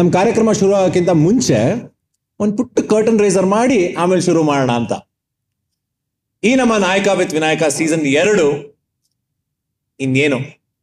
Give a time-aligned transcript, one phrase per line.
[0.00, 1.56] ನಮ್ಮ ಕಾರ್ಯಕ್ರಮ ಶುರು ಆಗೋಕ್ಕಿಂತ ಮುಂಚೆ
[2.40, 4.92] ಒಂದು ಪುಟ್ಟ ಕರ್ಟನ್ ರೇಸರ್ ಮಾಡಿ ಆಮೇಲೆ ಶುರು ಮಾಡೋಣ ಅಂತ.
[6.44, 8.78] ಈ ನಮ್ಮ ನಾಯಕ ವಿತ್ ವಿನಾಯಕ ಸೀಸನ್ ಎರಡು
[10.00, 10.38] ಇನ್ನೇನು?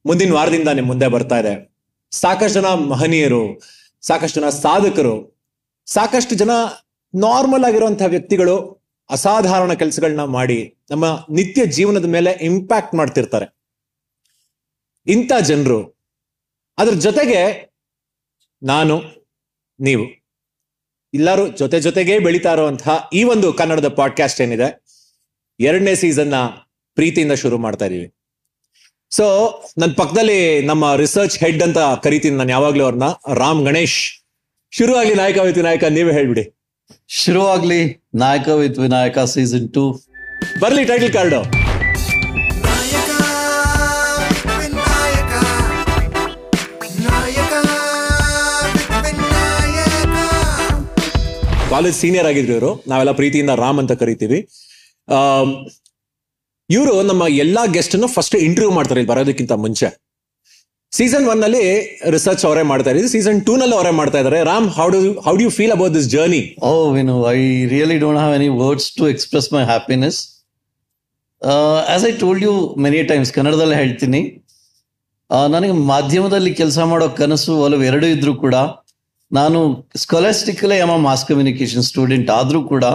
[0.06, 1.76] ಮುಂದಿನ ವಾರದಿಂದ ನಿಮ್ ಮುಂದೆ ಬರ್ತಾ ಇದೆ.
[2.12, 3.62] ಸಾಕಷ್ಟು ಜನ ಮಹನೀಯರು,
[4.02, 5.42] ಸಾಕಷ್ಟು ಜನ ಸಾಧಕರು,
[5.86, 6.52] ಸಾಕಷ್ಟು ಜನ
[7.16, 13.58] ನಾರ್ಮಲ್ ಆಗಿರುವಂತಹ ವ್ಯಕ್ತಿಗಳು ಅಸಾಧಾರಣ ಕೆಲಸಗಳನ್ನ ಮಾಡಿ ನಮ್ಮ ನಿತ್ಯ ಜೀವನದ ಮೇಲೆ ಇಂಪ್ಯಾಕ್ಟ್ ಮಾಡ್ತಿರ್ತಾರೆ.
[15.08, 15.98] ಇಂಥ ಜನರು.
[16.78, 17.67] ಅದ್ರ ಜೊತೆಗೆ
[18.64, 19.02] ನಾನು
[19.80, 20.06] ನೀವು.
[21.14, 24.84] ಎಲ್ಲರೂ ಜೊತೆ ಜೊತೆಗೆ ಬೆಳೀತಾ ಇರುವಂತಹ ಈ ಒಂದು ಕನ್ನಡದ ಪಾಡ್ಕಾಸ್ಟ್ ಏನಿದೆ
[25.60, 26.34] ಎರಡನೇ ಸೀಸನ್ನ
[26.96, 28.14] ಪ್ರೀತಿಯಿಂದ ಶುರು ಮಾಡ್ತಾ ಇದೀವಿ.
[29.10, 29.26] ಸೊ
[29.78, 34.26] ನನ್ನ ಪಕ್ಕದಲ್ಲಿ ನಮ್ಮ ರಿಸರ್ಚ್ ಹೆಡ್ ಅಂತ ಕರಿತೀನಿ ನಾನು ಯಾವಾಗ್ಲೂ ಅವ್ರನ್ನ ರಾಮ್ ಗಣೇಶ್.
[34.72, 36.58] ಶುರು ಆಗಲಿ ನಾಯಕ ವಿತ್ ವಿನಾಯಕ ನೀವೇ ಹೇಳ್ಬಿಡಿ.
[37.08, 39.92] ಶುರುವಾಗ್ಲಿ Nayaka with Vinayaka season two
[40.60, 41.57] ಬರ್ಲಿ ಟೈಟಲ್ ಕಾರ್ಡು
[51.78, 52.72] ಕಾಲೇಜ್ ಸೀನಿಯರ್ ಆಗಿದ್ರು ಇವರು.
[52.88, 54.40] ನಾವೆಲ್ಲ ಪ್ರೀತಿಯಿಂದ ರಾಮ್ ಅಂತ ಕರಿತೀವಿ.
[56.70, 59.88] ಇವರು ನಮ್ಮ ಎಲ್ಲಾ ಗೆಸ್ಟ್ ಅನ್ನು ಫಸ್ಟ್ ಇಂಟರ್ವ್ಯೂ ಮಾಡ್ತಾರೆ ಇಲ್ಲಿ ಬರೋದಕ್ಕಿಂತ ಮುಂಚೆ.
[60.94, 61.62] ಸೀಸನ್ ಒನ್ನಲ್ಲಿ
[62.10, 63.08] ರಿಸರ್ಚ್ ಅವರೇ ಮಾಡ್ತಾ ಇದ್ದಾರೆ.
[63.08, 64.44] ಸೀಸನ್ ಟೂ ನಲ್ಲಿ ಅವರೇ ಮಾಡ್ತಾ ಇದ್ದಾರೆ.
[64.44, 68.20] Ram how do how do you feel about this journey oh Vinu I really don't
[68.20, 70.20] have any words to express my happiness
[71.96, 74.22] as I told you many times ಕನ್ನಡದಲ್ಲೇ ಹೇಳ್ತೀನಿ.
[75.30, 78.56] ಆ, ನನಗೆ ಮಾಧ್ಯಮದಲ್ಲಿ ಕೆಲಸ ಮಾಡೋ ಕನಸು ಒಲವು ಎರಡು ಇದ್ರು ಕೂಡ
[79.32, 82.86] ನಾನು ಸ್ಕಾಲಸ್ಟಿಕಲೇ ಎಂ ಮಾಸ್ ಕಮ್ಯುನಿಕೇಶನ್ ಸ್ಟೂಡೆಂಟ್ ಆದ್ರೂ ಕೂಡ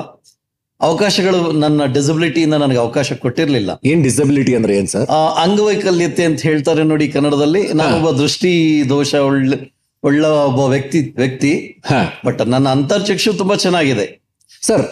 [0.81, 3.71] ಅವಕಾಶಗಳು ನನ್ನ ಡಿಸಬಿಲಿಟಿಯಿಂದ ನನಗೆ ಅವಕಾಶ ಕೊಟ್ಟಿರಲಿಲ್ಲ.
[3.85, 5.07] ಏನ್ ಡಿಸಬಿಲಿಟಿ ಅಂದ್ರೆ ಏನ್ ಸರ್?
[5.43, 7.73] ಅಂಗವೈಕಲ್ಯತೆ ಅಂತ ಹೇಳ್ತಾರೆ ನೋಡಿ ಕನ್ನಡದಲ್ಲಿ.
[7.73, 9.59] ನಾನೊಬ್ಬ ದೃಷ್ಟಿ ದೋಷ ಒಳ್ಳೆ
[10.05, 11.83] ಒಳ್ಳೆ ಒಬ್ಬ ವ್ಯಕ್ತಿ ವ್ಯಕ್ತಿ.
[12.25, 14.23] ಬಟ್ ನನ್ನ ಅಂತರ್ಚಕ್ಷು ತುಂಬಾ ಚೆನ್ನಾಗಿದೆ.
[14.63, 14.87] ಸರ್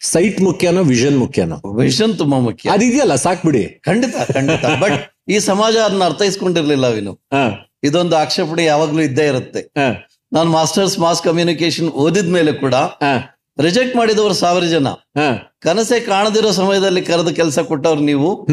[0.00, 1.76] ಸೈಟ್ ಮುಖ್ಯನೋ ವಿಷನ್ ಮುಖ್ಯನೋ?
[1.76, 2.70] ವಿಷನ್ ತುಂಬಾ ಮುಖ್ಯ.
[2.70, 3.80] ಅದಿದೆಯಲ್ಲ ಸಾಕ್ಬಿಡಿ.
[3.84, 4.66] ಖಂಡಿತ ಖಂಡಿತ.
[4.66, 7.44] ಬಟ್ ಈ ಸಮಾಜ ಅದನ್ನ ಅರ್ಥೈಸ್ಕೊಂಡಿರ್ಲಿಲ್ಲ ವಿನು ಹಾ.
[7.84, 9.72] ಇದೊಂದು ಆಕ್ಷೇಪಣೆ ಯಾವಾಗ್ಲೂ ಇದ್ದೇ ಇರುತ್ತೆ.
[10.32, 12.74] ನಾನು ಮಾಸ್ಟರ್ಸ್ ಮಾಸ್ ಕಮ್ಯುನಿಕೇಶನ್ ಓದಿದ ಮೇಲೆ ಕೂಡ
[13.60, 14.88] ರಿಜೆಕ್ಟ್ ಮಾಡಿದವರು ಸಾವಿರ ಜನ.
[14.88, 15.56] ಹಾ.
[15.60, 18.46] ಕನಸೆ ಕಾಣದಿರೋ ಸಮಯದಲ್ಲಿ ಕರೆದು ಕೆಲಸ ಕೊಟ್ಟವ್ರು ನೀವು.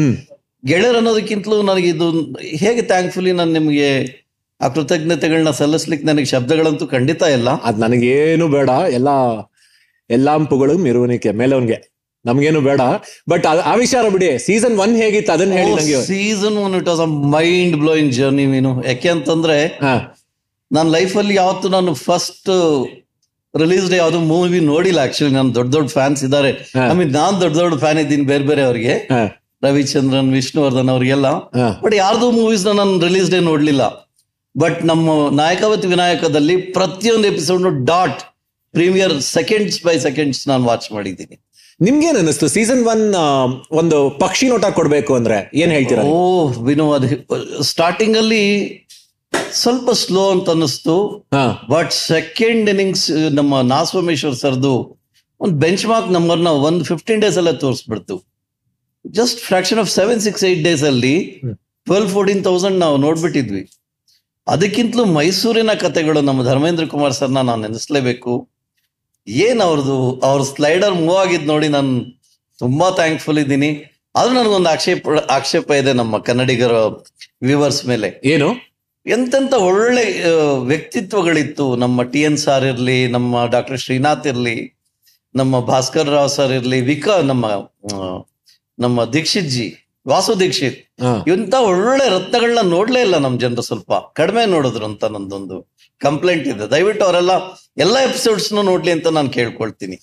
[0.66, 2.10] ಗೆಳೆಯರು ಅನ್ನೋದಕ್ಕಿಂತಲೂ ನನಗೆ ಇದು
[2.42, 4.04] ಹೇಗೆ ಥ್ಯಾಂಕ್ಫುಲಿ ನಾನು ನಿಮಗೆ
[4.60, 7.50] ಆ ಕೃತಜ್ಞತೆಗಳನ್ನ ಸಲ್ಲಿಸ್ಲಿಕ್ಕೆ ನನಗೆ ಶಬ್ದಗಳಂತೂ ಖಂಡಿತ ಇಲ್ಲ.
[7.50, 8.68] ಅದು ನನಗೇನು ಬೇಡ.
[8.68, 9.08] ಎಲ್ಲ
[10.10, 11.91] ಎಲ್ಲಾಂಪುಗಳು ಮೆರವಣಿಗೆ ಮೇಲವನ್ಗೆ
[12.28, 12.80] ನಮ್ಗೇನು ಬೇಡ.
[13.30, 14.30] ಬಟ್ ಆ ವಿಚಾರ ಬಿಡಿ.
[14.46, 15.32] ಸೀಸನ್ ಒನ್ ಹೇಗಿತ್ತು?
[15.36, 16.00] ಅದನ್ನ ಹೇಳಿ ನಂಗೆ.
[16.10, 19.58] Season one it was a mind blowing journey ಮೀನು ಯಾಕೆ ಅಂತಂದ್ರೆ
[20.76, 22.50] ನನ್ನ ಲೈಫ್ ಲೈಫಲ್ಲಿ ಯಾವತ್ತು ನಾನು ಫಸ್ಟ್
[23.62, 25.00] ರಿಲೀಸ್ ಡೇ ಯಾವ್ದು ಮೂವಿ ನೋಡಿಲ್ಲ.
[25.06, 26.50] ಆಕ್ಚುಲಿ ನಾನು ದೊಡ್ಡ ದೊಡ್ಡ ಫ್ಯಾನ್ಸ್ ಇದ್ದಾರೆ.
[26.74, 28.94] ಆಮೇಲೆ ಐ ಮೀನ್ ನಾನ್ ದೊಡ್ಡ ದೊಡ್ಡ ಫ್ಯಾನ್ ಇದ್ದೀನಿ ಬೇರೆ ಬೇರೆ ಅವರಿಗೆ.
[29.66, 31.28] ರವಿಚಂದ್ರನ್ ವಿಷ್ಣುವರ್ಧನ್ ಅವ್ರಿಗೆಲ್ಲ.
[31.84, 33.82] ಬಟ್ ಯಾರ್ದು ಮೂವೀಸ್ ನಾನು ರಿಲೀಸ್ ಡೇ ನೋಡ್ಲಿಲ್ಲ.
[34.54, 35.10] ಬಟ್ ನಮ್ಮ
[35.42, 38.22] ನಾಯಕವತಿ ವಿನಾಯಕದಲ್ಲಿ ಪ್ರತಿಯೊಂದು episode dot
[38.76, 41.36] premiere seconds by seconds ನಾನು ವಾಚ್ ಮಾಡಿದ್ದೀನಿ.
[41.80, 43.14] ನಿಮ್ಗೇನ್ ಅನಿಸ್ತು ಸೀಸನ್ ಒನ್
[43.70, 48.78] ಒಂದು ಪಕ್ಷಿ ನೋಟ ಕೊಡ್ಬೇಕು ಅಂದ್ರೆ ಏನ್ ಹೇಳ್ತೀರಾ ಓ ವಿನೋದ್ ಅದು ಸ್ಟಾರ್ಟಿಂಗ್ ಅಲ್ಲಿ
[49.52, 51.08] ಸ್ವಲ್ಪ ಸ್ಲೋ ಅಂತ ಅನ್ನಿಸ್ತು.
[51.32, 51.66] ಹಾ.
[51.70, 55.02] ಬಟ್ ಸೆಕೆಂಡ್ ಇನ್ನಿಂಗ್ಸ್ ನಮ್ಮ ನಾಸೋಮೇಶ್ವರ್ ಸರ್ದು
[55.40, 58.24] ಒಂದು ಬೆಂಚ್ ಮಾರ್ಕ್ ನಂಬರ್ನ ಒಂದ್ ಫಿಫ್ಟೀನ್ ಡೇಸ್ ಅಲ್ಲೇ ತೋರಿಸ್ಬಿಡ್ತು.
[59.06, 61.42] Just fraction of seven six eight days ಅಲ್ಲಿ
[61.84, 63.72] ಟ್ವೆಲ್ ಫೋರ್ಟೀನ್ ತೌಸಂಡ್ ನಾವು ನೋಡ್ಬಿಟ್ಟಿದ್ವಿ.
[64.48, 68.51] ಅದಕ್ಕಿಂತಲೂ ಮೈಸೂರಿನ ಕತೆಗಳು ನಮ್ಮ ಧರ್ಮೇಂದ್ರ ಕುಮಾರ್ ಸರ್ನ ನಾನು ನೆನೆಸ್ಲೇಬೇಕು
[69.26, 69.96] ಏನ್ ಅವ್ರದ್ದು
[70.28, 71.92] ಅವ್ರ ಸ್ಲೈಡರ್ ಮೂವ್ ಆಗಿದ್ ನೋಡಿ ನಾನು
[72.58, 73.70] ತುಂಬಾ ಥ್ಯಾಂಕ್ಫುಲ್ ಇದ್ದೀನಿ.
[74.16, 76.74] ಆದ್ರೂ ನನಗೊಂದು ಆಕ್ಷೇಪ ಆಕ್ಷೇಪ ಇದೆ ನಮ್ಮ ಕನ್ನಡಿಗರ
[77.48, 78.08] ವ್ಯೂವರ್ಸ್ ಮೇಲೆ.
[78.24, 78.48] ಏನು?
[79.06, 80.04] ಎಂತೆಂತ ಒಳ್ಳೆ
[80.72, 81.76] ವ್ಯಕ್ತಿತ್ವಗಳಿತ್ತು.
[81.76, 84.56] ನಮ್ಮ ಟಿ ಎನ್ ಸಾರ್ ಇರ್ಲಿ ನಮ್ಮ ಡಾಕ್ಟರ್ ಶ್ರೀನಾಥ್ ಇರ್ಲಿ
[85.34, 87.46] ನಮ್ಮ ಭಾಸ್ಕರ್ ರಾವ್ ಸರ್ ಇರ್ಲಿ ವಿಕಾ ನಮ್ಮ
[88.78, 89.66] ನಮ್ಮ ದೀಕ್ಷಿತ್ ಜಿ
[90.06, 90.78] ವಾಸು ದೀಕ್ಷಿತ್.
[91.34, 93.92] ಇಂಥ ಒಳ್ಳೆ ರತ್ನಗಳನ್ನ ನೋಡ್ಲೇ ಇಲ್ಲ ನಮ್ ಜನರು ಸ್ವಲ್ಪ.
[94.20, 95.58] ಕಡಿಮೆ ನೋಡಿದ್ರು ಅಂತ ನಂದೊಂದು
[95.98, 96.70] ಕಂಪ್ಲೇಂಟ್ ಇದೆ.
[96.70, 97.30] ದಯವಿಟ್ಟು ಅವರೆಲ್ಲ
[97.76, 100.00] ಎಲ್ಲ ಎಪಿಸೋಡ್ಸ್ ನೋಡ್ಲಿ ಅಂತ ನಾನು ಕೇಳ್ಕೊಳ್ತೀನಿ.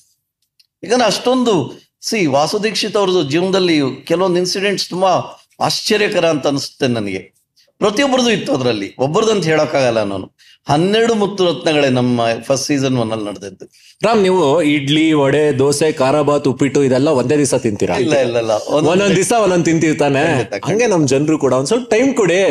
[0.84, 5.12] ಯಾಕಂದ್ರೆ ಅಷ್ಟೊಂದು ಸಿ ವಾಸು ದೀಕ್ಷಿತ್ ಅವ್ರದ್ದು ಜೀವನದಲ್ಲಿ ಕೆಲವೊಂದು ಇನ್ಸಿಡೆಂಟ್ಸ್ ತುಂಬಾ
[5.60, 7.34] ಆಶ್ಚರ್ಯಕರ ಅಂತ ಅನಿಸುತ್ತೆ ನನಗೆ.
[7.78, 8.96] ಪ್ರತಿಯೊಬ್ಬರದು ಇತ್ತು ಅದರಲ್ಲಿ.
[9.00, 10.32] ಒಬ್ಬರದಂತ ಹೇಳಕ್ಕಾಗಲ್ಲ ನಾನು.
[10.68, 13.66] ಹನ್ನೆರಡು ಮುತ್ತು ರತ್ನಗಳೇ ನಮ್ಮ ಫಸ್ಟ್ ಸೀಸನ್ ಒನ್ ಅಲ್ಲಿ ನಡೆದಿದ್ದು.
[14.04, 17.96] ರಾಮ್ ನೀವು ಇಡ್ಲಿ ವಡೆ ದೋಸೆ ಖಾರಾಬಾತ್ ಉಪ್ಪಿಟ್ಟು ಇದೆಲ್ಲ ಒಂದೇ ದಿವಸ ತಿಂತೀರಾ?
[17.96, 18.52] ಇಲ್ಲ ಇಲ್ಲ ಇಲ್ಲ.
[18.52, 20.44] ಒಂದ್- ಒಂದೊಂದ್ ದಿವಸ ಒಂದೊಂದ್ ತಿಂತಿರ್ತಾನೆ.
[20.66, 22.42] ಹಂಗೆ ನಮ್ ಜನರು ಕೂಡ ಒಂದ್ ಸ್ವಲ್ಪ ಟೈಮ್ ಕೊಡಿ.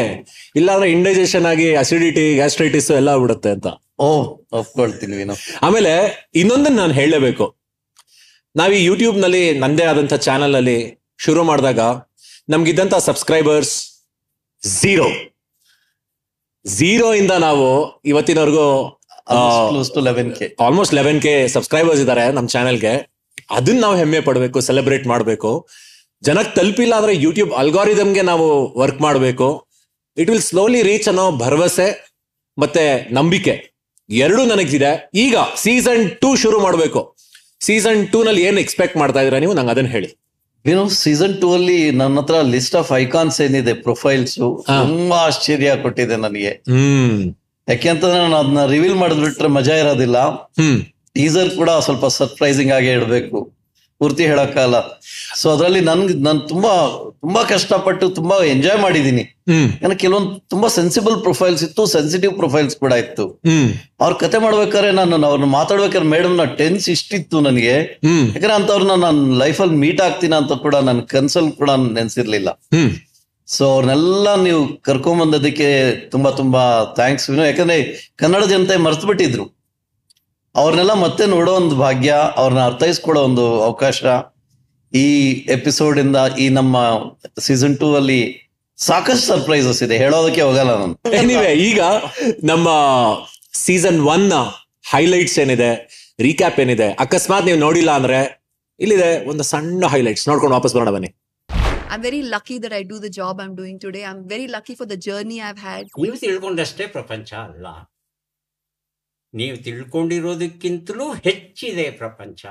[0.57, 3.67] ಇಲ್ಲಾಂದ್ರೆ ಇಂಡೈಜೆಷನ್ ಆಗಿ ಅಸಿಡಿಟಿ ಗ್ಯಾಸ್ಟ್ರೈಟಿಸ್ ಎಲ್ಲ ಬಿಡುತ್ತೆ ಅಂತ.
[3.99, 5.25] ಓ ಒಪ್ಕೊಳ್ತೀನಿ
[5.63, 7.57] ಆಮೇಲೆ ಇನ್ನೊಂದನ್ನ ನಾನು ಹೇಳಲೇಬೇಕು
[8.57, 11.81] ನಾವ್ ಈ ಯೂಟ್ಯೂಬ್ನಲ್ಲಿ ನಂದೇ ಆದಂತ ಚಾನೆಲ್ ಅಲ್ಲಿ ಶುರು ಮಾಡಿದಾಗ
[12.49, 14.05] ನಮ್ಗಿದ್ದಂತ ಸಬ್ಸ್ಕ್ರೈಬರ್ಸ್
[14.67, 15.07] ಝೀರೋ
[16.65, 17.67] ಝೀರೋ ಇಂದ ನಾವು
[18.05, 18.67] ಇವತ್ತಿನವರೆಗೂ
[20.67, 22.93] ಆಲ್ಮೋಸ್ಟ್ ಲೆವೆನ್ ಕೆ ಸಬ್ಸ್ಕ್ರೈಬರ್ಸ್ ಇದ್ದಾರೆ ನಮ್ಮ ಚಾನೆಲ್ಗೆ
[23.51, 25.51] ಅದನ್ನ ನಾವು ಹೆಮ್ಮೆ ಪಡಬೇಕು ಸೆಲೆಬ್ರೇಟ್ ಮಾಡಬೇಕು.
[26.23, 28.47] ಜನಕ್ಕೆ ತಲುಪಿಲ್ಲ ಅಂದ್ರೆ ಯೂಟ್ಯೂಬ್ ಅಲ್ಗಾರಿದಮ್ಗೆ ನಾವು
[28.81, 29.49] ವರ್ಕ್ ಮಾಡಬೇಕು.
[30.17, 31.89] ಇಟ್ ವಿಲ್ ಸ್ಲೋಲಿ ರೀಚ್ ಅನ್ನೋ ಭರವಸೆ
[32.59, 32.85] ಮತ್ತೆ
[33.19, 33.55] ನಂಬಿಕೆ
[34.11, 34.93] ಎರಡು ನನಗಿದೆ.
[35.15, 37.01] ಈಗ ಸೀಸನ್ ಟೂ ಶುರು ಮಾಡಬೇಕು.
[37.67, 39.55] ಸೀಸನ್ ಟೂ ನಲ್ಲಿ ಏನ್ ಎಕ್ಸ್ಪೆಕ್ಟ್ ಮಾಡ್ತಾ ಇದೀರಾ ನೀವು?
[39.59, 40.11] ನಂಗೆ ಅದನ್ನ ಹೇಳಿ.
[40.67, 46.53] ಏನು ಸೀಸನ್ ಟೂ ಅಲ್ಲಿ ನನ್ನ ಹತ್ರ ಲಿಸ್ಟ್ ಆಫ್ ಐಕಾನ್ಸ್ ಏನಿದೆ ಪ್ರೊಫೈಲ್ಸ್ ತುಂಬಾ ಆಶ್ಚರ್ಯ ಕೊಟ್ಟಿದೆ ನನಗೆ.
[47.69, 50.19] ಯಾಕೆಂತಂದ್ರೆ ನಾನು ಅದನ್ನ ರಿವೀಲ್ ಮಾಡಿದ್ಬಿಟ್ರೆ ಮಜಾ ಇರೋದಿಲ್ಲ.
[51.13, 53.58] ಟೀಸರ್ ಕೂಡ ಸ್ವಲ್ಪ ಸರ್ಪ್ರೈಸಿಂಗ್ ಆಗಿ ಇಡಬೇಕು.
[53.99, 54.77] ಪೂರ್ತಿ ಹೇಳಕ್ಕಾಗಲ್ಲ.
[55.37, 56.73] ಸೊ ಅದರಲ್ಲಿ ನನ್ಗೆ ನಾನು ತುಂಬಾ
[57.21, 59.21] ತುಂಬಾ ಕಷ್ಟಪಟ್ಟು ತುಂಬಾ ಎಂಜಾಯ್ ಮಾಡಿದೀನಿ.
[59.51, 63.41] ಯಾಕಂದ್ರೆ ಕೆಲವೊಂದು ತುಂಬಾ ಸೆನ್ಸಿಬಲ್ ಪ್ರೊಫೈಲ್ಸ್ ಇತ್ತು ಸೆನ್ಸಿಟಿವ್ ಪ್ರೊಫೈಲ್ಸ್ ಕೂಡ ಇತ್ತು.
[64.01, 67.99] ಅವ್ರ ಕತೆ ಮಾಡ್ಬೇಕಾದ್ರೆ ನಾನು ಅವ್ರನ್ನ ಮಾತಾಡ್ಬೇಕಾದ್ರೆ ಮೇಡಮ್ನ ಟೆನ್ಸ್ ಇಷ್ಟಿತ್ತು ನನಗೆ.
[68.05, 72.49] ಯಾಕಂದ್ರೆ ಅಂತವ್ರನ್ನ ನಾನು ಲೈಫಲ್ಲಿ ಮೀಟ್ ಆಗ್ತೀನಿ ಅಂತ ಕೂಡ ನನ್ನ ಕನ್ಸಲ್ ಕೂಡ ನೆನ್ಸಿರ್ಲಿಲ್ಲ.
[73.47, 79.58] ಸೊ ಅವ್ರನ್ನೆಲ್ಲ ನೀವು ಕರ್ಕೊಂಡ್ ಬಂದದಕ್ಕೆ ತುಂಬಾ ತುಂಬಾ ಥ್ಯಾಂಕ್ಸ್ ಯಾಕಂದ್ರೆ ಕನ್ನಡ ಜನತೆ ಮರ್ತು ಬಿಟ್ಟಿದ್ರು
[80.61, 84.03] ಅವ್ರನ್ನೆಲ್ಲ ಮತ್ತೆ ನೋಡೋ ಒಂದು ಭಾಗ್ಯ ಅವ್ರನ್ನ ಅರ್ಥೈಸ್ಕೊಳ್ಳೋ ಒಂದು ಅವಕಾಶ
[84.93, 85.07] ಈ
[85.57, 86.77] ಎಪಿಸೋಡ್ ಇಂದ ಈ ನಮ್ಮ
[87.39, 88.21] ಸೀಸನ್ ಟೂ ಅಲ್ಲಿ
[88.79, 89.97] ಸಾಕಷ್ಟು ಸರ್ಪ್ರೈಸಸ್ ಇದೆ.
[89.99, 90.95] ಹೇಳೋದಕ್ಕೆ ಹೋಗಲ್ಲ ನಾನು.
[91.21, 91.81] ಎನಿವೆ ಈಗ
[92.45, 92.69] ನಮ್ಮ
[93.67, 94.27] ಸೀಸನ್ ಒನ್
[94.93, 95.71] ಹೈಲೈಟ್ಸ್ ಏನಿದೆ
[96.21, 98.19] ರೀಕ್ಯಾಪ್ ಏನಿದೆ ಅಕಸ್ಮಾತ್ ನೀವು ನೋಡಿಲ್ಲ ಅಂದ್ರೆ
[98.81, 101.11] ಇಲ್ಲಿದೆ ಒಂದು ಸಣ್ಣ ಹೈಲೈಟ್ಸ್ ನೋಡ್ಕೊಂಡು ವಾಪಸ್ ಬರೋಣ ಬನ್ನಿ.
[101.93, 104.03] I'm very lucky that I do the job I'm doing today.
[104.05, 105.85] I'm very lucky for the journey I've had.
[106.05, 107.67] ನೀವು ತಿಳ್ಕೊಂಡಷ್ಟೇ ಪ್ರಪಂಚ ಅಲ್ಲ.
[109.35, 112.47] ನೀವು ತಿಳ್ಕೊಂಡಿರೋದಕ್ಕಿಂತಲೂ ಹೆಚ್ಚಿದೆ ಪ್ರಪಂಚ.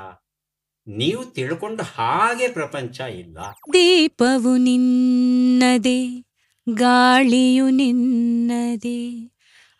[0.87, 3.37] ನೀವು ತಿಳ್ಕೊಂಡ ಹಾಗೆ ಪ್ರಪಂಚ ಇಲ್ಲ.
[3.73, 6.27] ದೀಪವು ನಿನ್ನದೆ
[6.73, 9.27] ಗಾಳಿಯು ನಿನ್ನದೆ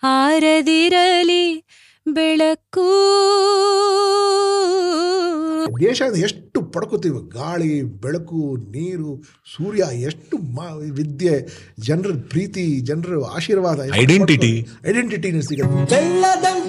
[0.04, 1.66] ಆರದಿರಲಿ
[2.14, 2.90] ಬೆಳಕು.
[5.82, 9.24] ದೇಶ ಎಷ್ಟು ಪಡ್ಕೋತೀವಿ ಗಾಳಿ ಬೆಳಕು ನೀರು
[9.56, 10.38] ಸೂರ್ಯ ಎಷ್ಟು
[10.92, 11.48] ವಿದ್ಯೆ
[11.80, 16.02] ಜನರ ಪ್ರೀತಿ ಜನರ ಆಶೀರ್ವಾದ ಐಡೆಂಟಿಟಿ ಐಡೆಂಟಿಟಿ ಸಿಗುತ್ತೆ.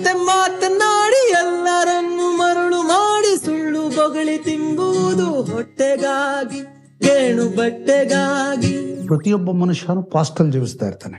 [0.08, 6.60] ಬೆಲ್ಲದಂತೆ ಮಾತನಾಡಿ ಎಲ್ಲರನ್ನು ಮರಳು ಮಾಡಿ ಸುಳ್ಳು ಬೊಗಳಿ ತಿಂಬುವುದು ಹೊಟ್ಟೆಗಾಗಿ
[7.06, 8.72] ಗೇಣು ಬಟ್ಟೆಗಾಗಿ.
[9.10, 11.19] ಪ್ರತಿಯೊಬ್ಬ ಮನುಷ್ಯನು ಪಾಸ್ಟಲ್ಲಿ ಜೀವಿಸ್ತಾ ಇರ್ತಾನೆ.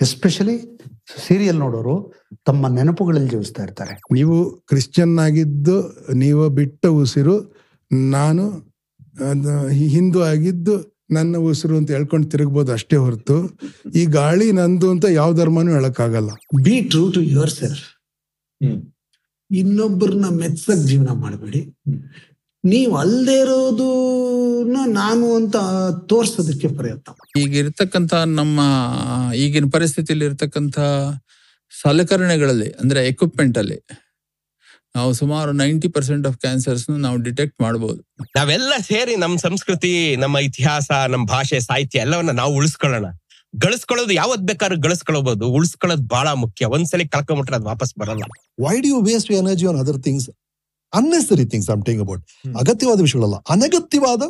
[0.00, 0.56] ಎಸ್ಪೆಷಲಿ
[1.26, 1.94] ಸೀರಿಯಲ್ ನೋಡೋರು
[2.46, 3.94] ತಮ್ಮ ನೆನಪುಗಳಲ್ಲಿ ಜೀವಿಸ್ತಾ ಇರ್ತಾರೆ.
[4.16, 4.36] ನೀವು
[4.70, 5.76] ಕ್ರಿಶ್ಚಿಯನ್ ಆಗಿದ್ದು
[6.22, 7.36] ನೀವು ಬಿಟ್ಟ ಉಸಿರು
[8.16, 8.44] ನಾನು
[9.94, 10.74] ಹಿಂದೂ ಆಗಿದ್ದು
[11.16, 13.36] ನನ್ನ ಉಸಿರು ಅಂತ ಹೇಳ್ಕೊಂಡು ತಿರುಗ್ಬೋದು ಅಷ್ಟೇ ಹೊರತು
[14.00, 16.30] ಈ ಗಾಳಿ ನಂದು ಅಂತ ಯಾವ ಧರ್ಮನೂ ಹೇಳಕ್ಕಾಗಲ್ಲ.
[16.66, 17.22] Be true to
[17.60, 17.86] yourself.
[19.50, 21.60] ಇನ್ನೊಬ್ಬರನ್ನ ಮೆಚ್ಚಕ್ ಜೀವನ ಮಾಡಬೇಡಿ.
[22.64, 23.86] ನೀವು ಅಲ್ಲದೆ ಇರೋದು
[24.98, 25.56] ನಾನು ಅಂತ
[26.10, 27.14] ತೋರ್ಸೋದಕ್ಕೆ ಪ್ರಯತ್ನ.
[27.42, 28.60] ಈಗ ಇರ್ತಕ್ಕಂತ ನಮ್ಮ
[29.44, 30.78] ಈಗಿನ ಪರಿಸ್ಥಿತಿಯಲ್ಲಿ ಇರ್ತಕ್ಕಂಥ
[31.72, 33.78] ಸಲಕರಣೆಗಳಲ್ಲಿ ಅಂದ್ರೆ ಎಕ್ವಿಪ್ಮೆಂಟ್ ಅಲ್ಲಿ
[34.96, 38.00] ನಾವು ಸುಮಾರು ನೈಂಟಿ ಪರ್ಸೆಂಟ್ ಆಫ್ ಕ್ಯಾನ್ಸರ್ಸ್ ನಾವು ಡಿಟೆಕ್ಟ್ ಮಾಡಬಹುದು
[38.38, 43.06] ನಾವೆಲ್ಲ ಸೇರಿ ನಮ್ಮ ಸಂಸ್ಕೃತಿ ನಮ್ಮ ಇತಿಹಾಸ ನಮ್ಮ ಭಾಷೆ ಸಾಹಿತ್ಯ ಎಲ್ಲವನ್ನ ನಾವು ಉಳಿಸ್ಕೊಳ್ಳೋಣ.
[43.54, 46.66] ಗಳಿಸ್ಕೊಳ್ಳೋದು ಯಾವತ್ ಬೇಕಾದ್ರೂ ಗಳಿಸ್ಕೊಳ್ಬಹುದು ಉಳಿಸ್ಕೊಳ್ಳೋದು ಬಹಳ ಮುಖ್ಯ.
[46.76, 48.24] ಒಂದ್ಸಲಿ ಕಳ್ಕೊಂಬಿಟ್ರೆ ಅದು ವಾಪಸ್ ಬರಲ್ಲ.
[48.64, 50.28] Why do you waste energy on other things
[50.92, 52.22] unnecessary things I'm talking about
[52.62, 53.36] ಅಗತ್ಯವಾದ ವಿಷಯಗಳಲ್ಲ.
[53.54, 54.22] ಅನಗತ್ಯವಾದ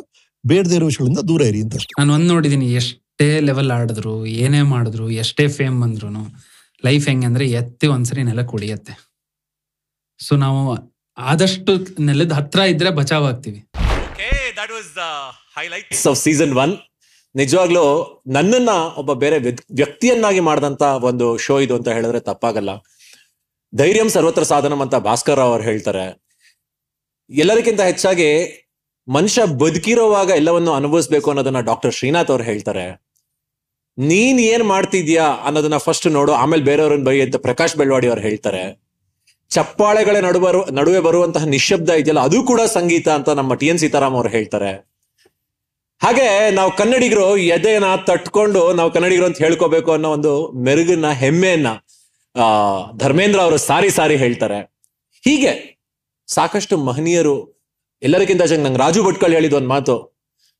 [0.43, 1.93] ಬೇಡದೇ ಇರೋ ವಿಷಯಗಳಿಂದ ದೂರ ಇರಿ ಅಂತ ಅಷ್ಟೇ.
[1.99, 4.13] ನಾನು ಒಂದ್ ನೋಡಿದೀನಿ ಎಷ್ಟೇ ಲೆವೆಲ್ ಆಡಿದ್ರು
[4.43, 6.09] ಏನೇ ಮಾಡಿದ್ರು ಎಷ್ಟೇ ಫೇಮ್ ಬಂದ್ರು
[6.85, 8.93] ಲೈಫ್ ಹೆಂಗೆ ಅಂದ್ರೆ ಎತ್ತಿ ಒಂದ್ಸರಿ ನೆಲ ಕುಡಿಯತ್ತೆ.
[10.19, 10.61] ಸೊ ನಾವು
[11.17, 11.73] ಆದಷ್ಟು
[12.07, 13.59] ನೆಲದ ಹತ್ರ ಇದ್ರೆ ಬಚಾವ್ ಆಗ್ತೀವಿ.
[15.57, 16.73] ಹೈಲೈಟ್ಸ್ ಆಫ್ ಸೀಸನ್ ಒನ್
[17.35, 22.69] ನಿಜವಾಗ್ಲೂ ನನ್ನನ್ನ ಒಬ್ಬ ಬೇರೆ ವ್ಯಕ್- ವ್ಯಕ್ತಿಯನ್ನಾಗಿ ಮಾಡಿದಂತ ಒಂದು ಶೋ ಇದು ಅಂತ ಹೇಳಿದ್ರೆ ತಪ್ಪಾಗಲ್ಲ.
[23.75, 26.21] ಧೈರ್ಯಂ ಸರ್ವತ್ರ ಸಾಧನಂ ಅಂತ ಭಾಸ್ಕರ್ ರಾವ್ ಅವ್ರು ಹೇಳ್ತಾರೆ.
[27.29, 28.57] ಎಲ್ಲರಿಗಿಂತ ಹೆಚ್ಚಾಗಿ
[29.07, 33.03] ಮನುಷ್ಯ ಬದುಕಿರೋವಾಗ ಎಲ್ಲವನ್ನು ಅನುಭವಿಸ್ಬೇಕು ಅನ್ನೋದನ್ನ ಡಾಕ್ಟರ್ ಶ್ರೀನಾಥ್ ಅವ್ರು ಹೇಳ್ತಾರೆ.
[33.97, 38.81] ನೀನ್ ಏನ್ ಮಾಡ್ತಿದ್ಯಾ ಅನ್ನೋದನ್ನ ಫಸ್ಟ್ ನೋಡು, ಆಮೇಲೆ ಬೇರೆಯವ್ರನ್ನ ಬೈ ಅಂತ ಪ್ರಕಾಶ್ ಬೆಳ್ವಾಡಿ ಅವ್ರು ಹೇಳ್ತಾರೆ.
[39.49, 44.29] ಚಪ್ಪಾಳೆಗಳ ನಡುವೆ ನಡುವೆ ಬರುವಂತಹ ನಿಶಬ್ದ ಇದೆಯಲ್ಲ, ಅದು ಕೂಡ ಸಂಗೀತ ಅಂತ ನಮ್ಮ ಟಿ ಎನ್ ಸೀತಾರಾಮ್ ಅವ್ರು
[44.29, 44.90] ಹೇಳ್ತಾರೆ.
[46.03, 51.67] ಹಾಗೆ ನಾವು ಕನ್ನಡಿಗರು ಎದೆನ ತಟ್ಕೊಂಡು ನಾವು ಕನ್ನಡಿಗರು ಅಂತ ಹೇಳ್ಕೋಬೇಕು ಅನ್ನೋ ಒಂದು ಮೆರುಗನ್ನ ಹೆಮ್ಮೆಯನ್ನ,
[52.41, 54.59] ಆ, ಧರ್ಮೇಂದ್ರ ಅವರು ಸಾರಿ ಸಾರಿ ಹೇಳ್ತಾರೆ.
[55.25, 55.83] ಹೀಗೆ
[56.27, 57.61] ಸಾಕಷ್ಟು ಮಹನೀಯರು
[58.01, 60.19] ಎಲ್ಲರಿಗಿಂತ ಚೆನ್ನಾಗಿ ನಂಗೆ ರಾಜು ಭಟ್ಕಳ್ ಹೇಳಿದ ಒಂದು ಮಾತು.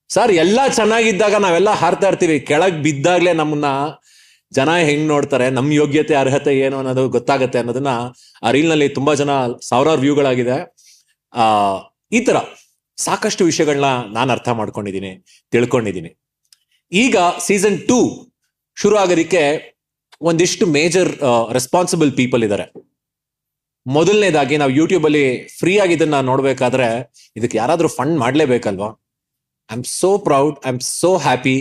[0.10, 2.39] ಸರ್, ಎಲ್ಲ ಚೆನ್ನಾಗಿದ್ದಾಗ ನಾವೆಲ್ಲ ಹಾರ್ತಾ ಇರ್ತೀವಿ.
[2.39, 3.65] ಕೆಳಗ್ ಬಿದ್ದಾಗ್ಲೇ ನಮ್ಮನ್ನ
[4.51, 7.88] ಜನ ಹೆಂಗ್ ನೋಡ್ತಾರೆ, ನಮ್ ಯೋಗ್ಯತೆ, ಅರ್ಹತೆ ಏನು ಅನ್ನೋದು ಗೊತ್ತಾಗತ್ತೆ ಅನ್ನೋದನ್ನ
[8.43, 9.29] ಆ ರೀಲ್ನಲ್ಲಿ ತುಂಬಾ ಜನ
[9.62, 10.75] ಸಾವಿರಾರು ವ್ಯೂಗಳಾಗಿದೆ.
[11.33, 11.43] ಆ,
[12.12, 12.36] ಈ ತರ
[13.01, 15.12] ಸಾಕಷ್ಟು ವಿಷಯಗಳನ್ನ ನಾನು ಅರ್ಥ ಮಾಡ್ಕೊಂಡಿದ್ದೀನಿ
[15.53, 16.12] ತಿಳ್ಕೊಂಡಿದ್ದೀನಿ
[16.91, 18.00] ಈಗ ಸೀಸನ್ ಟೂ
[18.77, 19.43] ಶುರು ಆಗೋದಕ್ಕೆ
[20.22, 21.12] ಒಂದಿಷ್ಟು ಮೇಜರ್
[21.51, 22.65] ರೆಸ್ಪಾನ್ಸಿಬಲ್ ಪೀಪಲ್ ಇದ್ದಾರೆ
[23.86, 25.24] ಮೊದಲನೇದಾಗಿ ನಾವು ಯೂಟ್ಯೂಬ್ ಅಲ್ಲಿ
[25.60, 26.88] ಫ್ರೀ ಆಗಿ ಇದನ್ನ ನೋಡ್ಬೇಕಾದ್ರೆ
[27.36, 28.89] ಇದಕ್ಕೆ ಯಾರಾದ್ರೂ fund ಮಾಡ್ಲೇಬೇಕಲ್ವಾ?
[29.70, 31.55] I am so proud I am so happy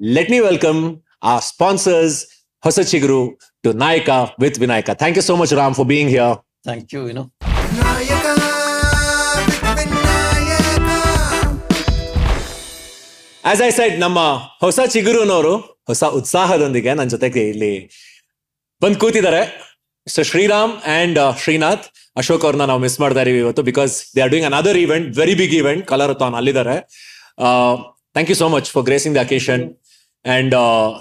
[0.00, 0.80] let me welcome
[1.22, 2.18] uh sponsors
[2.62, 3.20] Hosa Chiguru
[3.64, 4.10] to Nayaka
[4.40, 7.24] with Vinayaka thank you so much Ram for being here thank you Vinu
[13.50, 14.18] as I said ನಮ್ಮ
[14.64, 15.54] ಹೊಸ ಚಿಗುರುನವರು
[15.90, 17.72] ಹೊಸ ಉತ್ಸಾಹದೊಂದಿಗೆ ನನ್ನ ಜೊತೆಗೆ ಇಲ್ಲಿ
[18.82, 19.42] ಬಂದು ಕೂತಿದ್ದಾರೆ.
[20.06, 21.84] Mister Sriram and Srinath
[22.20, 25.54] Ashok ಅವ್ರನ್ನ ನಾವು ಮಿಸ್ ಮಾಡ್ತಾ ಇದೀವಿ ಇವತ್ತು because they are doing another event very big
[25.60, 26.76] event Colorathon ಅಲ್ಲಿದ್ದಾರೆ.
[28.14, 29.64] Thank you so much for gracing the occasion
[30.24, 30.54] and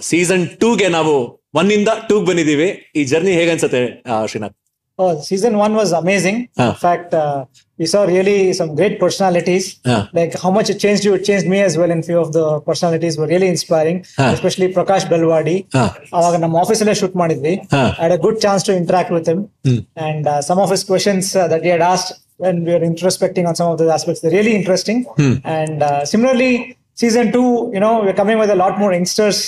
[0.09, 1.13] season ಟೂಗೆ ನಾವು
[1.61, 2.69] ಒನ್ ಇಂದ ಟೂಗ್ ಬಂದಿದ್ದೀವಿ.
[2.99, 3.81] ಈ ಜರ್ನಿ ಹೇಗನ್ಸುತ್ತೆ
[4.11, 4.55] ಆ, Srinath?
[5.00, 6.48] Oh, season one was amazing.
[6.56, 6.70] Huh.
[6.70, 7.44] In fact, uh,
[7.80, 9.64] we saw really some great personalities.
[9.86, 10.08] Huh.
[10.12, 11.90] Like how much it changed you, it changed me as well.
[11.94, 14.30] And few of the personalities were really inspiring, Huh.
[14.36, 15.56] especially Prakash Belwadi.
[15.76, 15.84] ಹಾ
[16.16, 19.40] ಅವಾಗ ನಮ್ಮ ಆಫೀಸಲ್ಲೇ shoot ಮಾಡಿದ್ವಿ ಹಾ I had a good chance to interact with him.
[19.66, 19.78] Hmm.
[20.08, 22.10] And uh, some of his questions uh, that he had asked
[22.46, 24.98] when we were introspecting on some of those aspects, they're really interesting.
[25.20, 25.34] Hmm.
[25.58, 26.52] And uh, similarly,
[26.94, 29.38] season two, you know, we're coming with a lot more youngsters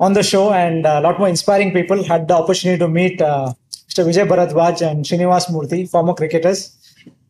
[0.00, 2.02] on the show and a lot more inspiring people.
[2.04, 3.52] Had the opportunity to meet uh,
[3.88, 4.04] Mr.
[4.06, 6.60] Vijay Bharadwaj and Srinivas Murthy, former cricketers.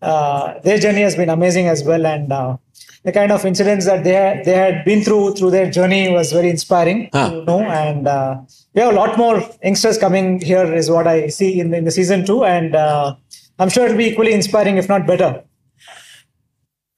[0.02, 2.06] Uh, their journey has been amazing as well.
[2.06, 2.50] And uh,
[3.04, 6.32] the kind of incidents that they had, they had been through through their journey was
[6.32, 7.28] very inspiring Huh.
[7.30, 7.61] to know.
[7.82, 8.30] And uh,
[8.75, 11.85] we have a lot more youngsters coming here, is what I see in the, in
[11.85, 12.40] the season two.
[12.47, 13.06] And uh,
[13.59, 15.30] I'm sure it'll be equally inspiring, if not better.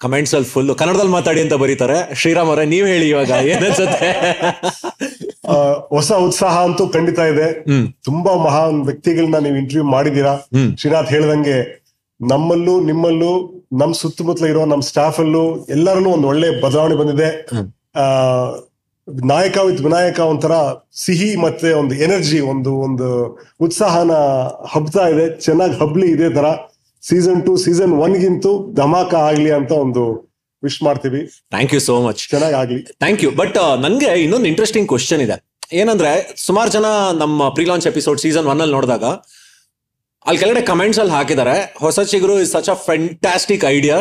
[0.01, 4.09] Comments ಅಲ್ಲಿ full ಕನ್ನಡದಲ್ಲಿ ಮಾತಾಡಿ ಅಂತ ಬರೀತಾರೆ ಶ್ರೀರಾಮ್ ಅವರೇ ನೀವ್ ಹೇಳಿ ಇವಾಗ ಏನನ್ಸುತ್ತೆ
[4.47, 4.51] ಆ,
[5.90, 7.48] ಹೊಸ ಉತ್ಸಾಹ ಅಂತೂ ಖಂಡಿತ ಇದೆ.
[8.04, 10.34] ತುಂಬಾ ಮಹಾನ್ ವ್ಯಕ್ತಿಗಳನ್ನ ನೀವು ಇಂಟರ್ವ್ಯೂ ಮಾಡಿದೀರಾ
[10.78, 11.58] ಶ್ರೀನಾಥ್ ಹೇಳ್ದಂಗೆ
[12.22, 13.32] ನಮ್ಮಲ್ಲೂ ನಿಮ್ಮಲ್ಲೂ
[13.74, 17.30] ನಮ್ ಸುತ್ತಮುತ್ತಲ ಇರೋ ನಮ್ ಸ್ಟಾಫ್ ಅಲ್ಲೂ ಎಲ್ಲರಲ್ಲೂ ಒಂದು ಒಳ್ಳೆ ಬದಲಾವಣೆ ಬಂದಿದೆ.
[17.96, 18.06] ಆ
[19.26, 20.52] ನಾಯಕ ವಿತ್ ವಿನಾಯಕ ಒಂಥರ
[20.96, 23.08] ಸಿಹಿ ಮತ್ತೆ ಒಂದು ಎನರ್ಜಿ ಒಂದು ಒಂದು
[23.62, 24.12] ಉತ್ಸಾಹನ
[24.68, 25.30] ಹಬ್ತಾ ಇದೆ.
[25.30, 26.46] ಚೆನ್ನಾಗಿ ಹಬ್ಲಿ ಇದೇ ತರ.
[27.04, 30.27] ಸೀಸನ್ ಟು ಸೀಸನ್ ಒನ್ಗಿಂತೂ ಧಮಾಕ ಆಗ್ಲಿ ಅಂತ ಒಂದು
[30.66, 31.22] ವಿಶ್ ಮಾಡ್ತೀವಿ.
[31.54, 35.38] ಥ್ಯಾಂಕ್ ಯು ಸೋ ಮಚ್ ಚೆನ್ನಾಗಿ ಆಗ್ಲಿ ಥ್ಯಾಂಕ್ ಯು ಬಟ್ ನನಗೆ ಇನ್ನೊಂದು ಇಂಟ್ರೆಸ್ಟಿಂಗ್ ಕ್ವಶನ್ ಇದೆ.
[35.82, 36.12] ಏನಂದ್ರೆ
[36.48, 36.86] ಸುಮಾರು ಜನ
[37.24, 39.06] ನಮ್ಮ pre launch episode season one ಅಲ್ಲಿ ನೋಡಿದಾಗ
[40.28, 43.98] ಅಲ್ಲಿ ಕೆಳಗಡೆ ಕಮೆಂಟ್ಸ್ ಅಲ್ಲಿ ಹಾಕಿದ್ದಾರೆ Hosa Chiguru is such a fantastic idea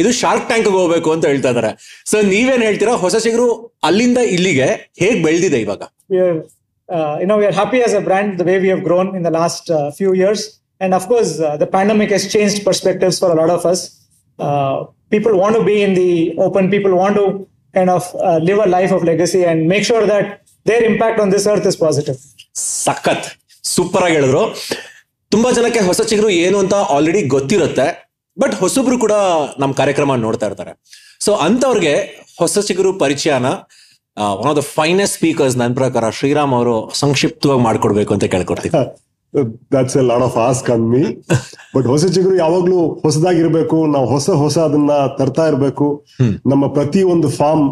[0.00, 1.70] ಇದು ಶಾರ್ಕ್ ಟ್ಯಾಂಕ್ ಹೋಗ್ಬೇಕು ಅಂತ ಹೇಳ್ತಾ ಇದಾರೆ.
[2.10, 2.92] ಸೊ ನೀವೇನ್ ಹೇಳ್ತೀರಾ?
[3.04, 3.46] ಹೊಸ ಚಿಗುರು
[3.88, 4.68] ಅಲ್ಲಿಂದ ಇಲ್ಲಿಗೆ
[5.02, 5.82] ಹೇಗ್ ಬೆಳೆದಿದೆ ಇವಾಗ?
[6.12, 6.36] We are
[6.88, 9.22] uh, you know we are happy as a brand the way we have grown in
[9.28, 10.40] the last uh, few years.
[10.84, 13.80] And of course uh, the pandemic has changed perspectives for a lot of us.
[14.38, 14.78] Uh,
[15.12, 16.10] people want to be in the
[16.46, 17.26] open people want to
[17.76, 20.24] kind of uh, live a life of legacy and make sure that
[20.68, 22.18] their impact on this earth is positive.
[22.84, 23.26] ಸಖತ್.
[23.74, 24.42] Super ಆಗಿ ಹೇಳಿದ್ರು.
[25.34, 27.86] ತುಂಬಾ ಜನಕ್ಕೆ ಹೊಸ ಚಿಗುರು ಏನು ಅಂತ already ಗೊತ್ತಿರುತ್ತೆ.
[28.42, 29.14] ಬಟ್ ಹೊಸಬ್ರು ಕೂಡ
[29.58, 30.72] ನಮ್ಮ ಕಾರ್ಯಕ್ರಮ ನೋಡ್ತಾ ಇರ್ತಾರೆ.
[31.24, 31.94] ಸೊ ಅಂತವ್ರಿಗೆ
[32.38, 33.46] ಹೊಸ ಚಿಗುರು ಪರಿಚಯನ
[34.40, 38.74] one of the finest speakers ನನ್ನ ಪ್ರಕಾರ ಶ್ರೀರಾಮ್ ಅವರು ಸಂಕ್ಷಿಪ್ತವಾಗಿ ಮಾಡ್ಕೊಡ್ಬೇಕು ಅಂತ ಕೇಳ್ಕೊಡ್ತೀನಿ.
[39.74, 41.02] That's a lot of ask on me
[41.74, 43.76] but Hosa Chiguru ಯಾವಾಗ್ಲೂ ಹೊಸದಾಗಿರ್ಬೇಕು.
[43.94, 45.86] ನಾವು ಹೊಸ ಹೊಸ ಅದನ್ನ ತರ್ತಾ ಇರ್ಬೇಕು.
[46.52, 47.68] ನಮ್ಮ ಪ್ರತಿ ಒಂದು ಫಾರ್ಮ್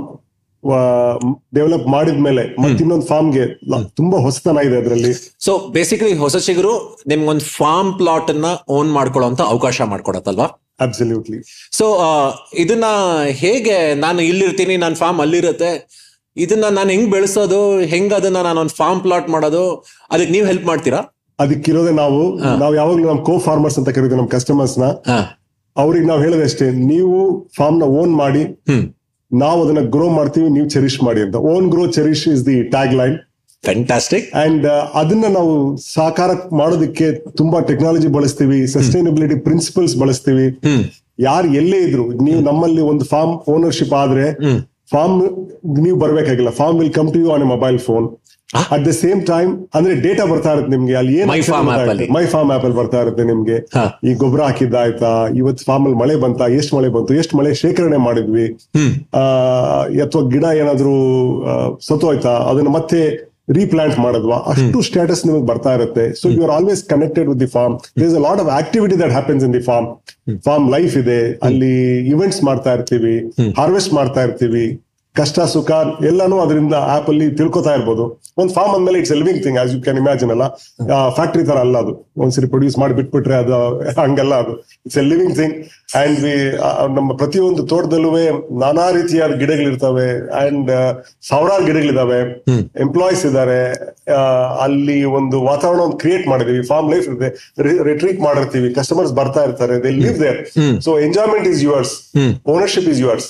[1.56, 3.44] ಡೆವಲಪ್ ಮಾಡಿದ್ಮೇಲೆ ಮತ್ತೆ ಇನ್ನೊಂದು ಫಾರ್ಮ್ಗೆ
[3.98, 5.12] ತುಂಬಾ ಹೊಸತನ ಇದೆ ಅದರಲ್ಲಿ.
[5.46, 6.72] ಸೊ ಬೇಸಿಕಲಿ ಹೊಸ ಚಿಗುರು
[7.12, 10.48] ನಿಮ್ಗೊಂದು ಫಾರ್ಮ್ ಪ್ಲಾಟ್ ಅನ್ನ ಓನ್ ಮಾಡ್ಕೊಳ್ಳೋ ಅಂತ ಅವಕಾಶ ಮಾಡ್ಕೊಡತ್ತಲ್ವಾ?
[10.86, 11.38] ಅಬ್ಸಲ್ಯೂಟ್ಲಿ
[11.78, 11.86] ಸೊ
[12.64, 12.88] ಇದನ್ನ
[13.42, 15.70] ಹೇಗೆ ನಾನು ಇಲ್ಲಿರ್ತೀನಿ ನನ್ನ ಫಾರ್ಮ್ ಅಲ್ಲಿರುತ್ತೆ
[16.36, 17.60] ಇದನ್ನ ನಾನು ಹೆಂಗ್ ಬೆಳೆಸೋದು
[17.92, 19.62] ಹೆಂಗ್ ಅದನ್ನ ನಾನು ಒಂದು ಫಾರ್ಮ್ ಪ್ಲಾಟ್ ಮಾಡೋದು
[20.12, 21.00] ಅದಕ್ಕೆ ನೀವು ಹೆಲ್ಪ್ ಮಾಡ್ತೀರಾ?
[21.38, 22.20] ಅದಕ್ಕಿರೋದೇ ನಾವು
[22.62, 24.84] ನಾವು ಯಾವಾಗ್ಲೂ ನಮ್ ಕೋ ಫಾರ್ಮರ್ಸ್ ಅಂತ ಕರೀತೀವಿ ನಮ್ ಕಸ್ಟಮರ್ಸ್ನ.
[25.76, 27.16] ಅವ್ರಿಗೆ ನಾವು ಹೇಳೋದಷ್ಟೇ ನೀವು
[27.58, 28.42] ಫಾರ್ಮ್ನ ಓನ್ ಮಾಡಿ
[29.30, 31.36] ನಾವು ಅದನ್ನ ಗ್ರೋ ಮಾಡ್ತೀವಿ ನೀವು ಚೆರಿಶ್ ಮಾಡಿ ಅಂತ.
[31.52, 33.16] Own grow cherish is the tag line
[33.64, 34.66] fantastic and
[35.00, 35.52] ಅದನ್ನ ನಾವು
[35.94, 36.30] ಸಾಕಾರ
[36.60, 37.06] ಮಾಡೋದಕ್ಕೆ
[37.40, 40.46] ತುಂಬಾ ಟೆಕ್ನಾಲಜಿ ಬಳಸ್ತೀವಿ ಸಸ್ಟೈನಬಿಲಿಟಿ ಪ್ರಿನ್ಸಿಪಲ್ಸ್ ಬಳಸ್ತೀವಿ.
[41.28, 44.26] ಯಾರು ಎಲ್ಲೇ ಇದ್ರು ನೀವು ನಮ್ಮಲ್ಲಿ ಒಂದು ಫಾರ್ಮ್ ಓನರ್ಶಿಪ್ ಆದ್ರೆ
[44.92, 45.16] ಫಾರ್ಮ್
[45.86, 48.06] ನೀವು ಬರ್ಬೇಕಾಗಿಲ್ಲ farm will come to you on a mobile phone
[48.74, 50.94] at the same time ಅಂದ್ರೆ ಡೇಟಾ ಬರ್ತಾ ಇರುತ್ತೆ ನಿಮ್ಗೆ.
[50.94, 51.28] ಅಲ್ಲಿ ಏನ್.
[52.16, 52.76] ಮೈ ಫಾರ್ಮ್ ಆಪ್ ಅಲ್ಲಿ.
[52.76, 53.56] ಬರ್ತಾ ಇರುತ್ತೆ ನಿಮ್ಗೆ.
[54.08, 55.28] ಈ ಗೊಬ್ಬರ ಹಾಕಿದ್ದಾಯ್ತಾ?
[55.40, 56.46] ಇವತ್ತು ಫಾರ್ಮ್ ಅಲ್ಲಿ ಮಳೆ ಬಂತಾ?
[56.46, 57.14] ಎಷ್ಟು ಮಳೆ ಬಂತು?
[57.14, 58.46] ಎಷ್ಟು ಮಳೆ ಶೇಖರಣೆ ಮಾಡಿದ್ವಿ?
[60.04, 60.94] ಅಥವಾ ಗಿಡ ಏನಾದ್ರು
[61.88, 62.30] ಸತ್ತು ಸತ್ತೋಯ್ತಾ?
[62.30, 64.36] ಅದನ್ನ ಮತ್ತೆ ರೀಪ್ಲಾಂಟ್ ಮಾಡಿದ್ವಾ?
[64.52, 66.02] ಅಷ್ಟು ಸ್ಟೇಟಸ್ ನಿಮಗೆ ಬರ್ತಾ ಇರುತ್ತೆ.
[66.20, 69.44] So you are always connected with the farm there a lot of activity that happens
[69.44, 69.88] in the farm
[70.48, 71.20] farm life ಇದೆ.
[71.48, 71.72] ಅಲ್ಲಿ
[72.08, 73.16] ಇವೆಂಟ್ಸ್ ಮಾಡ್ತಾ ಇರ್ತೀವಿ.
[73.60, 74.66] ಹಾರ್ವೆಸ್ಟ್ ಮಾಡ್ತಾ ಇರ್ತೀವಿ.
[75.16, 75.70] ಕಷ್ಟ ಸುಖ
[76.08, 78.04] ಎಲ್ಲಾನು ಅದರಿಂದ ಆಪ್ ಅಲ್ಲಿ ತಿಳ್ಕೊತಾ ಇರ್ಬೋದು.
[78.40, 80.44] ಒಂದು ಫಾರ್ಮ್ ಅಂದ್ಮೇಲೆ it's living thing as you can imagine ಅಲ್ಲ.
[81.16, 81.92] ಫ್ಯಾಕ್ಟ್ರಿ ತರ ಅಲ್ಲ ಅದು.
[82.22, 83.56] ಒಂದ್ಸರಿ ಪ್ರೊಡ್ಯೂಸ್ ಮಾಡಿ ಬಿಟ್ಬಿಟ್ರೆ ಅದು
[84.02, 84.52] ಹಂಗೆಲ್ಲ ಅದು.
[84.86, 85.56] It's a living thing
[86.02, 86.34] and we
[86.98, 88.10] ನಮ್ಮ ಪ್ರತಿಯೊಂದು ತೋಟದಲ್ಲೂ
[88.62, 90.08] ನಾನಾ ರೀತಿಯಾದ ಗಿಡಗಳಿರ್ತವೆ.
[90.42, 90.70] ಅಂಡ್
[91.30, 92.20] ಸಾವಿರಾರು ಗಿಡಗಳಿದಾವೆ.
[92.86, 93.60] ಎಂಪ್ಲಾಯೀಸ್ ಇದ್ದಾರೆ
[94.66, 96.62] ಅಲ್ಲಿ ಒಂದು ವಾತಾವರಣ ಕ್ರಿಯೇಟ್ ಮಾಡಿದೀವಿ.
[96.72, 97.30] ಫಾರ್ಮ್ ಲೈಫ್ ಇದೆ.
[97.90, 98.70] ರಿಟ್ರೀಟ್ ಮಾಡಿರ್ತೀವಿ.
[98.78, 99.76] ಕಸ್ಟಮರ್ಸ್ ಬರ್ತಾ ಇರ್ತಾರೆ.
[99.86, 100.40] They live there
[100.86, 101.94] so enjoyment is yours
[102.56, 103.28] ownership is yours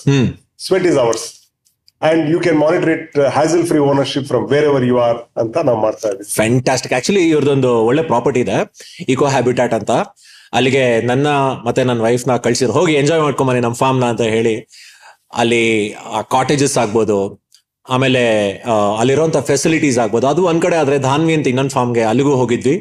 [0.69, 1.27] sweat is ours
[2.07, 6.09] and you can monitor it hassle free ownership from wherever you are ಅಂತ ನಾವು ಮಾಡ್ತಾ
[6.13, 8.59] ಇದ್ದೀವಿ ಫ್ಯಾಂಟಾಸ್ಟಿಕ್ ಆಕ್ಚುಲಿ ಇವ್ರದೊಂದು ಒಳ್ಳೆ property ಇದೆ
[9.15, 9.93] ಇಕೋ ಹ್ಯಾಬಿಟಾಟ್ ಅಂತ.
[10.59, 11.27] ಅಲ್ಲಿಗೆ ನನ್ನ
[11.67, 12.75] ಮತ್ತೆ ನನ್ನ ವೈಫ್ನ ಕಳ್ಸಿದ್ರು.
[12.79, 14.55] ಹೋಗಿ ಎಂಜಾಯ್ ಮಾಡ್ಕೊಂಬನಿ ನಮ್ಮ ಫಾರ್ಮ್ನ ಅಂತ ಹೇಳಿ.
[15.41, 15.65] ಅಲ್ಲಿ
[16.35, 17.19] ಕಾಟೇಜಸ್ ಆಗ್ಬೋದು,
[17.87, 18.23] ಆಮೇಲೆ
[19.01, 20.27] ಅಲ್ಲಿರುವಂತ ಫೆಸಿಲಿಟೀಸ್ ಆಗ್ಬೋದು.
[20.33, 22.77] ಅದು ಒಂದ್ ಕಡೆ ಆದ್ರೆ ಧಾನ್ವಿ ಅಂತ ಇನ್ನೊಂದು ಫಾರ್ಮ್ಗೆ ಅಲ್ಲಿಗೂ ಹೋಗಿದ್ವಿ.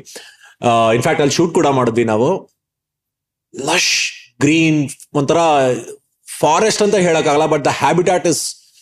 [0.98, 2.30] ಇನ್ಫ್ಯಾಕ್ಟ್ ಅಲ್ಲಿ ಶೂಟ್ ಕೂಡ ಮಾಡಿದ್ವಿ ನಾವು.
[3.54, 3.94] ಲಶ್
[4.46, 4.80] ಗ್ರೀನ್
[5.20, 5.42] ಒಂಥರ
[6.28, 8.42] ಫಾರೆಸ್ಟ್ ಅಂತ ಹೇಳಕ್ಕಾಗಲ್ಲ but the habitat is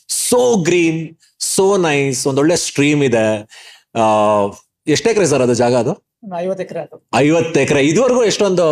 [0.09, 1.01] so green
[1.55, 3.25] so nice ಒಂದೊಳ್ಳೆ ಸ್ಟ್ರೀಮ್ ಇದೆ.
[4.95, 5.93] ಎಷ್ಟು ಎಕರೆ ಸರ್ ಅದು ಜಾಗ ಅದು?
[6.43, 6.95] ಐವತ್ತು ಎಕರೆ ಅದು.
[7.23, 7.81] ಐವತ್ತು ಎಕರೆ.
[7.91, 8.65] ಇದುವರೆಗೂ ಎಷ್ಟೊಂದು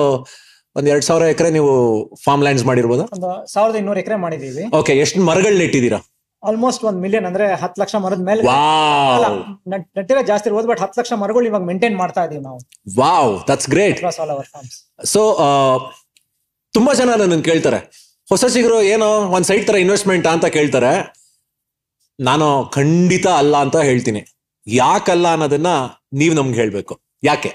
[0.77, 1.71] ಒಂದ್ ಎರಡ್ ಸಾವಿರ ಎಕರೆ ನೀವು
[2.25, 3.03] ಫಾರ್ಮ್ ಲ್ಯಾಂಡ್ಸ್ ಮಾಡಿರ್ಬೋದು?
[3.53, 5.99] ಸಾವಿರದ ಇನ್ನೂರು ಎಕರೆ ಮಾಡಿದೀವಿ ಓಕೆ ಎಷ್ಟು ಮರಗಳನ್ನ ಇಟ್ಟಿದ್ದೀರಾ?
[6.43, 8.41] ಆಲ್ಮೋಸ್ಟ್ ಒಂದ್ ಮಿಲಿಯನ್ ಅಂದ್ರೆ ಹತ್ತು ಲಕ್ಷ ಮರದ ಮೇಲೆ.
[9.73, 12.59] ನೆಟ್ಟಿರೋ ಜಾಸ್ತಿ ಇರ್ಬೋದು ಬಟ್ ಹತ್ತು ಲಕ್ಷ ಮರಗಳು ಇವಾಗ ಮೇಂಟೈನ್ ಮಾಡ್ತಾ ಇದೀವಿ ನಾವು.
[12.99, 13.99] ವಾವ್ ದಟ್ಸ್ ಗ್ರೇಟ್
[15.13, 15.21] ಸೊ
[16.73, 17.79] ತುಂಬಾ ಜನ ನನ್ನ ಕೇಳ್ತಾರೆ.
[18.31, 20.93] ಹೊಸ ಸಿಗರು ಏನೋ ಒಂದ್ ಸೈಟ್ ತರ ಇನ್ವೆಸ್ಟ್ಮೆಂಟ್ ಅಂತ ಕೇಳ್ತಾರೆ.
[22.19, 24.21] ನಾನು ಖಂಡಿತ ಅಲ್ಲ ಅಂತ ಹೇಳ್ತೀನಿ.
[24.67, 25.71] ಯಾಕಲ್ಲ ಅನ್ನೋದನ್ನ
[26.19, 26.93] ನೀವ್ ನಮ್ಗೆ ಹೇಳ್ಬೇಕು.
[27.23, 27.51] ಯಾಕೆ?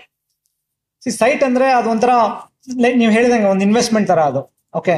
[1.21, 2.13] ಸೈಟ್ ಅಂದ್ರೆ ಅದು ಒಂಥರ
[2.85, 4.41] ಲೈಕ್ ನೀವು ಹೇಳಿದಂಗೆ ಒಂದು ಇನ್ವೆಸ್ಟ್ಮೆಂಟ್ ತರ ಅದು.
[4.79, 4.95] ಓಕೆ.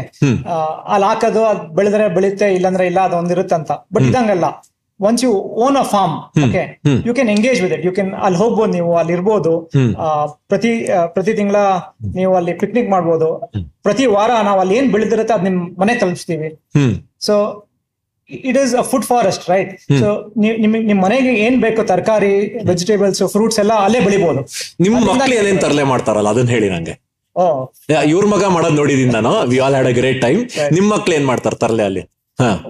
[0.92, 3.72] ಅಲ್ಲಿ ಹಾಕೋದು ಅದ್ ಬೆಳೆದ್ರೆ ಬೆಳೆಯುತ್ತೆ ಇಲ್ಲಾಂದ್ರೆ ಇಲ್ಲ ಅದು ಒಂದಿರುತ್ತೆ ಅಂತ.
[3.94, 4.46] But ಇದಂಗಲ್ಲ.
[5.00, 5.30] Once you
[5.64, 6.62] own a farm okay.
[7.08, 9.52] You can engage with it you can ಅಲ್ಲಿ ಹೋಗ್ಬೋದು ನೀವು ಅಲ್ಲಿ ಇರ್ಬೋದು.
[10.50, 10.72] ಪ್ರತಿ
[11.14, 11.56] ಪ್ರತಿ ತಿಂಗಳ
[12.18, 13.28] ನೀವು ಅಲ್ಲಿ ಪಿಕ್ನಿಕ್ ಮಾಡ್ಬೋದು.
[13.86, 16.50] ಪ್ರತಿ ವಾರ ನಾವು ಅಲ್ಲಿ ಏನ್ ಬೆಳೆದಿರುತ್ತೆ ಅದ್ ನಿಮ್ ಮನೆ ತಲುಪಿಸ್ತೀವಿ.
[17.28, 17.36] So
[18.48, 19.70] it is a food forest right
[20.00, 20.08] so
[20.62, 22.32] ನಿಮಗೆ ನಿಮ್ ಮನೆಗೆ ಏನ್ ಬೇಕು ತರಕಾರಿ
[22.70, 24.42] ವೆಜಿಟೇಬಲ್ಸ್ ಫ್ರೂಟ್ಸ್ ಎಲ್ಲ ಅಲ್ಲೇ ಬೆಳಿಬಹುದು
[24.86, 26.94] ನಿಮ್ ಮಕ್ಕಳು ಏನೇನ್ ತರಲೆ ಮಾಡ್ತಾರಲ್ಲ ಅದನ್ನ ಹೇಳಿ ನಂಗೆ.
[28.12, 30.40] ಇವ್ರ ಮಗ ಮಾಡೋದ್ ನೋಡಿದೀನಿ ನಾನು we all had a great time
[30.76, 32.02] ನಿಮ್ ಮಕ್ಳು ಏನ್ ಮಾಡ್ತಾರೆ ತರಲೆ ಅಲ್ಲಿ?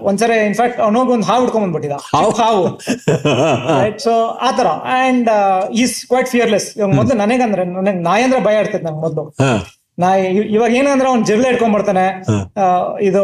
[0.09, 1.97] ಒಂದ್ಸರಿ ಇನ್ಫ್ಯಾಕ್ಟ್ ಅವನೋಗಿ ಒಂದು ಹಾವು ಹಿಡ್ಕೊಂಡ್ ಬಂದ್ಬಿಟ್ಟಿದ.
[2.41, 2.63] ಹಾವು?
[3.83, 4.13] ರೈಟ್ ಸೊ
[4.47, 5.29] ಆತರ ಅಂಡ್
[5.83, 6.67] ಈಸ್ ಕ್ವೈಟ್ ಫಿಯರ್ಲೆಸ್
[6.99, 9.23] ಮೊದ್ಲು ನನಗಂದ್ರೆ ನನಗೆ ನಾಯಿ ಅಂದ್ರೆ ಭಯ ಇರ್ತೈತೆ ನಂಗೆ ಮೊದ್ಲು.
[10.03, 10.23] ನಾಯಿ
[10.55, 12.05] ಇವಾಗ ಏನಂದ್ರೆ ಅವ್ನು ಜಿರ್ಲೆ ಇಟ್ಕೊಂಡ್ ಬರ್ತಾನೆ.
[13.09, 13.21] ಇದು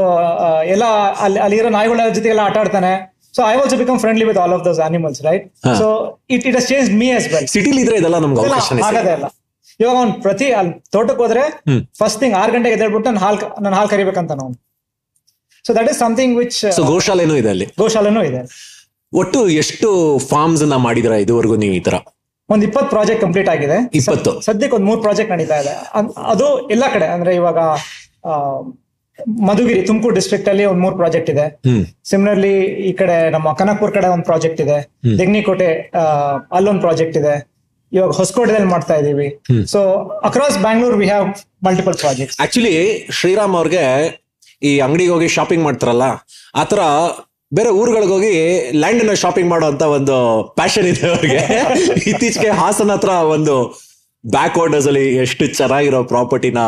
[0.73, 0.85] ಎಲ್ಲ
[1.25, 2.91] ಅಲ್ಲಿ ಅಲ್ಲಿರೋ ನಾಯಿಗಳ ಜೊತೆ ಎಲ್ಲ ಆಟ ಆಡ್ತಾನೆ.
[3.37, 5.45] So I also become friendly with all of those animals right.
[5.81, 5.87] So
[6.35, 9.27] it it has change me as well ಸಿಟಿಲಿ ಇದ್ರೆ ಇದೆಲ್ಲ ನಮ್ಗೆ ಅವಕಾಶ ಆಗದೇ ಇಲ್ಲ.
[9.81, 11.43] ಇವಾಗ ಅವ್ನು ಪ್ರತಿ ಅಲ್ಲಿ ತೋಟಕ್ಕೆ ಹೋದ್ರೆ
[12.01, 14.57] ಫಸ್ಟ್ ಥಿಂಗ್ ಆರು ಗಂಟೆಗೆ ಎದ್ದೇಳ್ಬಿಟ್ಟು ನಾನು ಹಾಲ್ ನಾನು ಹಾಲ್ ಕರಿಬೇಕಂತ ಅವ್ನು.
[15.65, 16.59] So that is something which
[16.91, 17.67] ಗೋಶಾಲೆನೂ ಇದೆ ಅಲ್ಲಿ.
[17.81, 18.41] ಗೋಶಾಲೆನೂ ಇದೆ
[19.13, 19.89] ಒಟ್ಟು ಎಷ್ಟು
[20.31, 21.95] ಫಾರ್ಮ್ಸ್ನ ಮಾಡಿದ್ರ ಇದುವರೆಗೂ ನೀವು ಈ ತರ?
[22.49, 23.89] ಒಂದ್ ಇಪ್ಪತ್ತು ಪ್ರಾಜೆಕ್ಟ್ ಕಂಪ್ಲೀಟ್ ಆಗಿದೆ.
[23.93, 24.31] ಇಪ್ಪತ್ತು?
[24.31, 25.73] ಸದ್- ಸದ್ಯಕ್ಕೆ ಒಂದ್ ಮೂರ್ ಪ್ರಾಜೆಕ್ಟ್ ನಡೀತಾ ಇದೆ.
[26.25, 27.57] ಅದು ಎಲ್ಲಾ ಕಡೆ ಅಂದ್ರೆ ಇವಾಗ
[29.41, 31.45] ಮಧುಗಿರಿ ತುಮಕೂರು ಡಿಸ್ಟ್ರಿಕ್ಟ್ ಅಲ್ಲಿ ಒಂದ್ ಮೂರ್ ಪ್ರಾಜೆಕ್ಟ್ ಇದೆ.
[32.09, 34.77] ಸಿಮಿಲರ್ಲಿ ಈ ಕಡೆ ನಮ್ಮ ಕನಕ್ಪುರ್ ಕಡೆ ಒಂದ್ ಪ್ರಾಜೆಕ್ಟ್ ಇದೆ.
[35.17, 35.91] ತೆಗ್ನಿಕೋಟೆ ದೆಗ್ನಿಕೋಟೆ
[36.51, 37.35] ಅಲ್ಲೊಂದ್ ಪ್ರಾಜೆಕ್ಟ್ ಇದೆ.
[37.93, 39.27] ಇವಾಗ ಹೊಸಕೋಟೆದಲ್ಲಿ ಮಾಡ್ತಾ ಇದೀವಿ.
[39.65, 39.79] So
[40.23, 41.27] across Bangalore we have
[41.65, 42.73] multiple project actually
[43.11, 43.83] Sriram ಅವ್ರಿಗೆ
[44.63, 46.05] ಈ ಅಂಗಡಿಗೆ ಹೋಗಿ ಶಾಪಿಂಗ್ ಮಾಡ್ತಾರಲ್ಲ
[46.55, 46.79] ಆತರ
[47.51, 48.31] ಬೇರೆ ಊರುಗಳಿಗೆ ಹೋಗಿ
[48.73, 50.15] ಲ್ಯಾಂಡ್ನ ಶಾಪಿಂಗ್ ಮಾಡೋ ಅಂತ ಒಂದು
[50.55, 51.41] ಪ್ಯಾಷನ್ ಇದೆ ಅವ್ರಿಗೆ.
[52.11, 53.53] ಇತ್ತೀಚೆಗೆ ಹಾಸನ ಹತ್ರ ಒಂದು
[54.23, 56.61] ಬ್ಯಾಕ್ ವಾಟರ್ಸ್ ಅಲ್ಲಿ ಎಷ್ಟು ಚೆನ್ನಾಗಿರೋ ಪ್ರಾಪರ್ಟಿನ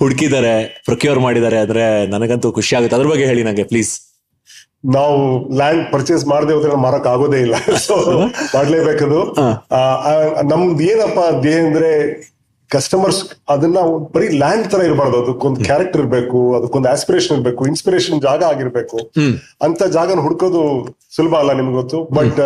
[0.00, 0.52] ಹುಡುಕಿದ್ದಾರೆ
[0.84, 2.96] ಪ್ರೊಕ್ಯೂರ್ ಮಾಡಿದ್ದಾರೆ ಅಂದ್ರೆ ನನಗಂತೂ ಖುಷಿ ಆಗುತ್ತೆ.
[2.96, 3.92] ಅದ್ರ ಬಗ್ಗೆ ಹೇಳಿ ನಂಗೆ ಪ್ಲೀಸ್
[4.94, 5.18] ನಾವು
[5.56, 7.54] ಲ್ಯಾಂಡ್ ಪರ್ಚೇಸ್ ಮಾಡದೆ ಹೋದ್ರೆ ಮಾರಕ್ ಆಗೋದೇ ಇಲ್ಲ.
[7.86, 7.96] ಸೊ
[8.54, 9.20] ಮಾಡ್ಲೇಬೇಕದು.
[10.50, 11.90] ನಮ್ದು ಏನಪ್ಪ ಧ್ಯೇಯ ಅಂದ್ರೆ
[12.76, 13.20] ಕಸ್ಟಮರ್ಸ್
[13.54, 13.78] ಅದನ್ನ
[14.14, 15.16] ಬರೀ ಲ್ಯಾಂಡ್ ತರ ಇರಬಾರ್ದು.
[15.24, 18.98] ಅದಕ್ಕೊಂದು ಕ್ಯಾರೆಕ್ಟರ್ ಇರಬೇಕು ಅದಕ್ಕೊಂದು ಆಸ್ಪಿರೇಷನ್ ಇರಬೇಕು ಇನ್ಸ್ಪಿರೇಷನ್ ಜಾಗ ಆಗಿರ್ಬೇಕು.
[19.66, 20.62] ಅಂತ ಜಾಗನ ಹುಡ್ಕೋದು
[21.16, 22.00] ಸುಲಭ ಅಲ್ಲ ನಿಮ್ಗೆ ಗೊತ್ತು.
[22.20, 22.40] But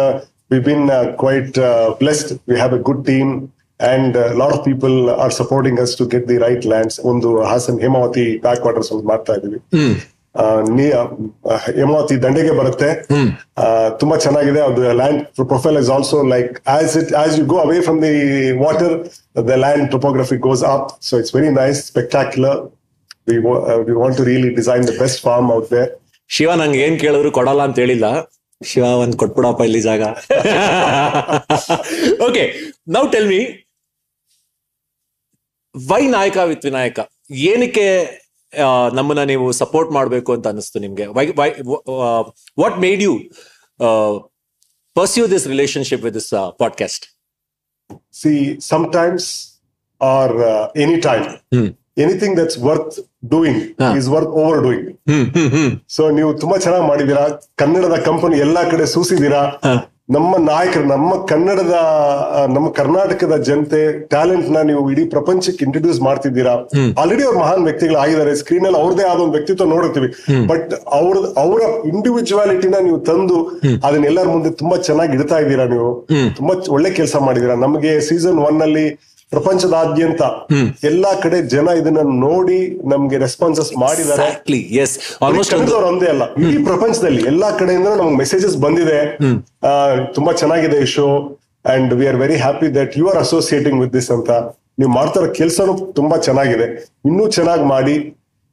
[0.53, 0.87] we bin
[1.23, 1.59] quite
[2.03, 3.33] blessed we have a good team
[3.81, 8.25] and lot of people are supporting us to get the right lands ಒಂದು ಹಾಸನ್ ಹೇಮಾವತಿ
[8.47, 9.61] ಬ್ಯಾಕ್ ವಾಟರ್ಸ್ ಒಂದು ಮಾಡ್ತಾ ಇದೀವಿ
[10.39, 10.69] ಹ್ಮ್
[12.15, 12.89] ಈ ದಂಡೆಗೆ ಬರುತ್ತೆ.
[14.01, 14.61] ತುಂಬಾ ಚೆನ್ನಾಗಿದೆ.
[14.69, 15.21] ಅದು land
[15.53, 18.15] profile is also like as it as you go away from the
[18.65, 18.95] water
[19.51, 22.59] the land topography goes up so it's very nice spectacular
[23.89, 25.91] we want to really design the best farm out there
[26.37, 28.07] Shiva ನಂಗೆ ಏನ್ ಕೇಳಿದ್ರು ಕೊಡಲ್ಲ ಅಂತ ಹೇಳಿಲ್ಲ.
[28.61, 30.03] ಶಿವ ಒಂದ್ ಕೊಟ್ಬಿಡಪ್ಪ ಇಲ್ಲಿ ಜಾಗ.
[32.29, 32.45] Okay
[32.97, 33.41] now tell me
[35.75, 36.99] why Nayaka with Vinayaka
[37.51, 37.87] ಏನಕ್ಕೆ
[38.95, 41.07] ನಮ್ಮನ್ನ ನೀವು ಸಪೋರ್ಟ್ ಮಾಡಬೇಕು ಅಂತ ಅನಿಸ್ತು ನಿಮ್ಗೆ.
[42.61, 43.19] What made you
[44.95, 47.07] pursue this relationship with this podcast
[48.13, 49.23] see sometimes
[50.03, 50.37] are
[50.77, 51.25] any time
[51.99, 54.97] anything that's worth doing is worth over doing
[55.89, 57.29] so ನೀವು ತುಂಬಾ ಚೆನ್ನಾಗಿ ಮಾಡಿದೀರಾ.
[57.57, 59.43] ಕನ್ನಡದ ಕಂಪನಿ ಎಲ್ಲಾ ಕಡೆ ಸೂಸಿದೀರಾ.
[60.09, 61.75] ನಮ್ಮ ನಾಯಕರು ನಮ್ಮ ಕನ್ನಡದ
[62.55, 63.81] ನಮ್ಮ ಕರ್ನಾಟಕದ ಜನತೆ
[64.13, 66.55] ಟ್ಯಾಲೆಂಟ್ನ ನೀವು ಇಡೀ ಪ್ರಪಂಚಕ್ಕೆ ಇಂಟ್ರೊಡ್ಯೂಸ್ ಮಾಡ್ತಿದ್ದೀರಾ?
[67.01, 68.33] ಆಲ್ರೆಡಿ ಅವ್ರ ಮಹಾನ್ ವ್ಯಕ್ತಿಗಳು ಆಗಿದ್ದಾರೆ.
[68.37, 70.09] ಸ್ಕ್ರೀನ್ ಅಲ್ಲಿ ಅವ್ರದೇ ಆದ ಒಂದು ವ್ಯಕ್ತಿತ್ವ ನೋಡುತ್ತೀವಿ
[70.47, 71.61] ಬಟ್ ಅವ್ರ ಅವರ
[71.93, 73.37] ಇಂಡಿವಿಜುವಾಲಿಟಿನ ನೀವು ತಂದು
[73.89, 75.91] ಅದನ್ನೆಲ್ಲರ ಮುಂದೆ ತುಂಬಾ ಚೆನ್ನಾಗಿ ಇಡ್ತಾ ಇದ್ದೀರಾ ನೀವು?
[76.39, 78.87] ತುಂಬಾ ಒಳ್ಳೆ ಕೆಲಸ ಮಾಡಿದೀರಾ ನಮಗೆ ಸೀಸನ್ ಒನ್ ಅಲ್ಲಿ
[79.33, 80.23] ಪ್ರಪಂಚದಾದ್ಯಂತ
[80.91, 82.61] ಎಲ್ಲಾ ಕಡೆ ಜನ ಇದನ್ನ ನೋಡಿ
[82.93, 84.29] ನಮ್ಗೆ ರೆಸ್ಪಾನ್ಸಸ್ ಮಾಡಿದ್ದಾರೆ.
[85.91, 89.01] ಒಂದು ಅಲ್ಲ ಇಡೀ ಪ್ರಪಂಚದಲ್ಲಿ ಎಲ್ಲಾ ಕಡೆಯಿಂದ ನಮ್ಗೆ ಮೆಸೇಜಸ್ ಬಂದಿದೆ.
[90.17, 91.07] ತುಂಬಾ ಚೆನ್ನಾಗಿದೆ ಈ show
[91.75, 94.31] and we are very happy that you are associating with this ಅಂತ.
[94.81, 96.69] ನೀವು ಮಾಡ್ತಾರೋ ಕೆಲಸನೂ ತುಂಬಾ ಚೆನ್ನಾಗಿದೆ.
[97.11, 97.97] ಇನ್ನೂ ಚೆನ್ನಾಗಿ ಮಾಡಿ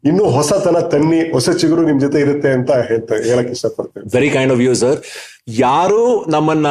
[0.04, 4.06] ಇನ್ನೂ ಹೊಸತನ ತನ್ನಿ ಹೊಸ ಚಿಗುರು ನಿಮ್ ಜೊತೆ ಇರುತ್ತೆ ಅಂತ ಹೇಳ್ತಾ ಹೇಳಕ್ ಇಷ್ಟಪಡ್ತೇನೆ.
[4.18, 4.98] Very kind of you sir
[5.66, 6.02] ಯಾರು
[6.36, 6.68] ನಮ್ಮನ್ನ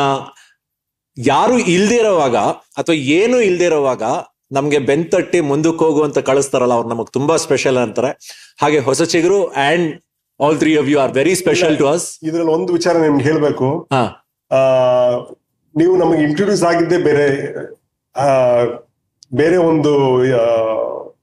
[1.18, 2.37] ಯಾರು ಇಲ್ದೇ ಇರೋವಾಗ
[2.77, 4.03] ಅಥವಾ ಏನು ಇಲ್ದೇ ಇರೋವಾಗ
[4.53, 8.42] ನಮ್ಗೆ ಬೆಂತಟ್ಟಿ ಮುಂದಕ್ಕೆ ಹೋಗು ಅಂತ ಕಳಿಸ್ತಾರಲ್ಲ ಅವ್ರು ನಮಗ್ ತುಂಬಾ ಸ್ಪೆಷಲ್ ಅಂತಾರೆ.
[8.62, 10.00] ಹಾಗೆ Hosa Chiguru and
[10.42, 13.88] all three of you are very special to us ಇದ್ರಲ್ಲಿ ಒಂದು ವಿಚಾರ ನಿಮ್ಗೆ ಹೇಳ್ಬೇಕು.
[15.77, 17.55] ನೀವು ನಮಗೆ ಇಂಟ್ರೊಡ್ಯೂಸ್ ಆಗಿದ್ದೆ ಬೇರೆ
[18.16, 18.27] ಆ,
[19.35, 20.18] ಬೇರೆ ಒಂದು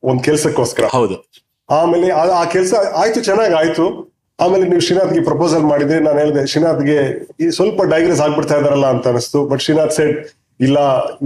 [0.03, 0.85] ಒಂದು ಕೆಲಸಕ್ಕೋಸ್ಕರ.
[0.85, 1.31] ಹೌದು.
[1.69, 4.10] ಆಮೇಲೆ ಆ- ಆ ಕೆಲಸ ಆಯ್ತು ಚೆನ್ನಾಗಿ ಆಯ್ತು.
[4.43, 6.99] ಆಮೇಲೆ ನೀವು ಶ್ರೀನಾಥ್ಗೆ ಪ್ರಪೋಸಲ್ ಮಾಡಿದ್ರೆ ನಾನು ಹೇಳಿದೆ, ಶ್ರೀನಾಥ್ಗೆ
[7.43, 10.15] ಈ ಸ್ವಲ್ಪ ಡೈಗ್ರೆಸ್ ಆಗ್ಬಿಡ್ತಾ ಇದಾರಲ್ಲ ಅಂತ ಅನಿಸ್ತು ಬಟ್ ಶ್ರೀನಾಥ್ ಸೆಡ್
[10.67, 10.77] ಇಲ್ಲ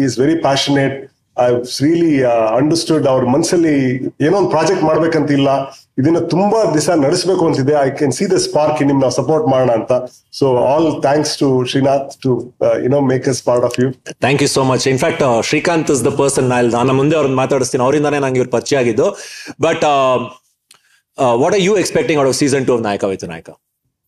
[0.05, 0.95] is very passionate
[1.43, 1.47] I
[1.83, 2.11] really
[2.59, 3.73] understood ಅವ್ರ ಮನಸ್ಸಲ್ಲಿ
[4.25, 5.49] ಏನೋ ಒಂದು ಪ್ರಾಜೆಕ್ಟ್ ಮಾಡ್ಬೇಕಂತ ಇಲ್ಲ.
[6.01, 7.73] ಇದನ್ನ ತುಂಬಾ ದಿವಸ ನಡೆಸಬೇಕು ಅಂತಿದೆ.
[7.85, 9.93] I can see the spark ನಿಮ್ ನಾವು ಸಪೋರ್ಟ್ ಮಾಡೋಣ ಅಂತ.
[10.39, 12.31] So all thanks to Srinath to
[12.85, 13.87] you know make us part of you
[14.25, 17.83] thank you so much in fact Srikanth is the person ನಾನು ಮುಂದೆ ಅವ್ರನ್ನ ಮಾತಾಡಿಸ್ತೀನಿ.
[17.87, 19.09] ಅವರಿಂದಾನೇ ನಂಗೆ ಇವ್ರು ಪರಿಚಯ ಆಗಿದ್ದು.
[19.67, 19.85] But
[21.17, 23.55] Uh, what are you expecting out of season two of Naika with Naika?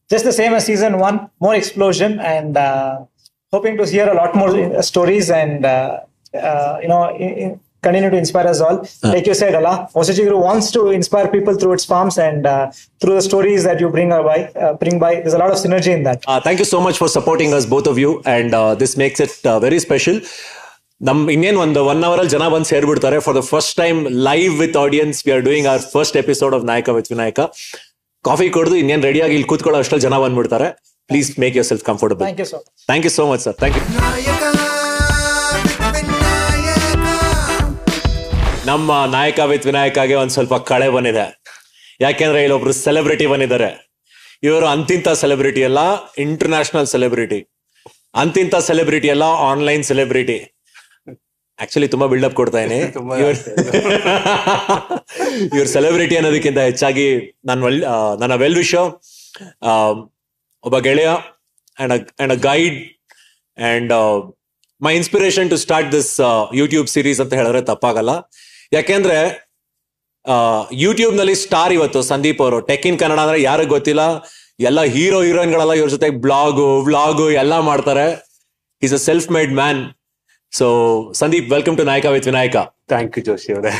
[0.09, 3.05] Just the same as season one, more explosion and uh,
[3.51, 5.99] hoping to hear a lot more stories and uh,
[6.33, 8.79] uh you know in, in continue to inspire us all.
[8.79, 9.13] Uh.
[9.13, 12.71] Like you said, Allah Osage Guru wants to inspire people through its farms and uh,
[12.99, 14.73] through the stories that you bring uh, by.
[14.79, 16.23] bring by, there's a lot of synergy in that.
[16.43, 19.79] thank you so much for supporting us, both of you, and this makes it very
[19.79, 20.19] special.
[21.07, 23.17] ನಮ್ ಇನ್ನೇನ್ ಒಂದು one hour ಅಲ್ಲಿ ಜನ ಬಂದು ಸೇರ್ಬಿಡ್ತಾರೆ.
[23.25, 26.95] For the first time live with audience we are doing our first episode of Nayaka
[26.97, 27.39] with Vinayaka
[28.29, 30.67] coffee ಕುಡಿದು ಇನ್ನೇನ್ ರೆಡಿಯಾಗಿ ಇಲ್ಲಿ ಕೂತ್ಕೊಳ್ಳೋ ಅಷ್ಟಲ್ಲಿ ಜನ ಬಂದ್ಬಿಡ್ತಾರೆ.
[31.09, 32.67] Please make yourself comfortable Thank you so much.
[32.89, 33.83] Thank you so much sir thank you
[38.71, 41.25] ನಮ್ಮ Nayaka with ವಿನಾಯಕಗೆ ಒಂದ್ ಸ್ವಲ್ಪ ಕಳೆ ಬಂದಿದೆ.
[42.05, 43.69] ಯಾಕೆಂದ್ರೆ ಇಲ್ಲೊಬ್ರು ಸೆಲೆಬ್ರಿಟಿ ಬಂದಿದ್ದಾರೆ.
[44.47, 45.79] ಇವರು ಅಂತಿಂತ ಸೆಲೆಬ್ರಿಟಿ ಅಲ್ಲ
[46.25, 47.39] ಇಂಟರ್ನ್ಯಾಷನಲ್ ಸೆಲೆಬ್ರಿಟಿ
[48.21, 50.37] ಅಂತಿಂತ ಸೆಲೆಬ್ರಿಟಿ ಅಲ್ಲ ಆನ್ಲೈನ್ ಸೆಲೆಬ್ರಿಟಿ
[51.63, 52.79] ಆಕ್ಚುಲಿ ತುಂಬಾ ಬಿಲ್ಡಪ್ ಕೊಡ್ತಾ ಇದೀನಿ
[55.55, 57.07] ಇವ್ರ ಸೆಲೆಬ್ರಿಟಿ ಅನ್ನೋದಕ್ಕಿಂತ ಹೆಚ್ಚಾಗಿ
[57.49, 57.69] ನನ್ನ
[58.21, 58.75] ನನ್ನ ವೆಲ್ ವಿಶ್
[60.67, 61.09] ಒಬ್ಬ ಗೆಳೆಯ
[61.77, 62.77] and and a guide
[63.57, 63.91] and
[64.81, 66.13] my inspiration to start this
[66.59, 68.11] YouTube series ಅಂತ ಹೇಳಿದ್ರೆ ತಪ್ಪಾಗಲ್ಲ.
[68.77, 69.17] ಯಾಕೆಂದ್ರೆ
[70.83, 72.57] ಯೂಟ್ಯೂಬ್ನಲ್ಲಿ ಸ್ಟಾರ್ ಇವತ್ತು ಸಂದೀಪ್ ಅವರು.
[72.69, 74.03] ಟೆಕ್ ಇನ್ ಕನ್ನಡ ಅಂದ್ರೆ ಯಾರು ಗೊತ್ತಿಲ್ಲ?
[74.69, 78.07] ಎಲ್ಲ ಹೀರೋ ಹೀರೋಯಿನ್ಗಳೆಲ್ಲ ಇವ್ರ ಜೊತೆ ಬ್ಲಾಗು ವ್ಲಾಗು ಎಲ್ಲ ಮಾಡ್ತಾರೆ.
[78.81, 79.81] Is a self made man
[80.53, 80.67] so
[81.19, 82.57] Sandeep welcome to Nayaka with Vinayaka
[82.91, 83.71] thank you Joshi ಅವರೇ.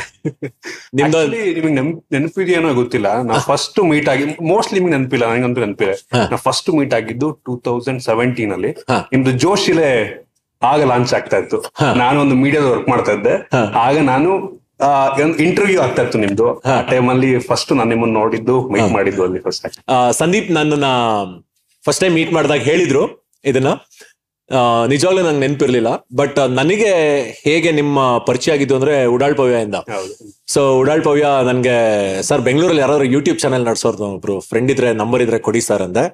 [0.98, 1.20] ನಿಮ್ದು
[1.56, 1.74] ನಿಮಗೆ
[2.14, 3.08] ನೆನಪಿದೆಯೇನೋ ಗೊತ್ತಿಲ್ಲ.
[3.28, 5.96] ನಾವು ಫಸ್ಟ್ ಮೀಟ್ ಆಗಿ ಮೋಸ್ಟ್ಲಿ ನಿಮ್ಗೆ ನೆನಪಿಲ್ಲ ನನಗಂತೂ ನೆನಪಿದೆ.
[6.30, 8.72] ನಾವು ಫಸ್ಟ್ ಮೀಟ್ ಆಗಿದ್ದು ಟೂ ತೌಸಂಡ್ ಸೆವೆಂಟೀನ್ ಅಲ್ಲಿ.
[9.14, 9.90] ನಿಮ್ದು ಜೋಶಿಲೆ
[10.62, 11.58] ಆಗ ಲಾಂಚ್ ಆಗ್ತಾ ಇತ್ತು.
[12.02, 13.34] ನಾನು ಒಂದು ಮೀಡಿಯಾದ ವರ್ಕ್ ಮಾಡ್ತಾ ಇದ್ದೆ.
[13.86, 14.30] ಆಗ ನಾನು
[15.46, 16.48] ಇಂಟರ್ವ್ಯೂ ಆಗ್ತಾ ಇತ್ತು ನಿಮ್ದು.
[16.72, 19.66] ಆ ಟೈಮ್ ಅಲ್ಲಿ ಫಸ್ಟ್ ನಾನು ನಿಮ್ಮನ್ನ ನೋಡಿದ್ದು ಮೀಟ್ ಮಾಡಿದ್ದು ಅಲ್ಲಿ ಫಸ್ಟ್
[20.20, 20.88] ಸಂದೀಪ್ ನನ್ನನ್ನ
[21.84, 23.02] ಫಸ್ಟ್ ಟೈಮ್ ಮೀಟ್ ಮಾಡಿದಾಗ ಹೇಳಿದ್ರು
[23.50, 23.70] ಇದನ್ನ.
[24.92, 26.92] ನಿಜವಾಗ್ಲೂ ನಂಗೆ ನೆನಪಿರ್ಲಿಲ್ಲ ಬಟ್ ನನಗೆ
[27.46, 29.78] ಹೇಗೆ ನಿಮ್ಮ ಪರಿಚಯ ಆಗಿದ್ದು ಅಂದ್ರೆ ಉಡಾಳ್ ಪವ್ಯಿಂದ
[30.54, 31.76] ಸೊ ಉಡಾಳ್ ಪವ್ಯ ನನ್ಗೆ
[32.28, 36.04] ಸರ್ ಬೆಂಗಳೂರಲ್ಲಿ ಯಾರಾದ್ರು ಯೂಟ್ಯೂಬ್ ಚಾನೆಲ್ ನಡೆಸೋರ್ದು ಒಬ್ರು ಫ್ರೆಂಡ್ ಇದ್ರೆ ನಂಬರ್ ಇದ್ರೆ ಕೊಡಿ ಸರ್ ಅಂದೆ.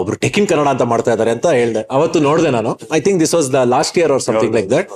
[0.00, 1.82] ಒಬ್ರು ಟೆಕಿನ್ ಕನ್ನಡ ಅಂತ ಮಾಡ್ತಾ ಇದಾರೆ ಅಂತ ಹೇಳ್ದೆ.
[1.96, 2.70] ಅವತ್ತು ನೋಡ್ದೆ ನಾನು.
[2.96, 4.90] I think this was the last year or something like that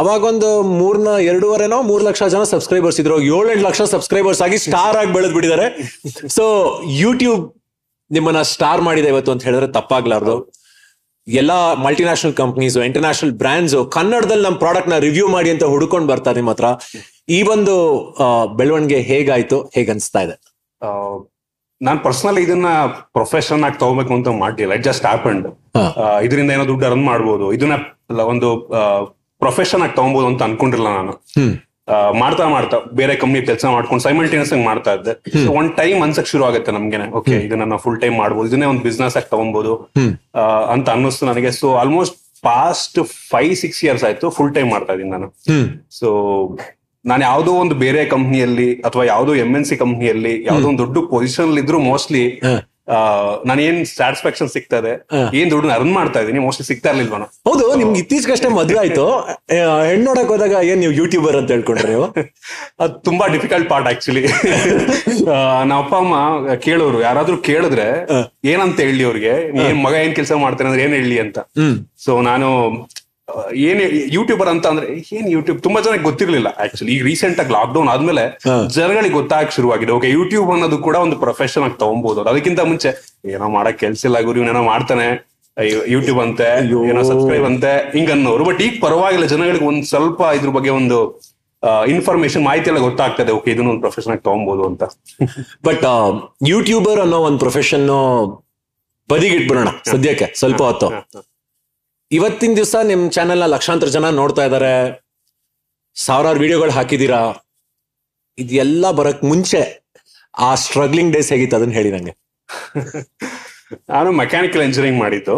[0.00, 0.48] ಅವಾಗೊಂದು
[0.80, 3.16] ಮೂರ್ನ ಎರಡೂವರೆನೋ ಮೂರ್ ಲಕ್ಷ ಜನ ಸಬ್ಸ್ಕ್ರೈಬರ್ಸ್ ಇದ್ರು.
[3.36, 5.66] ಏಳೆಂಟು ಲಕ್ಷ ಸಬ್ಸ್ಕ್ರೈಬರ್ಸ್ ಆಗಿ ಸ್ಟಾರ್ ಆಗಿ ಬೆಳೆದ್ ಬಿಟ್ಟಿದ್ದಾರೆ.
[6.36, 6.44] ಸೊ
[7.04, 7.44] ಯೂಟ್ಯೂಬ್
[8.10, 10.36] ನಿಮ್ಮನ್ನ ಸ್ಟಾರ್ ಮಾಡಿದೆ ಇವತ್ತು ಅಂತ ಹೇಳಿದ್ರೆ ತಪ್ಪಾಗ್ಲಾರ್ದು.
[11.36, 16.68] ಎಲ್ಲಾ ಮಲ್ಟಿನ್ಯಾಷನಲ್ ಕಂಪ್ನೀಸ್ ಇಂಟರ್ನ್ಯಾಷನಲ್ ಬ್ರಾಂಡ್ಸ್ ಕನ್ನಡದಲ್ಲಿ ನಮ್ಮ ಪ್ರಾಡಕ್ಟ್ನ ರಿವ್ಯೂ ಮಾಡಿ ಅಂತ ಹುಡುಕೊಂಡು ಬರ್ತಾರೆ ನಿಮ್ಮ ಹತ್ರ.
[17.28, 17.74] ಈ ಒಂದು
[18.56, 19.58] ಬೆಳವಣಿಗೆ ಹೇಗಾಯ್ತು?
[19.74, 20.36] ಹೇಗ್ ಅನ್ಸ್ತಾ ಇದೆ?
[21.80, 22.68] ನಾನು ಪರ್ಸನಲ್ ಇದನ್ನ
[23.12, 25.46] ಪ್ರೊಫೆಷನ್ ಆಗಿ ತಗೋಬೇಕು ಅಂತ ಮಾಡಿಲ್ಲ ಇಟ್ ಜಸ್ಟ್ ಹ್ಯಾಪಂಡ್
[26.24, 27.46] ಇದರಿಂದ ಏನೋ ದುಡ್ಡು ಅರ್ನ್ ಮಾಡ್ಬೋದು.
[27.52, 27.74] ಇದನ್ನ
[28.32, 28.48] ಒಂದು
[29.38, 31.14] ಪ್ರೊಫೆಷನ್ ಆಗಿ ತಗೋಬಹುದು ಅಂತ ಅನ್ಕೊಂಡಿಲ್ಲ ನಾನು.
[32.22, 35.12] ಮಾಡ್ತಾ ಮಾಡ್ತಾ ಬೇರೆ ಕಂಪ್ನಿ ಕೆಲಸ ಮಾಡ್ಕೊಂಡು ಸೈಮಲ್ಟೇನಿಯಸ್ ಆಗಿ ಮಾಡ್ತಾ ಇದ್ದೆ.
[35.44, 38.48] ಸೊ ಒಂದ್ ಟೈಮ್ ಅನ್ಸಕ್ ಶುರು ಆಗುತ್ತೆ ನಮ್ಗೆ ಓಕೆ ಇದನ್ನ ಫುಲ್ ಟೈಮ್ ಮಾಡ್ಬೋದು.
[38.50, 39.74] ಇದನ್ನೇ ಒಂದು ಬಿಸ್ನೆಸ್ ಆಗಿ ತಗೊಬಹುದು
[40.74, 41.52] ಅಂತ ಅನ್ನಿಸ್ತು ನನಗೆ.
[41.60, 42.16] So almost
[42.48, 42.98] past
[43.30, 45.28] five six years ಆಯ್ತು ಫುಲ್ ಟೈಮ್ ಮಾಡ್ತಾ ಇದೀನಿ ನಾನು.
[46.00, 46.08] ಸೊ
[47.04, 51.52] ನಾನು ಯಾವ್ದೋ ಒಂದು ಬೇರೆ ಕಂಪ್ನಿಯಲ್ಲಿ ಅಥವಾ ಯಾವ್ದೋ ಎಂ ಎನ್ ಸಿ ಕಂಪ್ನಿಯಲ್ಲಿ ಯಾವ್ದೋ ಒಂದು ದೊಡ್ಡ ಪೊಸಿಷನ್
[51.58, 52.24] ಇದ್ರು ಮೋಸ್ಟ್ಲಿ
[53.46, 54.48] ನಾನು ಏನ್ ಸ್ಯಾಟಿಸ್ಫ್ಯಾಕ್ಷನ್
[54.80, 54.92] ಇದೆ
[55.38, 56.38] ಏನ್ ದುಡ್ಡು ಅರ್ನ್ ಮಾಡ್ತಾ ಇದೀನಿ?
[56.38, 57.16] ಮೋಸ್ಟ್ಲಿ ಸಿಗ್ತಾ ಇರ್ಲಿಲ್ವ
[57.48, 59.04] ಹೌದು ನಿಮ್ಗೆ ಇತ್ತೀಚೆಗಷ್ಟೇ ಮದ್ವೆ ಆಯ್ತು.
[59.88, 62.06] ಹೆಣ್ಣು ನೋಡಕ್ ಹೋದಾಗ ಏನ್ ನೀವು ಯೂಟ್ಯೂಬರ್ ಅಂತ ಹೇಳ್ಕೊಂಡ್ರಿ ನೀವು?
[62.82, 64.22] ಅದು ತುಂಬಾ ಡಿಫಿಕಲ್ಟ್ ಪಾರ್ಟ್ ಆಕ್ಚುಲಿ
[65.68, 66.14] ನಮ್ಮ ಅಪ್ಪ ಅಮ್ಮ
[66.66, 67.88] ಕೇಳೋರು ಯಾರಾದ್ರೂ ಕೇಳಿದ್ರೆ
[68.44, 69.34] ಏನಂತ ಹೇಳಿ ಅವ್ರಿಗೆ?
[69.66, 71.38] ಏನ್ ಮಗ ಏನ್ ಕೆಲಸ ಮಾಡ್ತಾನೆ ಅಂದ್ರೆ ಏನ್ ಹೇಳಿ ಅಂತ?
[71.98, 72.48] ಸೊ ನಾನು
[73.68, 73.80] ಏನ್
[74.16, 74.86] ಯೂಟ್ಯೂಬರ್ ಅಂತ ಅಂದ್ರೆ
[75.16, 78.24] ಏನ್ ಯೂಟ್ಯೂಬ್ ತುಂಬಾ ಜನಕ್ಕೆ ಗೊತ್ತಿರ್ಲಿಲ್ಲ ಆಕ್ಚುಲಿ ಈಗ ರೀಸೆಂಟ್ ಆಗಿ ಲಾಕ್ ಡೌನ್ ಆದ್ಮೇಲೆ
[78.76, 79.92] ಜನಗಳಿಗೆ ಗೊತ್ತಾಗ ಶುರುವಾಗಿದೆ.
[79.98, 82.92] ಓಕೆ ಯೂಟ್ಯೂಬ್ ಅನ್ನೋದು ಕೂಡ ಒಂದು ಪ್ರೊಫೆಷನ್ ಆಗಿ ತಗೊಬಹುದು ಅದಕ್ಕಿಂತ ಮುಂಚೆ
[83.34, 85.08] ಏನೋ ಮಾಡಕ್ ಕೆಲ್ಸ ಇಲ್ಲ ಗುರು ಏನೋ ಮಾಡ್ತಾನೆ.
[85.94, 86.48] ಯೂಟ್ಯೂಬ್ ಅಂತೆ
[86.90, 88.44] ಏನೋ ಸಬ್ಸ್ಕ್ರೈಬ್ ಅಂತೆ ಹಿಂಗ ಅನ್ನೋರು.
[88.50, 90.98] ಬಟ್ ಈಗ ಪರವಾಗಿಲ್ಲ ಜನಗಳಿಗೆ ಒಂದ್ ಸ್ವಲ್ಪ ಇದ್ರ ಬಗ್ಗೆ ಒಂದು
[91.94, 93.30] ಇನ್ಫಾರ್ಮೇಶನ್ ಮಾಹಿತಿ ಎಲ್ಲ ಗೊತ್ತಾಗ್ತದೆ.
[93.38, 94.82] ಓಕೆ ಇದನ್ನ ಒಂದು ಪ್ರೊಫೆಷನ್ ಆಗಿ ತಗೊಬಹುದು ಅಂತ.
[95.68, 95.86] ಬಟ್
[96.52, 97.88] ಯೂಟ್ಯೂಬರ್ ಅನ್ನೋ ಒಂದು ಪ್ರೊಫೆಷನ್
[99.08, 100.88] ಬದಿಗಿಟ್ಬಿಡೋಣ ಸದ್ಯಕ್ಕೆ ಸ್ವಲ್ಪ ಹೊತ್ತು.
[102.10, 104.72] ಇವತ್ತಿನ ದಿವಸ ನಿಮ್ ಚಾನೆಲ್ನ ಲಕ್ಷಾಂತರ ಜನ ನೋಡ್ತಾ ಇದ್ದಾರೆ
[105.96, 107.20] ಸಾವಿರಾರು ವಿಡಿಯೋಗಳು ಹಾಕಿದೀರಾ.
[108.38, 109.60] ಇದೆಲ್ಲ ಬರಕ್ ಮುಂಚೆ
[110.38, 112.14] ಆ ಸ್ಟ್ರಗ್ಲಿಂಗ್ ಡೇಸ್ ಹೇಗಿತ್ತು ಅದನ್ನ ಹೇಳಿ ನಂಗೆ.
[113.90, 115.36] ನಾನು ಮೆಕ್ಯಾನಿಕಲ್ ಇಂಜಿನಿಯರಿಂಗ್ ಮಾಡಿದ್ದು.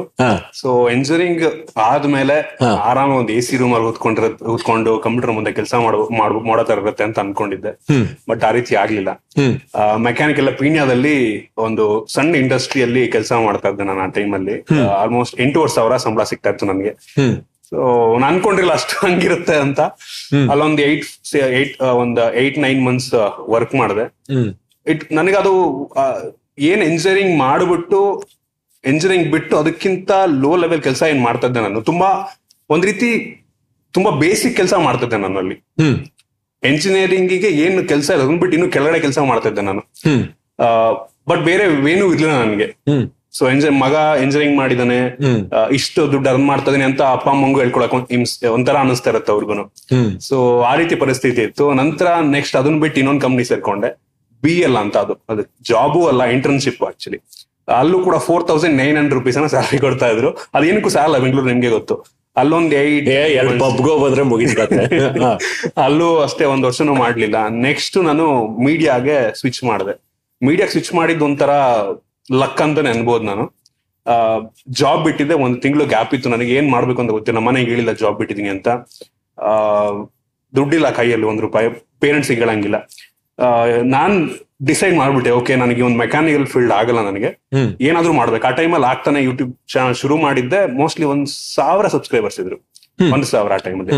[0.60, 1.44] ಸೊ ಇಂಜಿನಿಯರಿಂಗ್
[1.88, 2.36] ಆದ್ಮೇಲೆ
[2.90, 5.74] ಆರಾಮ ಒಂದು ಎ ಸಿ ರೂಮ್ ಅಲ್ಲಿ ಕೂತ್ಕೊಂಡಿರ ಕೂತ್ಕೊಂಡು ಕಂಪ್ಯೂಟರ್ ಮುಂದೆ ಕೆಲಸ
[6.48, 7.72] ಮಾಡೋ ತರ ಇರುತ್ತೆ ಅಂತ ಅನ್ಕೊಂಡಿದ್ದೆ.
[8.30, 9.10] ಬಟ್ ಆ ರೀತಿ ಆಗ್ಲಿಲ್ಲ.
[10.08, 11.16] ಮೆಕ್ಯಾನಿಕಲ್ ಪೀಣ್ಯದಲ್ಲಿ
[11.66, 14.56] ಒಂದು ಸಣ್ಣ ಇಂಡಸ್ಟ್ರಿಯಲ್ಲಿ ಕೆಲಸ ಮಾಡ್ತಾ ಇದ್ದೆ ನಾನು ಆ ಟೈಮಲ್ಲಿ
[15.02, 16.94] ಆಲ್ಮೋಸ್ಟ್ ಎಂಟೂವರೆ ಸಾವಿರ ಸಂಬಳ ಸಿಗ್ತಾ ಇತ್ತು ನನಗೆ.
[17.70, 17.78] ಸೊ
[18.20, 19.80] ನಾನು ಅನ್ಕೊಂಡಿಲ್ಲ ಅಷ್ಟು ಹಂಗಿರುತ್ತೆ ಅಂತ.
[20.52, 21.04] ಅಲ್ಲೊಂದು ಏಟ್
[21.58, 23.12] ಏಟ್ ಒಂದು ಏಟ್ ನೈನ್ ಮಂತ್ಸ್
[23.54, 24.06] ವರ್ಕ್ ಮಾಡಿದೆ.
[24.86, 25.54] ಇಟ್ ನನಗದು
[26.58, 28.00] ಏನ್ ಎಂಜಿನಿಯರಿಂಗ್ ಮಾಡಿಬಿಟ್ಟು
[28.84, 30.10] ಎಂಜಿನಿಯರಿಂಗ್ ಬಿಟ್ಟು ಅದಕ್ಕಿಂತ
[30.42, 31.80] ಲೋ ಲೆವೆಲ್ ಕೆಲಸ ಏನ್ ಮಾಡ್ತಾ ಇದ್ದೆ ನಾನು?
[31.80, 32.08] ತುಂಬಾ
[32.70, 33.08] ಒಂದ್ ರೀತಿ
[33.94, 35.56] ತುಂಬಾ ಬೇಸಿಕ್ ಕೆಲಸ ಮಾಡ್ತಿದ್ದೆ ನಾನು ಅಲ್ಲಿ.
[36.62, 39.82] ಎಂಜಿನಿಯರಿಂಗಿಗೆ ಏನು ಕೆಲಸ ಇಲ್ಲ ಅದನ್ನ ಬಿಟ್ಟು ಇನ್ನು ಕೆಳಗಡೆ ಕೆಲಸ ಮಾಡ್ತಿದ್ದೆ ನಾನು.
[41.28, 42.68] ಬಟ್ ಬೇರೆ ಏನೂ ಇರ್ಲಿಲ್ಲ ನನ್ಗೆ.
[43.32, 43.44] ಸೊ
[43.84, 44.98] ಮಗ ಎಂಜಿನಿಯರಿಂಗ್ ಮಾಡಿದಾನೆ.
[45.72, 47.94] ಇಷ್ಟು ದುಡ್ಡು ಅರ್ನ್ ಮಾಡ್ತಾ ಇದೀನಿ ಅಂತ ಅಪ್ಪ ಅಮ್ಮಂಗೂ ಹೇಳ್ಕೊಳಕ್
[48.52, 49.54] ಒಂಥರ ಅನಿಸ್ತಾ ಇರತ್ತೆ ಅವ್ರಿಗೂ
[50.18, 51.72] ಸೊ ಆ ರೀತಿ ಪರಿಸ್ಥಿತಿ ಇತ್ತು.
[51.72, 53.90] ನಂತರ ನೆಕ್ಸ್ಟ್ ಅದನ್ನ ಬಿಟ್ಟು ಇನ್ನೊಂದು ಕಂಪ್ನಿ ಸೇರ್ಕೊಂಡೆ.
[54.42, 55.24] ಬಿ ಎಲ್ ಅಂತ ಅದು.
[55.28, 57.18] ಅದು ಜಾಬು ಅಲ್ಲ ಇಂಟರ್ನ್ಶಿಪ್ ಆಕ್ಚುಲಿ
[57.68, 60.30] ಅಲ್ಲೂ ಕೂಡ four thousand nine hundred rupees salary ಕೊಡ್ತಾ ಇದ್ರು.
[60.30, 62.20] ಅದೇನಕ್ಕೂ ಸಾಲ ಬೆಂಗಳೂರು ನಿಮ್ಗೆ ಗೊತ್ತು.
[62.36, 64.98] ಅಲ್ಲೊಂದ್ ಏಟ್ ಪಬ್ಗೋ ಬಂದ್ರೆ ಮುಗಿಸ್ಕತ್ತೆ
[65.80, 67.48] ಅಲ್ಲೂ ಅಷ್ಟೇ ಒಂದ್ ವರ್ಷನೂ ಮಾಡ್ಲಿಲ್ಲ.
[67.48, 70.00] ನೆಕ್ಸ್ಟ್ ನಾನು ಮೀಡಿಯಾಗೆ ಸ್ವಿಚ್ ಮಾಡಿದೆ.
[70.46, 71.50] ಮೀಡಿಯಾಗೆ ಸ್ವಿಚ್ ಮಾಡಿದ್ ಒಂಥರ
[72.32, 73.60] ಲಕ್ ಅಂತ ಅನ್ಬೋದು ನಾನು.
[74.68, 76.28] ಜಾಬ್ ಬಿಟ್ಟಿದ್ದೆ ಒಂದು ತಿಂಗಳು ಗ್ಯಾಪ್ ಇತ್ತು.
[76.28, 77.38] ನನಗೆ ಏನ್ ಮಾಡ್ಬೇಕು ಅಂತ ಗೊತ್ತಿಲ್ಲ.
[77.38, 78.68] ಮನೆಗೆ ಹೇಳಿಲ್ಲ ಜಾಬ್ ಬಿಟ್ಟಿದೀನಿ ಅಂತ.
[79.40, 79.50] ಆ,
[80.56, 81.68] ದುಡ್ಡಿಲ್ಲ ಕೈಯಲ್ಲಿ ಒಂದ್ ರೂಪಾಯಿ.
[82.00, 82.88] ಪೇರೆಂಟ್ಸ್ ಹೇಳಂಗಿಲ್ಲ.
[83.96, 84.14] ನಾನ್
[84.64, 87.30] ಡಿಸೈಡ್ ಮಾಡ್ಬಿಟ್ಟೆ ಓಕೆ ನನಗೆ ಒಂದು ಮೆಕ್ಯಾನಿಕಲ್ ಫೀಲ್ಡ್ ಆಗಲ್ಲ ನನಗೆ.
[87.80, 88.46] ಏನಾದ್ರೂ ಮಾಡ್ಬೇಕು.
[88.46, 91.26] ಆ ಟೈಮಲ್ಲಿ ಆಗ್ತಾನೆ ಯೂಟ್ಯೂಬ್ ಚಾನಲ್ ಶುರು ಮಾಡಿದ್ದೆ ಮೋಸ್ಟ್ಲಿ ಒಂದ್
[91.56, 92.58] ಸಾವಿರ ಸಬ್ಸ್ಕ್ರೈಬರ್ಸ್ ಇದ್ರು.
[92.98, 93.92] ಒಂದ್ ಸಾವಿರ ಆ ಟೈಮಲ್ಲಿ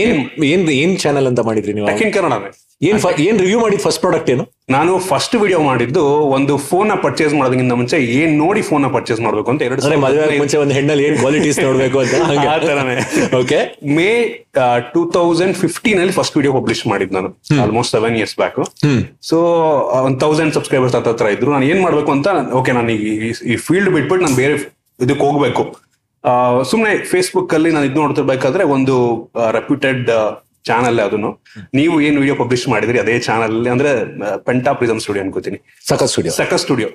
[0.00, 1.86] ಏನ್ ಏನ್ ಏನ್ ಚಾನೆಲ್ ಅಂತ ಮಾಡಿದ್ರಿ ನೀವು?
[1.88, 2.50] ಟೆಕ್ ಇನ್ ಕನ್ನಡನೇ
[2.82, 4.44] ಏನ್ ಏನ್ ರಿವ್ಯೂ ಮಾಡಿದ್ ಫಸ್ಟ್ ಪ್ರಾಡಕ್ಟ್ ಏನು?
[4.70, 6.02] ನಾನು ಫಸ್ಟ್ ವಿಡಿಯೋ ಮಾಡಿದ್ದು
[6.36, 10.74] ಒಂದು ಫೋನ್ನ ಪರ್ಚೇಸ್ ಮಾಡೋದಕ್ಕಿಂತ ಮುಂಚೆ ಏನ್ ನೋಡಿ ಫೋನ್ನ ಪರ್ಚೇಸ್ ಮಾಡ್ಬೇಕು ಅಂತ ಎರಡು ಮದುವೆ ಮುಂಚೆ ಒಂದು
[10.74, 12.14] ಹೆಣ್ಣಲ್ಲಿ ಏನ್ ಕ್ವಾಲಿಟೀಸ್ ನೋಡ್ಬೇಕು ಅಂತ?
[13.40, 13.58] Okay
[13.96, 14.08] May
[14.94, 17.30] two thousand fifteen ಅಲ್ಲಿ ಫಸ್ಟ್ ವಿಡಿಯೋ ಪಬ್ಲಿಷ್ ಮಾಡಿದ್ ನಾನು.
[17.62, 18.58] Almost seven years back
[19.22, 19.36] so
[20.00, 21.50] ಒಂದ್ ತೌಸಂಡ್ ಸಬ್ಸ್ಕ್ರೈಬರ್ಸ್ ಹತ್ರ ಇದ್ರು.
[21.52, 23.34] ನಾನು ಏನ್ ಮಾಡ್ಬೇಕು ಅಂತ ಓಕೆ ನಾನು ಈ-
[23.66, 24.56] ಫೀಲ್ಡ್ ಬಿಟ್ಬಿಟ್ಟು ನಾನು ಬೇರೆ
[25.00, 25.62] ಇದಕ್ಕೆ ಹೋಗ್ಬೇಕು
[26.70, 28.96] ಸುಮ್ನೆ ಫೇಸ್ಬುಕ್ ಅಲ್ಲಿ ನಾನು ಇದು ನೋಡ್ತಿರ್ಬೇಕಾದ್ರೆ ಒಂದು
[29.50, 30.10] ರೆಪ್ಯೂಟೆಡ್
[30.64, 31.42] ಚಾನಲ್ ಅದನ್ನು.
[31.74, 33.90] ನೀವು ಏನ್ ವಿಡಿಯೋ ಪಬ್ಲಿಷ್ ಮಾಡಿದ್ರಿ ಅದೇ ಚಾನಲ್ ಅಂದ್ರೆ
[34.44, 35.58] ಪೆಂಟಾ ಪ್ರಿಸಮ್ ಸ್ಟುಡಿಯೋ ಅನ್ಕೋತೀನಿ.
[35.88, 36.88] ಸಖತ್ ಸ್ಟುಡಿಯೋ ಸಕಸ್ ಸ್ಟುಡಿಯೋ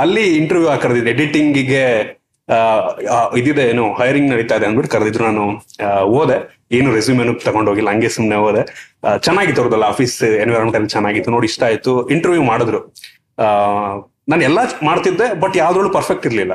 [0.00, 1.10] ಅಲ್ಲಿ ಇಂಟರ್ವ್ಯೂ ಕರೆದಿದ್ದೆ.
[1.10, 1.84] ಎಡಿಟಿಂಗಿಗೆ
[3.38, 5.44] ಇದಿದೆ ಏನು ಹೈರಿಂಗ್ ನಡೀತಾ ಇದೆ ಅಂದ್ಬಿಟ್ಟು ಕರೆದಿದ್ರು ನಾನು
[6.04, 8.62] ಓದೆ ಏನು ರೆಸ್ಯೂಮೇನು ತಗೊಂಡೋಗಿಲ್ಲ ಹಂಗೆ ಸುಮ್ನೆ ಓದೆ
[9.18, 12.08] ಚೆನ್ನಾಗಿತ್ತು ಅವ್ರದ್ದಲ್ಲ ಆಫೀಸ್ ಎನ್ವಿರಾನ್ಮೆಂಟ್ ಅಲ್ಲಿ ಚೆನ್ನಾಗಿತ್ತು ನೋಡಿ ಇಷ್ಟ ಆಯ್ತು.
[12.08, 12.80] ಇಂಟರ್ವ್ಯೂ ಮಾಡಿದ್ರು.
[13.38, 13.46] ಆ,
[14.28, 16.52] ನಾನು ಎಲ್ಲಾ ಮಾಡ್ತಿದ್ದೆ ಬಟ್ ಯಾವ್ದ್ರಲ್ಲೂ ಪರ್ಫೆಕ್ಟ್ ಇರ್ಲಿಲ್ಲ.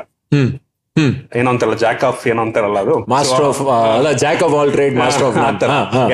[1.38, 3.60] ಏನೋ ಅಂತಾರಲ್ಲ ಜಾಕ್ ಆಫ್ ಏನೋ ಅಂತಾರಲ್ಲ ಅದು ಮಾಸ್ಟರ್ ಆಫ್
[3.98, 5.38] ಅಲ್ಲ jack of all trade master of.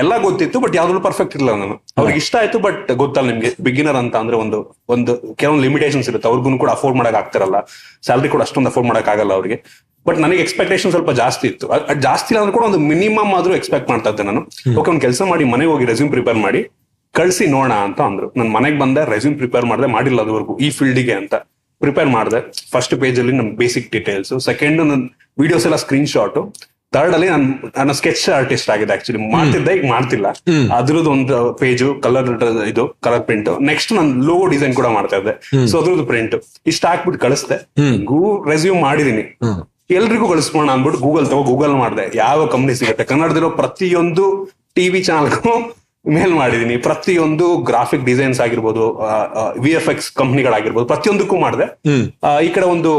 [0.02, 3.50] ಎಲ್ಲ ಗೊತ್ತಿತ್ತು ಬಟ್ ಯಾವ್ದು ಪರ್ಫೆಕ್ಟ್ ಇರಲಿಲ್ಲ ನಾನು ಅವ್ರಿಗೆ ಇಷ್ಟ ಆಯ್ತು ಬಟ್ ಗೊತ್ತಲ್ಲ ನಿಮ್ಗೆ.
[3.68, 4.60] ಬಿಗಿನರ್ ಅಂತ ಅಂದ್ರೆ ಒಂದು
[4.96, 6.28] ಒಂದು ಕೆಲವೊಂದು ಲಿಮಿಟೇಷನ್ಸ್ ಇರುತ್ತೆ.
[6.32, 7.58] ಅವ್ರಿಗೂ ಕೂಡ ಅಫೋರ್ಡ್ ಮಾಡಕ್ ಆಗ್ತಿರಲ್ಲ.
[8.08, 9.58] ಸ್ಯಾಲ್ರಿ ಕೂಡ ಅಷ್ಟೊಂದು ಅಫೋರ್ಡ್ ಮಾಡಕ್ ಆಗಲ್ಲ ಅವ್ರಿಗೆ.
[10.08, 11.66] ಬಟ್ ನನಗೆ ಎಕ್ಸ್ಪೆಕ್ಟೇಷನ್ ಸ್ವಲ್ಪ ಜಾಸ್ತಿ ಇತ್ತು.
[12.06, 14.42] ಜಾಸ್ತಿ ಇಲ್ಲ ಅಂದ್ರೂ ಕೂಡ ಒಂದು ಮಿನಿಮಮ್ ಆದ್ರೂ ಎಕ್ಸ್ಪೆಕ್ಟ್ ಮಾಡ್ತಾ ಇದ್ದೆ ನಾನು.
[14.80, 16.62] ಓಕೆ ಒಂದು ಕೆಲಸ ಮಾಡಿ ಮನೆಗೆ ಹೋಗಿ ರೆಸ್ಯೂಮ್ ಪ್ರಿಪೇರ್ ಮಾಡಿ
[17.14, 18.26] ಕಳ್ಸಿ ನೋಡೋಣ ಅಂತ ಅಂದ್ರು.
[18.38, 21.34] ನಾನು ಮನೆಗೆ ಬಂದೆ ರೆಸ್ಯೂಮ್ ಪ್ರಿಪೇರ್ ಮಾಡಿದೆ ಮಾಡಿಲ್ಲ ಅದುವರೆಗೂ ಈ ಫೀಲ್ಡಿಗೆ ಅಂತ.
[21.84, 22.40] ಪ್ರಿಪೇರ್ ಮಾಡಿದೆ.
[22.74, 25.02] ಫಸ್ಟ್ ಪೇಜ್ ಅಲ್ಲಿ ನಮ್ ಬೇಸಿಕ್ ಡೀಟೇಲ್ಸ್ ಸೆಕೆಂಡ್ ನನ್ನ
[25.42, 26.38] ವಿಡಿಯೋಸ್ ಎಲ್ಲ ಸ್ಕ್ರೀನ್ ಶಾಟ್
[26.94, 30.26] ಥರ್ಡ್ ಅಲ್ಲಿ ನಾನು ನಾನು ಸ್ಕೆಚ್ ಆರ್ಟಿಸ್ಟ್ ಆಗಿದೆ ಆಕ್ಚುಲಿ ಮಾಡ್ತಿದ್ದೆ ಈಗ ಮಾಡ್ತಿಲ್ಲ.
[30.78, 32.28] ಅದ್ರದ್ದು ಒಂದು ಪೇಜು ಕಲರ್
[32.72, 35.34] ಇದು ಕಲರ್ ಪ್ರಿಂಟ್ ನೆಕ್ಸ್ಟ್ ನಾನು ಲೋಗೋ ಡಿಸೈನ್ ಕೂಡ ಮಾಡ್ತಾ ಇದ್ದೆ.
[35.70, 36.34] ಸೊ ಅದ್ರದ್ದು ಪ್ರಿಂಟ್
[36.72, 37.58] ಇಷ್ಟ ಹಾಕ್ಬಿಟ್ಟು ಕಳಿಸ್ದೆ.
[38.10, 38.20] ಗೂ
[38.50, 39.24] ರೆಸ್ಯೂಮ್ ಮಾಡಿದೀನಿ.
[39.98, 42.04] ಎಲ್ರಿಗೂ ಕಳಿಸ್ಬೋಣ ಅಂದ್ಬಿಟ್ಟು ಗೂಗಲ್ ತಗೋ ಗೂಗಲ್ ಮಾಡಿದೆ.
[42.24, 43.06] ಯಾವ ಕಂಪ್ನಿ ಸಿಗುತ್ತೆ?
[43.12, 44.26] ಕನ್ನಡದಿರೋ ಪ್ರತಿಯೊಂದು
[44.78, 45.54] ಟಿವಿ ಚಾನಲ್ಗೂ
[46.16, 46.74] ಮೇಲ್ ಮಾಡಿದೀನಿ.
[46.86, 48.84] ಪ್ರತಿಯೊಂದು ಗ್ರಾಫಿಕ್ ಡಿಸೈನ್ಸ್ ಆಗಿರ್ಬೋದು
[49.64, 51.66] ವಿ ಎಫ್ ಎಕ್ಸ್ ಕಂಪ್ನಿಗಳಾಗಿರ್ಬೋದು ಪ್ರತಿಯೊಂದಕ್ಕೂ ಮಾಡಿದೆ.
[52.46, 52.92] ಈ ಕಡೆ ಒಂದು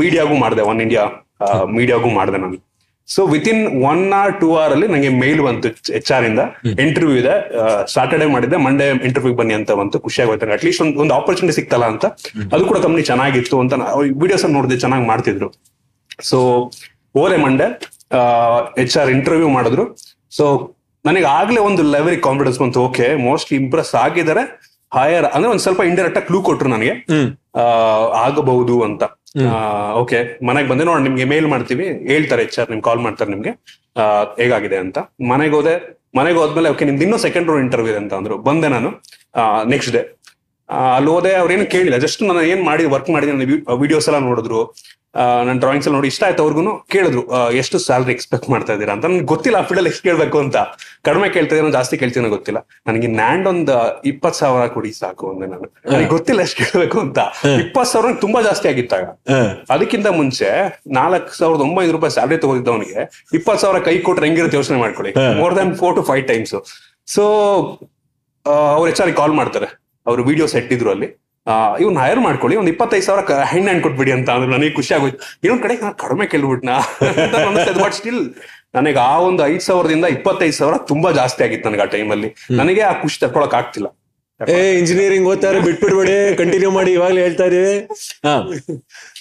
[0.00, 1.04] ಮೀಡಿಯಾಗೂ ಮಾಡಿದೆ ಒನ್ ಇಂಡಿಯಾ
[1.76, 2.58] ಮೀಡಿಯಾಗೂ ಮಾಡಿದೆ ನಾನು.
[3.12, 6.42] So with in one or two hour ಅಲ್ಲಿ ನಂಗೆ ಮೇಲ್ ಬಂತು ಎಚ್ ಆರ್ ಇಂದ.
[6.84, 7.34] ಇಂಟರ್ವ್ಯೂ ಇದೆ.
[7.94, 9.98] ಸಾಟರ್ಡೆ ಮಾಡಿದ್ದೆ ಮಂಡೇ ಇಂಟರ್ವ್ಯೂ ಬನ್ನಿ ಅಂತ ಬಂತು.
[10.06, 12.04] ಖುಷಿ ಅಟ್ ಅಟ್ಲೀಸ್ಟ್ ಒಂದು ಒಂದು ಆಪರ್ಚುನಿಟಿ ಸಿಕ್ತಲ್ಲ ಅಂತ.
[12.54, 13.72] ಅದು ಕೂಡ ಕಂಪ್ನಿ ಚೆನ್ನಾಗಿತ್ತು ಅಂತ
[14.22, 15.48] ವಿಡಿಯೋಸ್ ನೋಡಿದೆ ಚೆನ್ನಾಗಿ ಮಾಡ್ತಿದ್ರು.
[16.30, 16.38] ಸೊ
[17.22, 17.66] ಓಲೆ ಮಂಡೆ
[18.84, 19.86] ಎಚ್ ಆರ್ ಇಂಟರ್ವ್ಯೂ ಮಾಡಿದ್ರು.
[20.38, 20.46] ಸೊ
[21.04, 22.80] ನನಗೆ ಆಗ್ಲೇ ಒಂದು ಲೆವೆಲ್ ಕಾನ್ಫಿಡೆನ್ಸ್ ಬಂತು.
[22.80, 24.42] ಓಕೆ ಮೋಸ್ಟ್ ಇಂಪ್ರೆಸ್ ಆಗಿದ್ದಾರೆ.
[24.92, 26.92] ಹೈಯರ್ ಅಂದ್ರೆ ಒಂದ್ ಸ್ವಲ್ಪ ಇಂಡೈರೆಕ್ಟ್ ಆಗಿ ಕ್ಲೂ ಕೊಟ್ರು ನನಗೆ.
[27.58, 27.62] ಆ,
[28.26, 29.02] ಆಗಬಹುದು ಅಂತ.
[29.94, 31.84] ಓಕೆ ಮನೆಗೆ ಬಂದೆ ನೋಡಿ ನಿಮ್ಗೆ ಮೇಲ್ ಮಾಡ್ತೀವಿ.
[32.06, 33.52] ಹೇಳ್ತಾರೆ ಎಚ್ ಆರ್ ನಿಮ್ಗೆ ಕಾಲ್ ಮಾಡ್ತಾರೆ ನಿಮ್ಗೆ.
[33.96, 34.02] ಆ,
[34.38, 34.98] ಹೇಗಾಗಿದೆ ಅಂತ.
[35.30, 35.74] ಮನೆಗೆ ಹೋದೆ
[36.18, 38.38] ಮನೆಗೆ ಹೋದ್ಮೇಲೆ ಓಕೆ ನಿಮ್ದು ಇನ್ನೂ ಸೆಕೆಂಡ್ ರೌಂಡ್ ಇಂಟರ್ವ್ಯೂ ಇದೆ ಅಂತ ಅಂದ್ರು.
[38.38, 38.88] ಬಂದೆ ನಾನು
[39.68, 40.21] ನೆಕ್ಸ್ಟ್ ಡೇ
[40.96, 41.96] ಅಲ್ಲಿ ಹೋದೆ ಅವ್ರೇನು ಕೇಳಿಲ್ಲ.
[42.06, 43.46] ಜಸ್ಟ್ ನಾನು ಏನ್ ಮಾಡಿ ವರ್ಕ್ ಮಾಡಿದ್ದೀನಿ
[43.84, 44.60] ವಿಡಿಯೋಸ್ ಎಲ್ಲ ನೋಡಿದ್ರು.
[45.46, 47.22] ನನ್ನ ಡ್ರಾಯಿಂಗ್ಸ್ ಎಲ್ಲ ನೋಡಿ ಇಷ್ಟ ಆಯ್ತು ಅವ್ರಿಗೂ ಕೇಳಿದ್ರು
[47.60, 49.04] ಎಷ್ಟು ಸ್ಯಾಲ್ರಿ ಎಕ್ಸ್ಪೆಕ್ಟ್ ಮಾಡ್ತಾ ಇದ್ದೀರಾ ಅಂತ.
[49.10, 50.56] ನನ್ಗೆ ಗೊತ್ತಿಲ್ಲ ಆ ಫೀಲ್ಡಲ್ಲಿ ಎಷ್ಟು ಕೇಳ್ಬೇಕು ಅಂತ.
[51.06, 52.60] ಕಡಿಮೆ ಕೇಳ್ತಿದ್ದೀನೋ ಜಾಸ್ತಿ ಕೇಳ್ತೀನೋ ಗೊತ್ತಿಲ್ಲ.
[52.88, 53.74] ನನಗೆ ನ್ಯಾಂಡ್ ಒಂದು
[54.10, 55.68] ಇಪ್ಪತ್ ಸಾವಿರ ಕೊಡಿ ಸಾಕು ಅಂದೆ ನಾನು.
[55.92, 57.18] ನನಗೆ ಗೊತ್ತಿಲ್ಲ ಎಷ್ಟು ಕೇಳ್ಬೇಕು ಅಂತ.
[57.64, 59.04] ಇಪ್ಪತ್ ಸಾವಿರ ತುಂಬಾ ಜಾಸ್ತಿ ಆಗಿತ್ತಾಗ
[59.76, 60.48] ಅದಕ್ಕಿಂತ ಮುಂಚೆ
[61.00, 63.02] ನಾಲ್ಕ್ ಸಾವಿರದ ಒಂಬೈನೂರು ರೂಪಾಯಿ ಸ್ಯಾಲ್ರಿ ತಗೋದಿದ್ದವನಿಗೆ
[63.40, 65.14] ಇಪ್ಪತ್ ಸಾವಿರ ಕೈ ಕೊಟ್ರೆ ಹೆಂಗಿರುತ್ತೆ ಯೋಚನೆ ಮಾಡ್ಕೊಳ್ಳಿ.
[65.42, 66.56] More than four to five times
[67.16, 67.24] so
[68.46, 69.70] ಅವ್ರು ಎಚ್ ಆರ್ ಕಾಲ್ ಮಾಡ್ತಾರೆ.
[70.06, 71.08] ಅವ್ರು ವಿಡಿಯೋ ಸೆಟ್ ಇದ್ರು ಅಲ್ಲಿ.
[71.80, 74.50] ಇವ್ನ ಹೈರ್ ಮಾಡ್ಕೊಳ್ಳಿ ಒಂದ್ ಇಪ್ಪತ್ತೈದು ಸಾವಿರ ಹೆಣ್ಣು ಹಣ್ಣು ಕೊಟ್ಬಿಡಿ ಅಂತ ಅಂದ್ರೆ.
[74.52, 75.18] ನನಗೆ ಖುಷಿ ಆಗೋಯ್ತು.
[75.44, 76.76] ಇನ್ನೊಂದ್ ಕಡೆ ನಾನು ಕಡಿಮೆ ಕೇಳ್ಬಿಟ್ನಾ?
[77.84, 78.20] ಬಟ್ ಸ್ಟಿಲ್
[78.74, 82.92] ನನಗೆ ಆ ಒಂದು ಐದ್ ಸಾವಿರದಿಂದ ಇಪ್ಪತ್ತೈದು ಸಾವಿರ ತುಂಬಾ ಜಾಸ್ತಿ ಆಗಿತ್ತು ನನಗೆ ಆ ಟೈಮಲ್ಲಿ ನನಗೆ ಆ
[82.92, 83.88] ಖುಷಿ ತಕೊಳಕ್ ಆಗ್ತಿಲ್ಲ.
[84.40, 87.74] ಏ ಇಂಜಿನಿಯರಿಂಗ್ ಓದ್ತಾರೆ ಬಿಟ್ಬಿಡ್ಬೇಡಿ ಕಂಟಿನ್ಯೂ ಮಾಡಿ ಇವಾಗ್ಲೇ ಹೇಳ್ತಾ ಇದೀವಿ.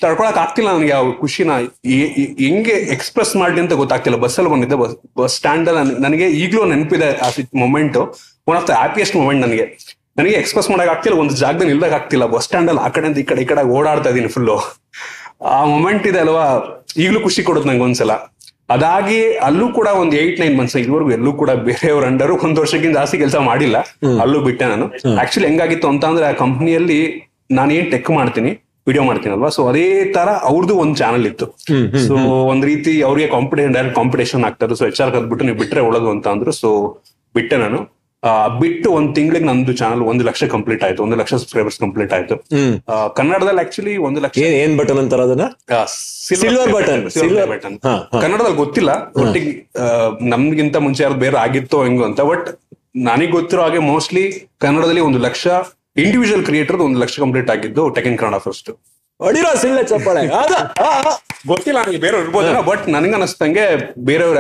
[0.02, 1.52] ತಡ್ಕೊಳಕ್ ಆಗ್ತಿಲ್ಲ ನನಗೆ ಆ ಖುಷಿನ.
[2.44, 4.18] ಹೆಂಗೆ ಎಕ್ಸ್ಪ್ರೆಸ್ ಮಾಡಿ ಅಂತ ಗೊತ್ತಾಗ್ತಿಲ್ಲ.
[4.18, 6.00] ಬಸ್ಸಲ್ಲಿ ಬಂದಿದ್ದೆ ಬಸ್ ಬಸ್ ಸ್ಟ್ಯಾಂಡ್ ಅಲ್ಲಿ.
[6.00, 9.68] ನನಗೆ ಈಗಲೂ ನೆನಪಿದೆ ಆ moment one of the happiest moment ನನಗೆ.
[10.18, 12.26] ನನಗೆ ಎಕ್ಸ್ಪ್ರೆಸ್ ಮಾಡಕ್ ಆಗ್ತಿಲ್ಲ ಒಂದು ಜಾಗದಲ್ಲಿ ನಿಲ್ದಾಗ ಆಗ್ತಿಲ್ಲ.
[12.34, 14.58] ಬಸ್ ಸ್ಟ್ಯಾಂಡ್ ಅಲ್ಲಿ ಆ ಕಡೆಯಿಂದ ಈ ಕಡೆ ಈ ಕಡೆ ಓಡಾಡ್ತಾ ಇದೀನಿ ಫುಲ್ಲು
[15.54, 16.46] ಆ ಮೊಮೆಂಟ್ ಇದೆ ಅಲ್ವಾ?
[17.04, 18.14] ಈಗಲೂ ಖುಷಿ ಕೊಡುದು ನಂಗೆ ಒಂದ್ಸಲ.
[18.76, 23.18] ಅದಾಗಿ ಅಲ್ಲೂ ಕೂಡ ಒಂದು ಏಟ್ ನೈನ್ ಮಂತ್ಸ್ ಇದುವರೆಗೂ ಎಲ್ಲೂ ಕೂಡ ಬೇರೆಯವ್ರ ಅಂಡರು ಒಂದ್ ವರ್ಷಕ್ಕಿಂತ ಜಾಸ್ತಿ
[23.24, 23.78] ಕೆಲಸ ಮಾಡಿಲ್ಲ.
[24.24, 24.86] ಅಲ್ಲೂ ಬಿಟ್ಟೆ ನಾನು.
[25.24, 27.00] ಆಕ್ಚುಲಿ ಹೆಂಗಾಗಿತ್ತು ಅಂತ ಅಂದ್ರೆ ಆ ಕಂಪ್ನಿಯಲ್ಲಿ
[27.60, 28.52] ನಾನು ಏನ್ ಟೆಕ್ ಮಾಡ್ತೀನಿ
[28.90, 31.48] ವಿಡಿಯೋ ಮಾಡ್ತೀನಲ್ವಾ ಸೊ ಅದೇ ತರ ಅವ್ರದ್ದು ಒಂದ್ ಚಾನಲ್ ಇತ್ತು.
[32.08, 32.16] ಸೊ
[32.52, 36.28] ಒಂದ್ ರೀತಿ ಅವ್ರಿಗೆ ಕಾಂಪಿಟೇಷನ್ ಡೈರೆಕ್ಟ್ ಕಾಂಪಿಟೇಷನ್ ಆಗ್ತಾರೆ ಸೊ ಎಚ್ ಆರ್ ಕದ್ಬಿಟ್ಟು ನೀವು ಬಿಟ್ರೆ ಒಳ್ಳೇದು ಅಂತ
[36.36, 36.54] ಅಂದ್ರು.
[36.62, 36.70] ಸೊ
[37.36, 37.80] ಬಿಟ್ಟೆ ನಾನು.
[38.60, 42.36] ಬಿಟ್ಟು ಒಂದ್ ತಿಂಗಳಿಗೆ ನಂದು ಚಾನಲ್ ಒಂದು ಲಕ್ಷ ಕಂಪ್ಲೀಟ್ ಆಯ್ತು ಒಂದು ಲಕ್ಷ ಸಬ್ಸ್ಕ್ರೈಬರ್ಸ್ ಕಂಪ್ಲೀಟ್ ಆಯ್ತು.
[43.16, 45.46] ಕನ್ನಡದಲ್ಲಿ ಆಕ್ಚುಲಿ ಒಂದು ಲಕ್ಷ ಏನ್ ಬಟನ್ ಅಂತಾರ ಅದನ್ನ?
[46.36, 47.78] Silver button silver- button.
[48.22, 49.54] ಕನ್ನಡದಲ್ಲಿ ಗೊತ್ತಿಲ್ಲ ಒಟ್ಟಿಗೆ
[50.30, 52.48] ನಮ್ಗಿಂತ ಮುಂಚೆ ಯಾರು ಬೇರೆ ಆಗಿತ್ತೋ ಹೆಂಗೋ ಅಂತ ಬಟ್
[53.04, 54.24] ನನಗೆ ಗೊತ್ತಿರೋ ಹಾಗೆ ಮೋಸ್ಟ್ಲಿ
[54.60, 55.46] ಕನ್ನಡದಲ್ಲಿ ಒಂದು ಲಕ್ಷ
[55.98, 58.70] ಇಂಡಿವಿಜುವಲ್ ಕ್ರಿಯೇಟರ್ ಒಂದು ಲಕ್ಷ ಕಂಪ್ಲೀಟ್ ಆಗಿದ್ದು ಟೆಕೆನ್ ಕನ್ನಡ ಫಸ್ಟ್
[59.22, 60.22] ಹೊಡಿರೋ ಸಿಳ್ಳೆ ಚಪ್ಪಾಳೆ.
[61.48, 63.64] ಗೊತ್ತಿಲ್ಲ ನನಗೆ ಬೇರೆಯವ್ರು ಇರ್ಬೋದಿಲ್ಲ ಬಟ್ ನನಗೆ ಅನಿಸ್ತಂಗೆ
[64.00, 64.40] ಬೇರೆಯವ್ರ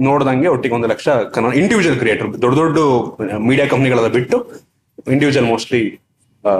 [0.00, 2.78] ನೋಡ್ದಂಗೆ ಒಟ್ಟಿಗೆ ಒಂದು ಲಕ್ಷ ಕನ್ನಡ ಇಂಡಿವಿಜುವಲ್ ಕ್ರಿಯೇಟರ್ ದೊಡ್ಡ ದೊಡ್ಡ
[3.38, 4.36] ಮೀಡಿಯಾ ಕಂಪ್ನಿಗಳೆಲ್ಲ ಬಿಟ್ಟು
[5.12, 5.82] individual mostly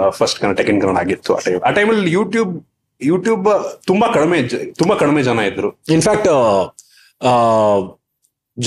[0.09, 2.53] first Kannada tech in Kannada ಆಗಿತ್ತು ಆ ಟೈಮ್ ಆ ಟೈಮಲ್ಲಿ ಯೂಟ್ಯೂಬ್
[3.01, 3.47] ಯೂಟ್ಯೂಬ್
[3.87, 4.37] ತುಂಬಾ ಕಡಿಮೆ
[4.77, 5.69] ತುಂಬಾ ಕಡಿಮೆ ಜನ ಇದ್ರು.
[5.89, 6.29] ಇನ್ಫ್ಯಾಕ್ಟ್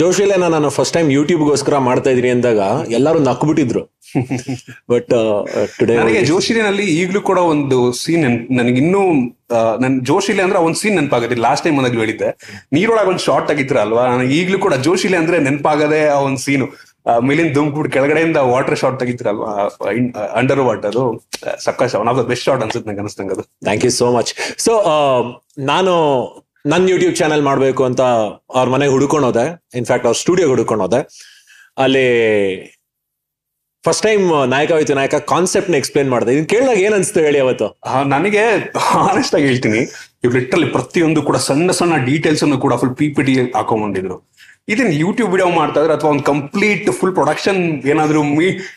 [0.01, 2.61] ಜೋಶಿಲೇನ ನಾನು ಫಸ್ಟ್ ಟೈಮ್ ಯೂಟ್ಯೂಬ್ಗೋಸ್ಕರ ಮಾಡ್ತಾ ಇದ್ರಿ ಅಂದಾಗ
[2.99, 3.83] ಎಲ್ಲರೂ ನಕ್ಬಿಟ್ಟಿದ್ರು.
[4.93, 5.13] ಬಟ್
[5.79, 8.25] ಟುಡೇ ನನಗೆ ಜೋಶಿಲಿನಲ್ಲಿ ಈಗಲೂ ಕೂಡ ಒಂದು ಸೀನ್
[8.59, 9.03] ನನಗೆ ಇನ್ನೂ
[9.83, 12.29] ನನ್ ಜೋಶಿಲೆ ಅಂದ್ರೆ ಒಂದು ಸೀನ್ ನೆನಪಾಗುತ್ತೆ ಲಾಸ್ಟ್ ಟೈಮ್ ಒಂದಾಗ ಹೇಳಿದ್ದೆ.
[12.77, 14.05] ನೀರೊಳಗೆ ಒಂದು ಶಾರ್ಟ್ ಆಗಿತ್ರ ಅಲ್ವಾ?
[14.15, 16.69] ನನಗೆ ಈಗಲೂ ಕೂಡ ಜೋಶಿಲೆ ಅಂದ್ರೆ ನೆನಪಾಗದೆ ಆ ಒಂದು ಸೀನು
[17.29, 19.53] ಮೇಲಿನ ದುಮ್ಕ್ಬಿಟ್ಟು ಕೆಳಗಡೆಯಿಂದ ವಾಟರ್ ಶಾರ್ಟ್ ತೆಗಿತಿರಲ್ವಾ
[20.41, 21.03] ಅಂಡರ್ ವಾಟರ್ ಅದು
[21.65, 23.45] ಸಕ್ಕ one of the best shot ಅನ್ಸುತ್ತೆ ನನಗೆ ಅನಿಸ್ತಂಗೆ ಅದು.
[23.69, 24.31] Thank you so much
[24.67, 24.73] so
[25.73, 25.95] ನಾನು
[26.71, 28.03] ನನ್ನ ಯೂಟ್ಯೂಬ್ ಚಾನೆಲ್ ಮಾಡಬೇಕು ಅಂತ
[28.57, 29.47] ಅವ್ರ ಮನೆಗೆ ಹುಡ್ಕೊಂಡು ಹೋದೆ.
[29.81, 30.85] ಇನ್ಫ್ಯಾಕ್ಟ್ ಅವ್ರ ಸ್ಟುಡಿಯೋ ಹುಡ್ಕೊಂಡು
[31.85, 32.07] ಅಲ್ಲಿ
[33.87, 34.95] ಫಸ್ಟ್ ಟೈಮ್ ನಾಯಕ ಹೋಯ್ತು.
[34.95, 36.33] ನಾಯಕ ಕಾನ್ಸೆಪ್ಟ್ನ ಎಕ್ಸ್ಪ್ಲೇನ್ ಮಾಡಿದೆ.
[36.33, 37.69] ಇದನ್ನ ಕೇಳಿದಾಗ ಏನ್ ಅನ್ಸ್ತು ಹೇಳಿ ಅವತ್ತು?
[38.15, 38.43] ನನಗೆ
[39.09, 39.81] ಆನೆಸ್ಟ್ ಆಗಿ ಹೇಳ್ತೀನಿ.
[40.25, 44.19] ಇವ್ರು ಲಿಟ್ರಲ್ಲಿ ಪ್ರತಿಯೊಂದು ಕೂಡ ಸಣ್ಣ ಸಣ್ಣ ಡೀಟೇಲ್ಸ್ ಅನ್ನು ಕೂಡ ಫುಲ್ ಪಿ ಪಿ ಟಿ ಹಾಕೊಂಡ್ಬಂದಿದ್ರು.
[44.69, 47.61] ಇದನ್ನ ಯೂಟ್ಯೂಬ್ ವಿಡಿಯೋ ಮಾಡ್ತಾ ಇದ್ರೆ ಅಥವಾ ಒಂದು ಕಂಪ್ಲೀಟ್ ಫುಲ್ ಪ್ರೊಡಕ್ಷನ್
[47.93, 48.21] ಏನಾದ್ರು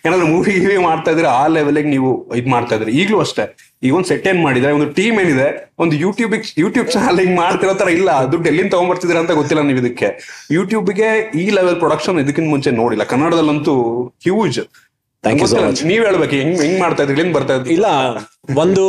[0.06, 2.92] ಏನಾದ್ರು ಮೂವಿ ಮಾಡ್ತಾ ಇದ್ರೆ ಆ ಲೆವೆಲ್ಗೆ ನೀವು ಇದ್ ಮಾಡ್ತಾ ಇದ್ರೆ.
[2.92, 3.46] ಈಗಲೂ ಅಷ್ಟೇ.
[3.86, 5.48] ಈಗ ಒಂದು ಸೆಟ್ ಏನ್ ಮಾಡಿದ್ರೆ ಒಂದು ಟೀಮ್ ಏನಿದೆ
[5.84, 8.10] ಒಂದು ಯೂಟ್ಯೂಬ್ ಯೂಟ್ಯೂಬ್ ಚಾನಲ್ ಹಿಂಗ್ ಮಾಡ್ತಿರೋ ತರ ಇಲ್ಲ.
[8.32, 10.10] ದುಡ್ಡು ಎಲ್ಲಿಂದ ತಗೊಂಡ್ಬರ್ತಿದ್ರ ಅಂತ ಗೊತ್ತಿಲ್ಲ ನೀವು ಇದಕ್ಕೆ.
[10.58, 11.12] ಯೂಟ್ಯೂಬ್ಗೆ
[11.44, 13.06] ಈ ಲೆವೆಲ್ ಪ್ರೊಡಕ್ಷನ್ ಇದಕ್ಕಿಂತ ಮುಂಚೆ ನೋಡಿಲ್ಲ.
[13.14, 13.76] ಕನ್ನಡದಲ್ಲಂತೂ
[14.28, 14.60] ಹ್ಯೂಜ್.
[15.92, 17.70] ನೀವ್ ಹೇಳ್ಬೇಕು ಹೆಂಗ್ ಹೆಂಗ್ ಮಾಡ್ತಾ ಇದ್ರಿ ಬರ್ತಾ ಇದ್ರಿ?
[17.76, 17.88] ಇಲ್ಲ
[18.64, 18.84] ಒಂದು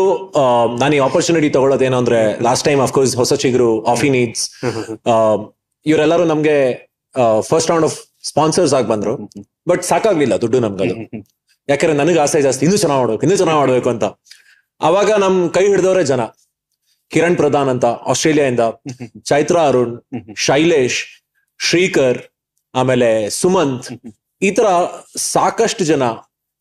[0.82, 4.44] ನಾನು ಈ ಆಪರ್ಚುನಿಟಿ ತಗೊಳ್ಳೋದೇನು ಅಂದ್ರೆ ಲಾಸ್ಟ್ ಟೈಮ್ ಅಫ್ಕೋರ್ಸ್ ಹೊಸ ಚಿಗುರು ಆಫಿ ನೀಡ್ಸ್
[5.86, 6.56] ಇವರೆಲ್ಲರೂ ನಮ್ಗೆ
[7.50, 7.96] ಫಸ್ಟ್ ರೌಂಡ್ ಆಫ್
[8.30, 9.14] ಸ್ಪಾನ್ಸರ್ಸ್ ಆಗಿ ಬಂದ್ರು.
[9.70, 10.96] ಬಟ್ ಸಾಕಾಗ್ಲಿಲ್ಲ ದುಡ್ಡು ನಮ್ಗದು.
[11.72, 12.62] ಯಾಕಂದ್ರೆ ನನಗೆ ಆಸೆ ಜಾಸ್ತಿ.
[12.66, 14.04] ಇನ್ನೂ ಚೆನ್ನಾಗಿ ಮಾಡ್ಬೇಕು ಇನ್ನೂ ಚೆನ್ನಾಗಿ ಮಾಡ್ಬೇಕು ಅಂತ.
[14.80, 16.20] ಅವಾಗ ನಮ್ ಕೈ ಹಿಡಿದವರೇ ಜನ.
[17.08, 18.60] ಕಿರಣ್ ಪ್ರಧಾನ್ ಅಂತ ಆಸ್ಟ್ರೇಲಿಯಾದಿಂದ
[19.22, 20.00] ಚೈತ್ರಾ ಅರುಣ್,
[20.36, 21.04] ಶೈಲೇಶ್,
[21.68, 22.22] ಶ್ರೀಕರ್,
[22.74, 24.00] ಆಮೇಲೆ ಸುಮಂತ್,
[24.42, 24.64] ಈ ತರ
[25.16, 26.02] ಸಾಕಷ್ಟು ಜನ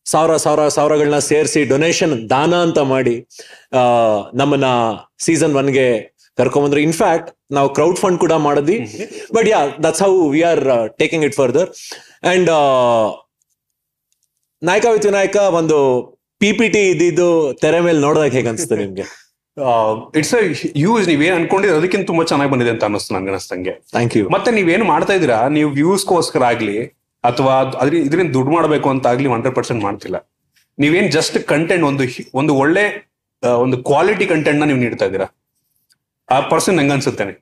[0.04, 3.28] ಸಾವಿರ ಸಾವಿರ ಸಾವಿರಗಳನ್ನ ಸೇರಿಸಿ ಡೊನೇಷನ್ ದಾನ ಅಂತ ಮಾಡಿ,
[3.72, 3.78] ಆ,
[4.34, 4.64] ನಮ್ಮನ್ನ
[5.18, 6.80] ಸೀಸನ್ ಒನ್ಗೆ ಕರ್ಕೊಂಬಂದ್ರು.
[6.80, 9.08] ಇನ್ಫ್ಯಾಕ್ಟ್ ನಾವು ಕ್ರೌಡ್ ಫಂಡ್ ಕೂಡ ಮಾಡಿದ್ವಿ.
[9.34, 11.70] But ya that's how we are taking it further
[12.24, 12.50] and
[14.62, 17.28] Nayaka with Vinayaka ಒಂದು ಪಿ ಪಿ ಟಿ ಇದ್ದಿದ್ದು
[17.62, 19.06] ತೆರೆ ಮೇಲೆ ನೋಡಿದಾಗ ಹೇಗೆ ಅನ್ಸುತ್ತೆ ನಿಮ್ಗೆ?
[20.18, 20.32] ಇಟ್ಸ್
[20.82, 24.84] ಯೂಸ್ ನೀವೇನ್ ಅನ್ಕೊಂಡಿದ್ರೆ ಅದಕ್ಕಿಂತ ತುಂಬಾ ಚೆನ್ನಾಗಿ ಬಂದಿದೆ ಅಂತ ಅನ್ನಿಸ್ತು ನನ್ಗೆ ಅನಿಸ್ತಂಗೆ ಥ್ಯಾಂಕ್ ಯು ಮತ್ತೆ ನೀವೇನು
[24.90, 26.76] ಮಾಡ್ತಾ ಇದೀರಾ ನೀವು ವ್ಯೂಸ್ಗೋಸ್ಕರ ಆಗ್ಲಿ
[27.24, 30.16] ಅಥವಾ ಅದ್ರ ಇದರಿಂದ ದುಡ್ಡು ಮಾಡಬೇಕು ಅಂತ ಆಗ್ಲಿ ಹಂಡ್ರೆಡ್ ಪರ್ಸೆಂಟ್ ಮಾಡ್ತಿಲ್ಲ.
[30.78, 32.04] ನೀವೇನ್ ಜಸ್ಟ್ ಕಂಟೆಂಟ್ ಒಂದು
[32.40, 32.84] ಒಂದು ಒಳ್ಳೆ
[33.64, 35.28] ಒಂದು ಕ್ವಾಲಿಟಿ ಕಂಟೆಂಟ್ನ ನೀವು ನೀಡ್ತಾ ಇದ್ದೀರಾ?
[36.28, 37.34] ಆ ಪರ್ಸನ್ ನಂಗೆ ಅನ್ಸುತ್ತೇನೆ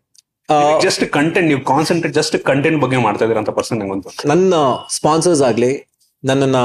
[0.86, 4.24] ಜಸ್ಟ್ ಕಂಟೆಂಟ್ ನೀವು ಕಾನ್ಸಂಟ್ರೇಟ್ ಜಸ್ಟ್ ಕಂಟೆಂಟ್ ಬಗ್ಗೆ ಮಾಡ್ತಾ ಇದ್ದೀರಾ ಅಂತ ಪರ್ಸನ್ ಅನ್ಸುತ್ತೆ.
[4.32, 4.54] ನನ್ನ
[4.98, 5.72] ಸ್ಪಾನ್ಸರ್ಸ್ ಆಗ್ಲಿ
[6.24, 6.58] ನನ್ನನ್ನ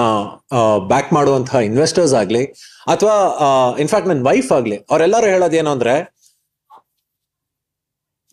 [0.91, 2.43] ಬ್ಯಾಕ್ ಮಾಡುವಂತಹ ಇನ್ವೆಸ್ಟರ್ಸ್ ಆಗ್ಲಿ
[2.87, 3.15] ಅಥವಾ
[3.79, 5.95] ಇನ್ಫ್ಯಾಕ್ಟ್ ನನ್ನ ವೈಫ್ ಆಗ್ಲಿ ಅವರೆಲ್ಲರೂ ಹೇಳೋದೇನು ಅಂದ್ರೆ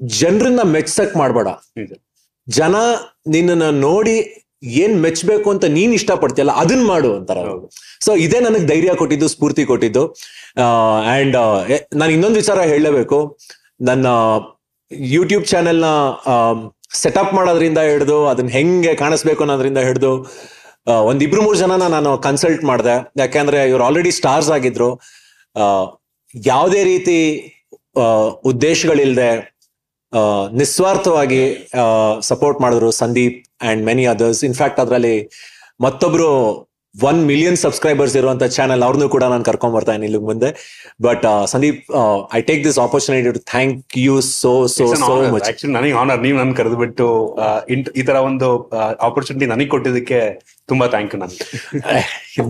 [0.01, 1.49] ಜನರನ್ನ ಮೆಚ್ಚಕ್ ಮಾಡ್ಬೇಡ.
[2.49, 2.77] ಜನ
[3.29, 4.17] ನಿನ್ನನ್ನ ನೋಡಿ
[4.83, 7.39] ಏನ್ ಮೆಚ್ಚಬೇಕು ಅಂತ ನೀನ್ ಇಷ್ಟಪಡ್ತೀಯಲ್ಲ ಅದನ್ನ ಮಾಡು ಅಂತಾರ
[8.05, 10.03] ಸೊ ಇದೇ ನನಗೆ ಧೈರ್ಯ ಕೊಟ್ಟಿದ್ದು ಸ್ಫೂರ್ತಿ ಕೊಟ್ಟಿದ್ದು.
[11.15, 11.37] ಅಂಡ್
[12.01, 13.19] ನಾನು ಇನ್ನೊಂದು ವಿಚಾರ ಹೇಳಲೇಬೇಕು.
[13.81, 14.07] ನನ್ನ
[15.15, 15.89] ಯೂಟ್ಯೂಬ್ ಚಾನೆಲ್ನ
[17.03, 20.13] ಸೆಟಪ್ ಮಾಡೋದ್ರಿಂದ ಹಿಡಿದು ಅದನ್ನ ಹೆಂಗೆ ಕಾಣಿಸ್ಬೇಕು ಅನ್ನೋದ್ರಿಂದ ಹಿಡಿದು
[21.09, 22.97] ಒಂದಿಬ್ರು ಮೂರು ಜನನ ನಾನು ಕನ್ಸಲ್ಟ್ ಮಾಡಿದೆ.
[23.21, 24.91] ಯಾಕೆಂದ್ರೆ ಇವ್ರು ಆಲ್ರೆಡಿ ಸ್ಟಾರ್ಸ್ ಆಗಿದ್ರು.
[26.35, 27.19] ಯಾವುದೇ ರೀತಿ
[28.45, 29.31] ಉದ್ದೇಶಗಳಿಲ್ದೆ
[30.53, 31.43] ನಿಸ್ವಾರ್ಥವಾಗಿ
[32.21, 35.17] ಸಪೋರ್ಟ್ ಮಾಡಿದ್ರು Sandeep and many others in fact ಅದರಲ್ಲಿ
[35.81, 36.31] ಮತ್ತೊಬ್ರು
[36.97, 40.49] ಒನ್ ಮಿಲಿಯನ್ ಸಬ್ಸ್ಕ್ರೈಬರ್ಸ್ ಇರುವಂತ ಚಾನಲ್ ಅವ್ರನ್ನೂ ಕೂಡ ನಾನು ಕರ್ಕೊಂಡ್ ಬರ್ತಾ ಇದ್ದೀನಿ ಇಲ್ಲಿ ಮುಂದೆ.
[41.07, 41.81] But Sandeep
[42.35, 46.39] I take this opportunity to thank you so so so much actually ನನಗೆ ಆನರ್ ನೀವು
[46.41, 47.07] ನನ್ ಕರೆದು ಬಿಟ್ಟು
[48.01, 48.49] ಈ ತರ ಒಂದು
[49.09, 50.21] ಆಪರ್ಚುನಿಟಿ ನನಗೆ ಕೊಟ್ಟಿದ್ದಕ್ಕೆ
[50.69, 51.35] ತುಂಬಾ ಥ್ಯಾಂಕ್ ಯು ನಾನು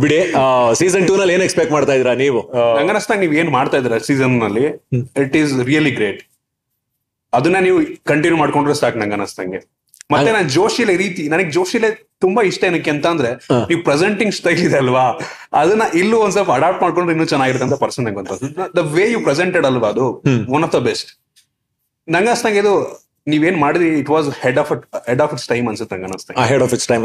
[0.00, 0.20] ಬಿಡಿ
[0.80, 2.40] ಸೀಸನ್ ಟೂ ನಲ್ಲಿ ಏನ್ ಎಕ್ಸ್ಪೆಕ್ಟ್ ಮಾಡ್ತಾ ಇದೀರಾ ನೀವು?
[2.78, 4.64] ನಂಗನಸ್ತಾಗ ನೀವ್ ಏನ್ ಮಾಡ್ತಾ ಇದ್ರ ಸೀಸನ್ನಲ್ಲಿ?
[5.24, 6.22] ಇಟ್ ಈಸ್ ರಿಯಲಿ ಗ್ರೇಟ್
[7.32, 7.78] ಅದನ್ನ ನೀವು
[8.10, 9.60] ಕಂಟಿನ್ಯೂ ಮಾಡ್ಕೊಂಡ್ರೆ ಸಾಕು ನಂಗೆ ಅನಸ್ತಂಗೆ
[10.12, 11.88] ಮತ್ತೆ ನಾನು ಜೋಶಿಲೆ ರೀತಿ ನನಗೆ ಜೋಶಿಲೆ
[12.22, 13.30] ತುಂಬಾ ಇಷ್ಟ ಏನಕ್ಕೆ ಅಂತ ಅಂದ್ರೆ
[13.68, 15.04] ನೀವು ಪ್ರೆಸೆಂಟಿಂಗ್ ಸ್ಟೈಲ್ ಇದೆ ಅಲ್ವಾ?
[15.54, 18.36] ಅದನ್ನ ಇಲ್ಲೂ ಒಂದ್ ಸ್ವಲ್ಪ ಅಡಾಪ್ಟ್ ಮಾಡ್ಕೊಂಡ್ರೆ ಇನ್ನೂ ಚೆನ್ನಾಗಿರುತ್ತೆ ಅಂತ ಪರ್ಸನ್ ನಂಗೆ
[18.76, 20.06] ದ ವೇ ಯು ಪ್ರೆಸೆಂಟೆಡ್ ಅಲ್ವಾ ಅದು?
[20.56, 21.10] ಒನ್ ಆಫ್ ದ ಬೆಸ್ಟ್
[22.08, 22.72] ನಂಗೆ ಅನ್ಸ್ತಂಗೆ ಇದು
[23.26, 24.68] ನೀವೇನ್ ಮಾಡಿದ್ರಿ it was head of
[25.08, 27.04] head of its time ಅನ್ಸುತ್ತೆ ನಂಗೆ ಅನಿಸ್ತಂಗೆ head of its time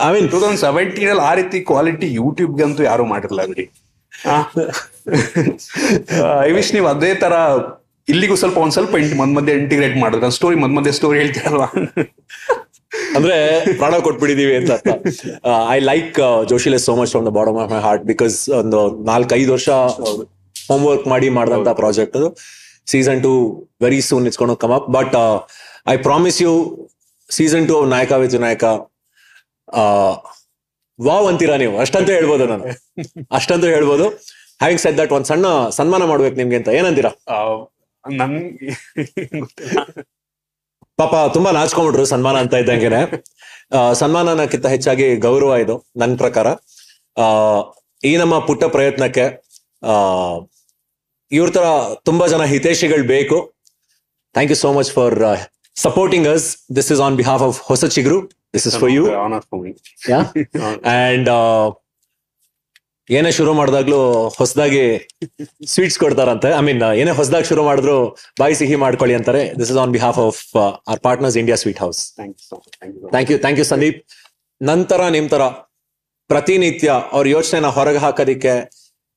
[0.00, 3.66] I mean two thousand seventeen ಅಲ್ಲಿ ಆ ರೀತಿ ಕ್ವಾಲಿಟಿ ಯೂಟ್ಯೂಬ್ಗೆ ಅಂತೂ ಯಾರು ಮಾಡಿರಲ್ಲ ಬಿಡಿ.
[6.42, 7.34] ಐ ವಿಶ್ ನೀವು ಅದೇ ತರ
[8.08, 11.68] ಇಲ್ಲಿಗೂ ಸ್ವಲ್ಪ ಒಂದ್ ಸ್ವಲ್ಪ ಇಂಟ್ ಮದ್ ಮಧ್ಯೆ ಇಂಟಿಗ್ರೇಟ್ ಮಾಡಿದ್ರೆ ಸ್ಟೋರಿ ಮದ್ ಮಧ್ಯೆ ಸ್ಟೋರಿ ಹೇಳ್ತೀರಲ್ವಾ?
[13.16, 13.36] ಅಂದ್ರೆ
[13.80, 14.72] ಪ್ರಾಣ ಕೊಟ್ಬಿಟ್ಟಿದೀವಿ ಅಂತ
[15.74, 16.18] I like
[16.50, 18.80] Joshile so much from the bottom of my heart because ಒಂದು
[19.10, 19.68] ನಾಲ್ಕೈದು ವರ್ಷ
[20.70, 22.28] ಹೋಮ್ ವರ್ಕ್ ಮಾಡಿ ಮಾಡಿದಂತ ಪ್ರಾಜೆಕ್ಟ್ ಅದು.
[22.92, 23.32] Season two
[23.84, 25.16] very soon it's ಕೊಂಡು come up but
[25.94, 26.52] I promise you
[27.30, 28.64] season two Nayaka with Nayaka
[30.98, 31.74] wow ಅಂತೀರಾ ನೀವು?
[31.84, 32.64] ಅಷ್ಟಂತ ಹೇಳ್ಬೋದು ನಾನು.
[33.38, 34.06] ಅಷ್ಟಂತೂ ಹೇಳ್ಬೋದು.
[34.62, 35.46] ಹ್ಯಾಂಗ್ ಸೆಟ್ ದಟ್ ಒಂದ್ ಸಣ್ಣ
[35.78, 36.70] ಸನ್ಮಾನ ಮಾಡ್ಬೇಕು ನಿಮ್ಗೆ ಅಂತ.
[36.78, 37.12] ಏನಂತೀರಾ?
[38.04, 38.34] ನನ್
[41.00, 43.00] ಪಾಪ ತುಂಬಾ ನಾಚ್ಕೊಂಡ್ಬಿಟ್ರು ಸನ್ಮಾನ ಅಂತ ಇದ್ದಂಗೆನೆ.
[43.74, 46.46] ಸನ್ಮಾನಕ್ಕಿಂತ ಸನ್ಮಾನನಕ್ಕಿಂತ ಹೆಚ್ಚಾಗಿ ಗೌರವ ಇದು ನನ್ನ ಪ್ರಕಾರ.
[47.22, 47.26] ಆ
[48.10, 49.24] ಈ ನಮ್ಮ ಪುಟ್ಟ ಪ್ರಯತ್ನಕ್ಕೆ
[49.90, 49.94] ಆ
[51.30, 51.66] ಇವ್ರ ತರ
[52.08, 53.38] ತುಂಬಾ ಜನ ಹಿತೈಷಿಗಳು ಬೇಕು.
[54.34, 55.16] Thank you so much for
[55.86, 56.46] supporting us
[56.76, 58.18] this is on behalf of Hosa Chiguru
[58.54, 59.04] this is for you
[60.98, 61.30] and
[63.16, 63.98] ಏನೇ ಶುರು ಮಾಡಿದಾಗ್ಲೂ
[64.40, 64.82] ಹೊಸದಾಗಿ
[65.72, 66.48] ಸ್ವೀಟ್ಸ್ ಕೊಡ್ತಾರಂತೆ.
[66.58, 67.96] ಐ ಮೀನ್ ಏನೇ ಹೊಸದಾಗಿ ಶುರು ಮಾಡಿದ್ರು
[68.40, 69.42] ಬಾಯಿ ಸಿಹಿ ಮಾಡ್ಕೊಳ್ಳಿ ಅಂತಾರೆ.
[69.60, 70.40] This is on behalf of
[70.92, 73.66] our partners India Sweet House thank you so much thank you thank you thank you
[73.72, 73.98] Sandeep
[74.60, 75.42] ನಂತರ ನಿಮ್ ತರ
[76.30, 78.54] ಪ್ರತಿನಿತ್ಯ ಅವ್ರ ಯೋಚನೆನ ಹೊರಗೆ ಹಾಕೋದಿಕ್ಕೆ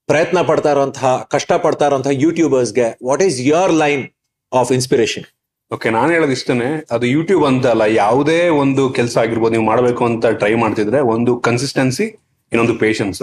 [0.10, 4.04] ಪ್ರಯತ್ನ ಪಡ್ತಾ ಇರುವಂತಹ ಕಷ್ಟ ಪಡ್ತಾ ಇರುವಂತಹ ಯೂಟ್ಯೂಬರ್ಸ್ಗೆ what is your line
[4.52, 5.26] of inspiration
[5.72, 10.34] okay ನಾನು ಹೇಳೋದು ಇಷ್ಟನೇ ಅದು ಯೂಟ್ಯೂಬ್ ಅಂತ ಅಲ್ಲ ಯಾವುದೇ ಒಂದು ಕೆಲಸ ಆಗಿರ್ಬೋದು ನೀವು ಮಾಡಬೇಕು ಅಂತ
[10.42, 12.06] ಟ್ರೈ ಮಾಡ್ತಿದ್ರೆ ಒಂದು ಕನ್ಸಿಸ್ಟೆನ್ಸಿ
[12.52, 13.22] ಇನ್ನೊಂದು ಪೇಷನ್ಸ್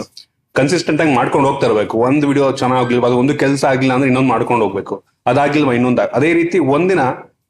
[0.55, 1.99] ಕನ್ಸಿಸ್ಟೆಂಟ್ ಆಗಿ ಮಾಡ್ಕೊಂಡು ಹೋಗ್ತಾ ಇರಬೇಕು.
[1.99, 5.05] ಒಂದು ವಿಡಿಯೋ ಚೆನ್ನಾಗಿಲ್ವ, ಅದು ಒಂದು ಕೆಲಸ ಆಗಿಲ್ಲ ಅಂದ್ರೆ ಇನ್ನೊಂದು ಮಾಡ್ಕೊಂಡು ಹೋಗ್ಬೇಕು.
[5.27, 7.01] ಅದಾಗಿಲ್ವಾ ಇನ್ನೊಂದು ಅದೇ ರೀತಿ ಒಂದಿನ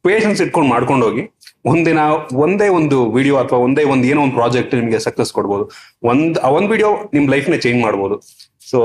[0.02, 1.22] ಪೇಷನ್ಸ್ ಇಟ್ಕೊಂಡು ಮಾಡ್ಕೊಂಡು ಹೋಗಿ,
[1.64, 1.98] ಒಂದಿನ
[2.34, 5.70] ಒಂದೇ ಒಂದು ವಿಡಿಯೋ ಅಥವಾ ಒಂದೇ ಒಂದು ಏನೋ ಒಂದು ಪ್ರಾಜೆಕ್ಟ್ ನಿಮಗೆ ಸಕ್ಸಸ್ ಕೊಡ್ಬೋದು.
[6.02, 8.16] ಒಂದ್ ಒಂದ್ ವಿಡಿಯೋ ನಿಮ್ ಲೈಫ್ನ ಚೇಂಜ್ ಮಾಡ್ಬೋದು.
[8.70, 8.78] ಸೊ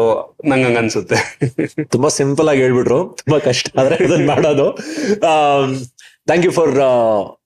[0.46, 1.18] ನಂಗೆ ಅನ್ಸುತ್ತೆ.
[1.92, 3.18] ತುಂಬಾ ಸಿಂಪಲ್ ಆಗಿ ಹೇಳ್ಬಿಟ್ರು.
[3.26, 4.72] ತುಂಬಾ ಕಷ್ಟ ಆದ್ರೆ ಮಾಡೋದು.
[6.26, 6.72] Thank you for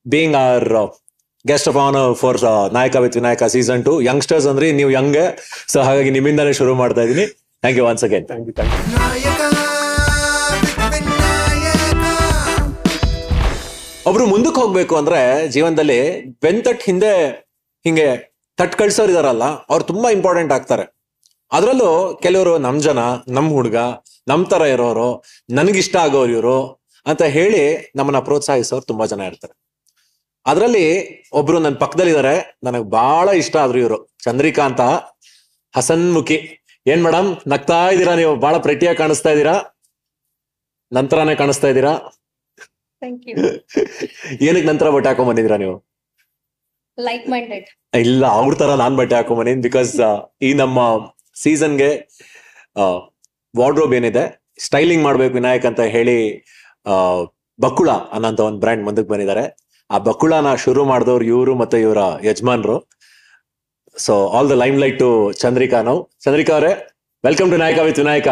[0.08, 0.74] being our
[1.48, 2.38] guest of on for
[2.78, 5.20] Nayaka with Vinayaka season two youngsters ಅಂದ್ರೆ ನೀವು ಯಂಗ್
[5.74, 7.26] ಸೊ ಹಾಗಾಗಿ ನಿಮ್ಮಿಂದಾನೇ ಶುರು ಮಾಡ್ತಾ ಇದೀನಿ.
[7.64, 8.98] Thank you once again thank you thank you
[14.10, 15.20] ಒಬ್ರು ಮುಂದಕ್ಕೆ ಹೋಗ್ಬೇಕು ಅಂದ್ರೆ
[15.56, 16.00] ಜೀವನದಲ್ಲಿ
[16.44, 17.14] ಬೆಂತಟ್ ಹಿಂದೆ
[17.86, 18.08] ಹಿಂಗೆ
[18.60, 20.86] ತಟ್ ಕಳ್ಸೋರು ಇದಾರಲ್ಲ ಅವ್ರು ತುಂಬಾ ಇಂಪಾರ್ಟೆಂಟ್ ಆಗ್ತಾರೆ.
[21.52, 21.90] ಅದರಲ್ಲೂ
[22.24, 23.00] ಕೆಲವರು ನಮ್ ಜನ
[23.38, 23.78] ನಮ್ ಹುಡುಗ
[24.32, 25.10] ನಮ್ ತರ ಇರೋರು
[25.58, 26.58] ನನ್ಗಿಷ್ಟ ಆಗೋರು ಇವರು
[27.06, 27.64] ಅಂತ ಹೇಳಿ
[27.96, 29.54] ನಮ್ಮನ್ನ ಪ್ರೋತ್ಸಾಹಿಸೋರು ತುಂಬಾ ಜನ ಇರ್ತಾರೆ.
[30.50, 30.86] ಅದ್ರಲ್ಲಿ
[31.39, 32.36] ಒಬ್ರು ನನ್ನ ಪಕ್ಕದಲ್ಲಿದ್ದಾರೆ
[32.66, 33.97] ನನಗೆ ಬಹಳ ಇಷ್ಟ ಆದ್ರು ಇವರು.
[34.26, 34.82] ಚಂದ್ರಿಕಾ ಅಂತ
[35.74, 36.38] ಹಸನ್ಮುಖಿ.
[36.86, 38.34] ಏನ್ ಮೇಡಮ್ ನಗ್ತಾ ಇದ್ದೀರಾ ನೀವು?
[38.45, 39.56] ಬಹಳ ಪ್ರತಿಯಾಗಿ ಕಾಣಿಸ್ತಾ ಇದ್ದೀರಾ?
[40.91, 41.93] ನಂತರನೇ ಕಾಣಿಸ್ತಾ ಇದ್ದೀರಾ?
[44.47, 45.76] ಏನಕ್ಕೆ ನಂತರ ಬಟ್ಟೆ ಹಾಕೊಂಡ್ ಬಂದಿದ್ದೀರಾ ನೀವು?
[46.97, 47.68] ಲೈಕ್ ಮೈಂಡೆಡ್
[48.04, 49.91] ಇಲ್ಲ ಅವ್ರ ತರ ನಾನ್ ಬಟ್ಟೆ ಹಾಕೊಂಡ್ ಬಂದಿನಿ ಬಿಕಾಸ್
[50.47, 50.80] ಈ ನಮ್ಮ
[51.43, 51.89] ಸೀಸನ್ಗೆ
[53.54, 54.24] ವಾರ್ಡ್ರೋಬ್ ಏನಿದೆ
[54.66, 56.18] ಸ್ಟೈಲಿಂಗ್ ಮಾಡ್ಬೇಕು ವಿನಾಯಕ್ ಅಂತ ಹೇಳಿ
[57.60, 59.45] ಬಕುಳ ಅನ್ನೋಂತ ಒಂದು ಬ್ರ್ಯಾಂಡ್ ಮುಂದಕ್ಕೆ ಬಂದಿದ್ದಾರೆ.
[59.90, 62.78] ಆ ಬಕುಳನ ಶುರು ಮಾಡಿದವ್ರು ಇವರು ಮತ್ತೆ ಇವರ ಯಜಮಾನ್ರು.
[64.06, 65.10] So all the limelight to
[65.44, 66.74] Chandrika ನಾವು ಚಂದ್ರಿಕಾ ಅವರೇ
[67.24, 68.28] welcome to Nayaka with Vinayaka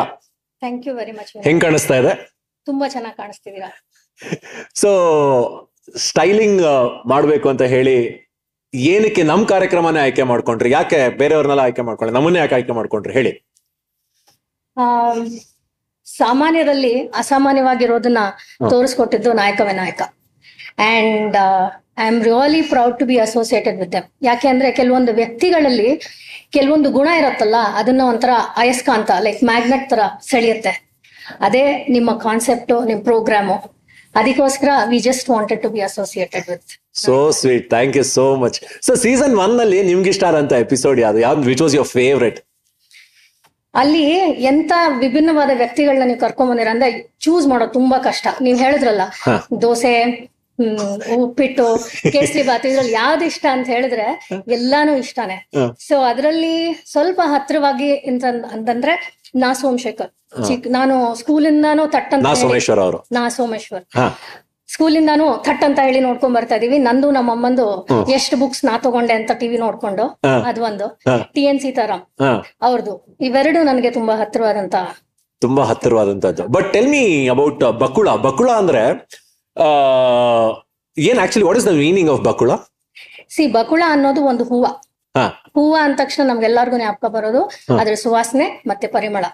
[0.64, 2.14] thank you very much ಹೆಂಗ್ ಕಾಣಿಸ್ತಾ ಇದೆ?
[2.68, 3.70] ತುಂಬಾ ಚೆನ್ನಾಗಿ ಕಾಣಿಸ್ತಿದ್ದೀರಾ?
[4.82, 4.90] ಸೊ
[6.08, 6.64] ಸ್ಟೈಲಿಂಗ್
[7.14, 7.98] ಮಾಡ್ಬೇಕು ಅಂತ ಹೇಳಿ
[8.74, 10.70] ಏನಕ್ಕೆ ನಮ್ ಕಾರ್ಯಕ್ರಮನೇ ಆಯ್ಕೆ ಮಾಡ್ಕೊಂಡ್ರಿ?
[10.78, 13.14] ಯಾಕೆ ಬೇರೆಯವ್ರನ್ನೆಲ್ಲ ಆಯ್ಕೆ ಮಾಡ್ಕೊಂಡ್ರಿ ನಮ್ಮನ್ನೇ ಯಾಕೆ ಆಯ್ಕೆ ಮಾಡ್ಕೊಂಡ್ರಿ?
[13.20, 13.34] ಹೇಳಿ.
[16.08, 18.22] ಸಾಮಾನ್ಯರಲ್ಲಿ ಅಸಾಮಾನ್ಯವಾಗಿರೋದನ್ನ.
[18.74, 20.02] ತೋರಿಸ್ಕೊಟ್ಟಿದ್ದು Nayaka Vinayaka.
[20.78, 21.38] And
[22.00, 25.90] I am really proud to be associated with them ಯಾಕೆ ಅಂದ್ರೆ ಕೆಲವೊಂದು ವ್ಯಕ್ತಿಗಳಲ್ಲಿ
[26.50, 30.00] ಕೆಲವೊಂದು ಗುಣ ಇರುತ್ತಲ್ಲ ಅದನ್ನ ಒಂಥರ ಅಯಸ್ಕಾಂತ ಲೈಕ್ ಮ್ಯಾಗ್ನೆಟ್ ತರ
[30.30, 30.74] ಸೆಳೆಯುತ್ತೆ.
[31.40, 33.56] ಅದೇ ನಿಮ್ಮ ಕಾನ್ಸೆಪ್ಟ್ ನಿಮ್ ಪ್ರೋಗ್ರಾಮು
[34.16, 38.96] ಅದಕ್ಕೋಸ್ಕರ we just wanted to be associated with so sweet thank you so much so
[38.96, 41.20] season ಒನ್ನಲ್ಲಿ ನಿಮ್ಗೆ ಇಷ್ಟ ಆದಂತ ಎಪಿಸೋಡ್ ಯಾವ್ದು?
[41.20, 42.40] ಯಾವ್ದು ವಿಚ್ ವಾಸ್ ಯೋರ್ ಫೇವ್ರೆಟ್
[43.74, 44.06] ಅಲ್ಲಿ
[44.44, 48.28] ಎಂತ ವಿಭಿನ್ನವಾದ ವ್ಯಕ್ತಿಗಳನ್ನ ನೀವು ಕರ್ಕೊಂಡ್ ಬಂದಿರ ಅಂದ್ರೆ ಚೂಸ್ ಮಾಡೋದು ತುಂಬಾ ಕಷ್ಟ.
[48.42, 49.02] ನೀವ್ ಹೇಳಿದ್ರಲ್ಲ.
[49.62, 49.94] ದೋಸೆ
[51.16, 51.66] ಉಪ್ಪಿಟ್ಟು
[52.14, 54.08] ಕೇಸರಿ ಬಾತ್ ಇದ್ರಲ್ಲಿ ಯಾವ್ದು ಇಷ್ಟ ಅಂತ ಹೇಳಿದ್ರೆ
[54.48, 55.38] ಎಲ್ಲಾನು ಇಷ್ಟಾನೆ.
[55.88, 56.56] ಸೊ ಅದರಲ್ಲಿ
[56.92, 58.96] ಸ್ವಲ್ಪ ಹತ್ರವಾಗಿ ಅಂತ ಅಂತಂದ್ರೆ
[59.36, 60.12] ನಾ ಸೋಮಶೇಖರ್.
[60.48, 62.28] ಚಿಕ್ ನಾನು ಸ್ಕೂಲಿಂದಾನು ತಟ್ ಅಂತ
[62.80, 63.00] ಅವರು.
[63.12, 63.86] ನಾ ಸೋಮೇಶ್ವರ್.
[64.74, 66.78] ಸ್ಕೂಲ್ ಇಂದಾನು ಥಟ್ ಅಂತ ಹೇಳಿ ನೋಡ್ಕೊಂಡ್ ಬರ್ತಾ ಇದೀವಿ.
[66.78, 67.68] ನಂದು ನಮ್ಮ ಅಮ್ಮಂದು.
[68.16, 70.06] ಎಷ್ಟು ಬುಕ್ಸ್ ನಾ ತಗೊಂಡೆ ಅಂತ ಟಿವಿ ನೋಡ್ಕೊಂಡು.
[70.50, 70.88] ಅದೊಂದು.
[71.34, 72.04] ಟಿ ಎನ್ ಸೀತಾರಾಮ್
[72.62, 74.76] ಅವ್ರದ್ದು ಇವೆರಡು ನನಗೆ ತುಂಬಾ ಹತ್ತಿರವಾದಂತ
[75.42, 76.44] ತುಂಬಾ ಹತ್ತಿರವಾದಂತದ್ದು.
[76.48, 78.84] But tell me about Bakula Bakula ಅಂದ್ರೆ
[80.98, 82.52] ಏನ್ actually what is the meaning of Bakula
[83.30, 84.66] see Bakula ಅನ್ನೋದು ಒಂದು ಹೂವ.
[85.56, 87.42] ಹೂವ ಅಂದ ತಕ್ಷಣ ನಮ್ಗೆಲ್ಲರಿಗೂ ಜ್ಞಾಪಕ ಬರೋದು.
[87.80, 89.26] ಅದ್ರ ಸುವಾಸನೆ ಮತ್ತೆ ಪರಿಮಳ.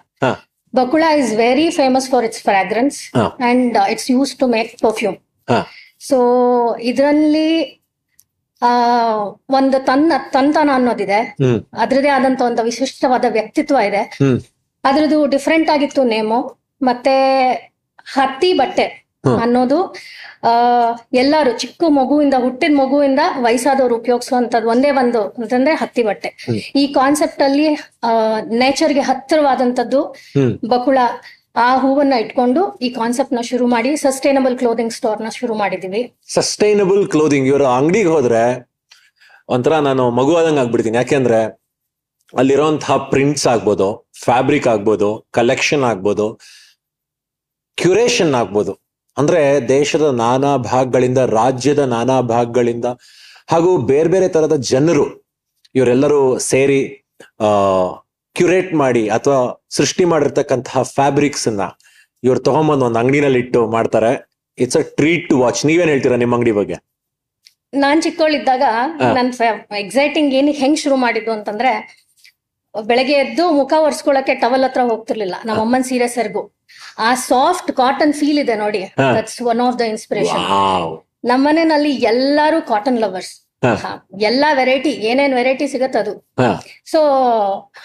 [0.76, 3.16] Bakula is very famous for its fragrance
[3.48, 5.16] and it's use to make perfume
[6.00, 6.18] so
[6.80, 7.80] ಇದರಲ್ಲಿ
[8.62, 8.70] ಆ
[9.50, 11.36] ಒಂದು ತನ್ನ ತಂತನ ಅನ್ನೋದಿದೆ.
[11.78, 14.02] ಅದ್ರದೇ ಆದಂತ ಒಂದು ವಿಶಿಷ್ಟವಾದ ವ್ಯಕ್ತಿತ್ವ ಇದೆ.
[14.84, 16.40] ಅದ್ರದ್ದು ಡಿಫ್ರೆಂಟ್ ಆಗಿತ್ತು ನೇಮು
[16.82, 17.14] ಮತ್ತೆ
[18.14, 19.03] ಹತ್ತಿ ಬಟ್ಟೆ.
[19.26, 19.94] ಅನ್ನೋದು
[20.48, 20.52] ಆ
[21.12, 26.30] ಎಲ್ಲಾರು ಚಿಕ್ಕ ಮಗುವಿಂದ ಹುಟ್ಟಿದ ಮಗುವಿಂದ ವಯಸ್ಸಾದವ್ರು ಉಪಯೋಗಿಸುವಂತದ್ ಒಂದೇ ಒಂದು ಅಂತಂದ್ರೆ ಹತ್ತಿ ಬಟ್ಟೆ.
[26.76, 27.68] ಈ ಕಾನ್ಸೆಪ್ಟ್ ಅಲ್ಲಿ
[28.08, 28.10] ಆ
[28.40, 30.02] ನೇಚರ್ಗೆ ಹತ್ತಿರವಾದಂತದ್ದು
[30.68, 30.98] ಬಕುಳ
[31.56, 36.12] ಆ ಹೂವನ್ನ ಇಟ್ಕೊಂಡು ಈ ಕಾನ್ಸೆಪ್ಟ್ನ ಶುರು ಮಾಡಿ ಸಸ್ಟೈನಬಲ್ ಕ್ಲೋದಿಂಗ್ ಸ್ಟೋರ್ನ ಶುರು ಮಾಡಿದೀವಿ.
[36.28, 38.44] ಸಸ್ಟೈನಬಲ್ ಕ್ಲೋದಿಂಗ್ ಇವರು ಅಂಗಡಿಗೆ ಹೋದ್ರೆ
[39.48, 41.40] ಒಂಥರ ನಾನು ಮಗು ಆದಂಗ ಆಗ್ಬಿಡ್ತೀನಿ ಯಾಕೆಂದ್ರೆ
[42.34, 46.26] ಅಲ್ಲಿರೋಂತಹ ಪ್ರಿಂಟ್ಸ್ ಆಗ್ಬೋದು ಫ್ಯಾಬ್ರಿಕ್ ಆಗ್ಬೋದು ಕಲೆಕ್ಷನ್ ಆಗ್ಬೋದು
[47.78, 48.83] ಕ್ಯುರೇಷನ್ ಆಗ್ಬೋದು.
[49.16, 52.84] ಅಂದ್ರೆ ದೇಶದ ನಾನಾ ಭಾಗಗಳಿಂದ ರಾಜ್ಯದ ನಾನಾ ಭಾಗಗಳಿಂದ
[53.52, 55.06] ಹಾಗೂ ಬೇರೆ ಬೇರೆ ತರದ ಜನರು
[55.74, 56.80] ಇವರೆಲ್ಲರೂ ಸೇರಿ
[57.46, 57.48] ಆ
[58.36, 59.40] ಕ್ಯುರೇಟ್ ಮಾಡಿ ಅಥವಾ
[59.70, 61.64] ಸೃಷ್ಟಿ ಮಾಡಿರ್ತಕ್ಕಂತಹ ಫ್ಯಾಬ್ರಿಕ್ಸ್ ಅನ್ನ
[62.22, 64.10] ಇವ್ರು ತಗೊಂಬಂದು ಒಂದು ಅಂಗಡಿನಲ್ಲಿ ಇಟ್ಟು ಮಾಡ್ತಾರೆ.
[64.58, 66.76] It's a treat to watch ನೀವೇನ್ ಹೇಳ್ತೀರಾ ನಿಮ್ಮ ಅಂಗಡಿ ಬಗ್ಗೆ?
[67.74, 68.64] ನಾನ್ ಚಿಕ್ಕವಳಿದ್ದಾಗ.
[69.18, 69.30] ನನ್
[69.84, 71.72] ಎಕ್ಸೈಟಿಂಗ್ ಏನ್ ಹೆಂಗ್ ಶುರು ಮಾಡಿದ್ದು ಅಂತಂದ್ರೆ
[72.90, 75.36] ಬೆಳಗ್ಗೆ ಎದ್ದು ಮುಖ ಒರೆಸ್ಕೊಳಕ್ಕೆ ಟವಲ್ ಹತ್ರ ಹೋಗ್ತಿರ್ಲಿಲ್ಲ.
[75.48, 76.42] ನಮ್ಮ ಅಮ್ಮನ್ ಸೀರೆ ಸರ್ಗು.
[77.06, 78.82] ಆ ಸಾಫ್ಟ್ ಕಾಟನ್ ಫೀಲ್ ಇದೆ ನೋಡಿ.
[79.16, 80.44] That's one of the inspiration
[81.32, 83.32] ನಮ್ಮನೆಯಲ್ಲಿ ಎಲ್ಲಾರು ಕಾಟನ್ ಲವರ್ಸ್.
[84.28, 86.12] ಎಲ್ಲಾ ವೆರೈಟಿ ಏನೇನ್ ವೆರೈಟಿ ಸಿಗತ್ತೆ ಅದು.
[86.92, 87.00] ಸೊ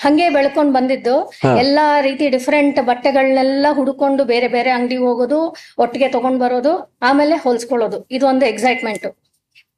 [0.03, 1.15] ಹಂಗೆ ಬೆಳ್ಕೊಂಡ್ ಬಂದಿದ್ದು.
[1.63, 5.39] ಎಲ್ಲಾ ರೀತಿ ಡಿಫ್ರೆಂಟ್ ಬಟ್ಟೆಗಳನ್ನೆಲ್ಲ ಹುಡುಕೊಂಡು ಬೇರೆ ಬೇರೆ ಅಂಗಡಿಗೆ ಹೋಗೋದು
[5.83, 6.73] ಒಟ್ಟಿಗೆ ತಗೊಂಡ್ ಬರೋದು
[7.09, 7.99] ಆಮೇಲೆ ಹೊಲ್ಸ್ಕೊಳ್ಳೋದು.
[8.17, 9.07] ಇದು ಒಂದು ಎಕ್ಸೈಟ್ಮೆಂಟ್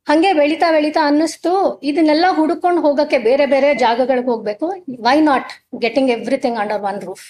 [0.09, 1.51] ಹಂಗೆ ಬೆಳಿತಾ ಬೆಳಿತಾ ಅನ್ನಿಸ್ತು.
[1.89, 4.67] ಇದನ್ನೆಲ್ಲ ಹುಡುಕೊಂಡು ಹೋಗಕ್ಕೆ ಬೇರೆ ಬೇರೆ ಜಾಗಗಳಿಗೆ ಹೋಗ್ಬೇಕು.
[5.07, 5.51] Why not
[5.83, 7.25] getting everything under one roof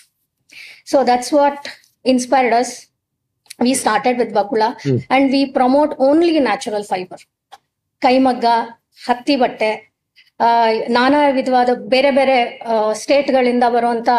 [0.91, 1.67] so that's what
[2.13, 2.73] inspired us
[3.65, 4.63] we started with Bakula.
[5.15, 7.23] And we promote only natural fibre
[8.01, 8.45] ಕೈಮಗ್ಗ
[9.07, 9.71] ಹತ್ತಿ ಬಟ್ಟೆ
[10.95, 12.37] ನಾನಾ ವಿಧವಾದ ಬೇರೆ ಬೇರೆ
[13.01, 14.09] ಸ್ಟೇಟ್ಗಳಿಂದ ಬರುವಂತ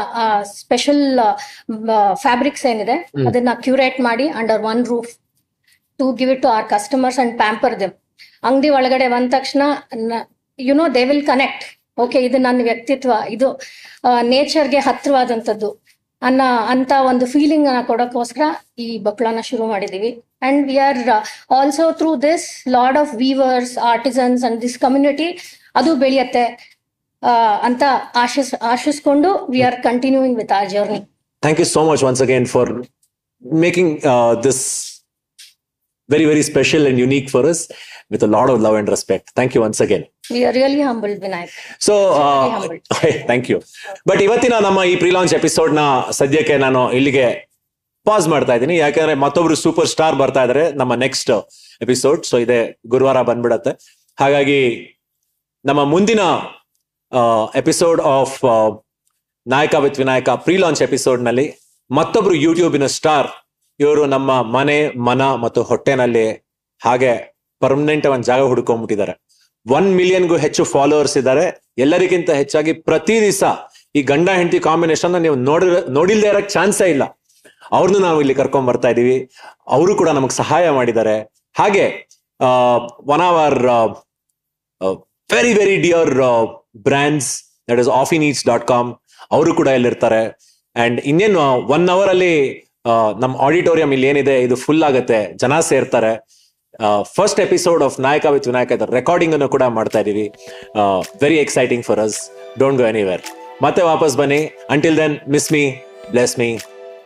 [0.61, 1.03] ಸ್ಪೆಷಲ್
[2.25, 2.97] ಫ್ಯಾಬ್ರಿಕ್ಸ್ ಏನಿದೆ
[3.29, 5.11] ಅದನ್ನ ಕ್ಯೂರೇಟ್ ಮಾಡಿ under one roof
[6.01, 7.95] to give it to our customers and pamper them
[8.49, 9.63] ಅಂಗಡಿ ಒಳಗಡೆ ಬಂದ ತಕ್ಷಣ
[10.59, 11.65] you know they will connect
[12.03, 13.13] okay ಇದು ನನ್ನ ವ್ಯಕ್ತಿತ್ವ.
[13.35, 13.49] ಇದು
[14.33, 15.69] ನೇಚರ್ಗೆ ಹತ್ರವಾದಂಥದ್ದು
[16.23, 16.43] ಅನ್ನ
[16.73, 18.45] ಅಂತ ಒಂದು ಫೀಲಿಂಗ್ ಅನ್ನ ಕೊಡೋಕ್ಕೋಸ್ಕರ
[18.85, 20.11] ಈ ಬಕ್ಳನ ಶುರು ಮಾಡಿದೀವಿ.
[20.49, 21.01] And we are
[21.59, 22.47] also through this
[22.77, 25.29] lord of weavers artisans and this community
[25.81, 26.45] ಅದು ಬೆಳೆಯತ್ತೆ
[27.69, 27.83] ಅಂತ
[28.23, 31.01] ಆಶಿಸ್, ಆಶಿಸ್ಕೊಂಡು we are continuing with our journey
[31.43, 32.73] thank you so much once again for
[33.67, 33.93] making
[34.47, 34.63] this
[36.09, 37.61] very very special and unique for us.
[38.13, 39.25] With a lot of love and respect.
[39.39, 40.05] Thank you once again.
[40.35, 41.53] We are really humbled Vinayak
[41.87, 42.83] so Very humbled.
[43.31, 43.59] Thank you
[44.11, 45.83] but ಇವತ್ತಿನ ನಮ್ಮ ಈ pre launch ಎಪಿಸೋಡ್ನ
[46.21, 47.27] ಸದ್ಯಕ್ಕೆ ನಾನು ಇಲ್ಲಿಗೆ
[48.07, 48.77] pass ಮಾಡ್ತಾ ಇದ್ದೀನಿ.
[48.85, 51.33] ಯಾಕಂದ್ರೆ ಮತ್ತೊಬ್ರು ಸೂಪರ್ ಸ್ಟಾರ್ ಬರ್ತಾ ಇದಾರೆ ನಮ್ಮ ನೆಕ್ಸ್ಟ್
[51.85, 52.61] ಎಪಿಸೋಡ್ ಸೊ ಇದೆ
[52.95, 53.73] ಗುರುವಾರ ಬಂದ್ಬಿಡತ್ತೆ.
[54.19, 54.61] ಹಾಗಾಗಿ
[55.65, 56.23] ನಮ್ಮ ಮುಂದಿನ
[57.61, 58.39] episode of
[59.47, 61.47] Nayaka with Vinayaka pre launch ಎಪಿಸೋಡ್ನಲ್ಲಿ
[61.91, 63.29] ಮತ್ತೊಬ್ರು ಯೂಟ್ಯೂಬಿನ ಸ್ಟಾರ್
[63.81, 64.77] ಇವರು ನಮ್ಮ ಮನೆ
[65.09, 66.27] ಮನ ಮತ್ತು ಹೊಟ್ಟೆನಲ್ಲಿ
[66.83, 67.13] ಹಾಗೆ
[67.65, 69.15] ಪರ್ಮನೆಂಟ್ ಒಂದು ಜಾಗ ಹುಡ್ಕೊಂಡ್ಬಿಟ್ಟಿದ್ದಾರೆ
[69.67, 71.45] ಒನ್ ಮಿಲಿಯನ್ಗೂ ಹೆಚ್ಚು ಫಾಲೋವರ್ಸ್ ಇದ್ದಾರೆ.
[71.85, 73.43] ಎಲ್ಲರಿಗಿಂತ ಹೆಚ್ಚಾಗಿ ಪ್ರತಿ ದಿವಸ
[73.99, 75.63] ಈ ಗಂಡ ಹೆಂಡತಿ ಕಾಂಬಿನೇಷನ್ ನೀವು ನೋಡ
[75.99, 77.05] ನೋಡಿಲ್ದೇ ಇರಕ್ ಚಾನ್ಸೇ ಇಲ್ಲ.
[77.77, 79.17] ಅವ್ರನ್ನು ನಾವು ಇಲ್ಲಿ ಕರ್ಕೊಂಡ್ ಬರ್ತಾ ಇದೀವಿ.
[79.77, 81.17] ಅವರು ಕೂಡ ನಮಗೆ ಸಹಾಯ ಮಾಡಿದ್ದಾರೆ.
[81.61, 81.85] ಹಾಗೆ
[83.15, 83.59] one our
[85.35, 86.13] very very dear
[86.89, 87.31] brands
[87.71, 87.91] that is
[88.31, 88.91] each dot com
[89.37, 90.23] ಅವರು ಕೂಡ ಇಲ್ಲಿರ್ತಾರೆ.
[90.77, 91.41] ಅಂಡ್ ಇನ್ನೇನು
[91.77, 92.35] ಒನ್ ಅವರ್ ಅಲ್ಲಿ
[93.23, 95.19] ನಮ್ಮ ಆಡಿಟೋರಿಯಂ ಇಲ್ಲಿ ಏನಿದೆ ಇದು ಫುಲ್ ಆಗುತ್ತೆ.
[95.43, 96.13] ಜನ ಸೇರ್ತಾರೆ.
[97.03, 100.27] First episode of Nayaka with Vinayaka recording ಅನ್ನು ಕೂಡ ಮಾಡ್ತಾ ಇದೀವಿ.
[101.23, 102.19] Very exciting for us
[102.59, 103.23] don't go anywhere
[103.63, 104.41] ಮತ್ತೆ ವಾಪಸ್ ಬನ್ನಿ.
[104.71, 105.65] Until then miss me
[106.11, 106.59] bless me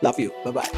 [0.04, 0.70] love you bye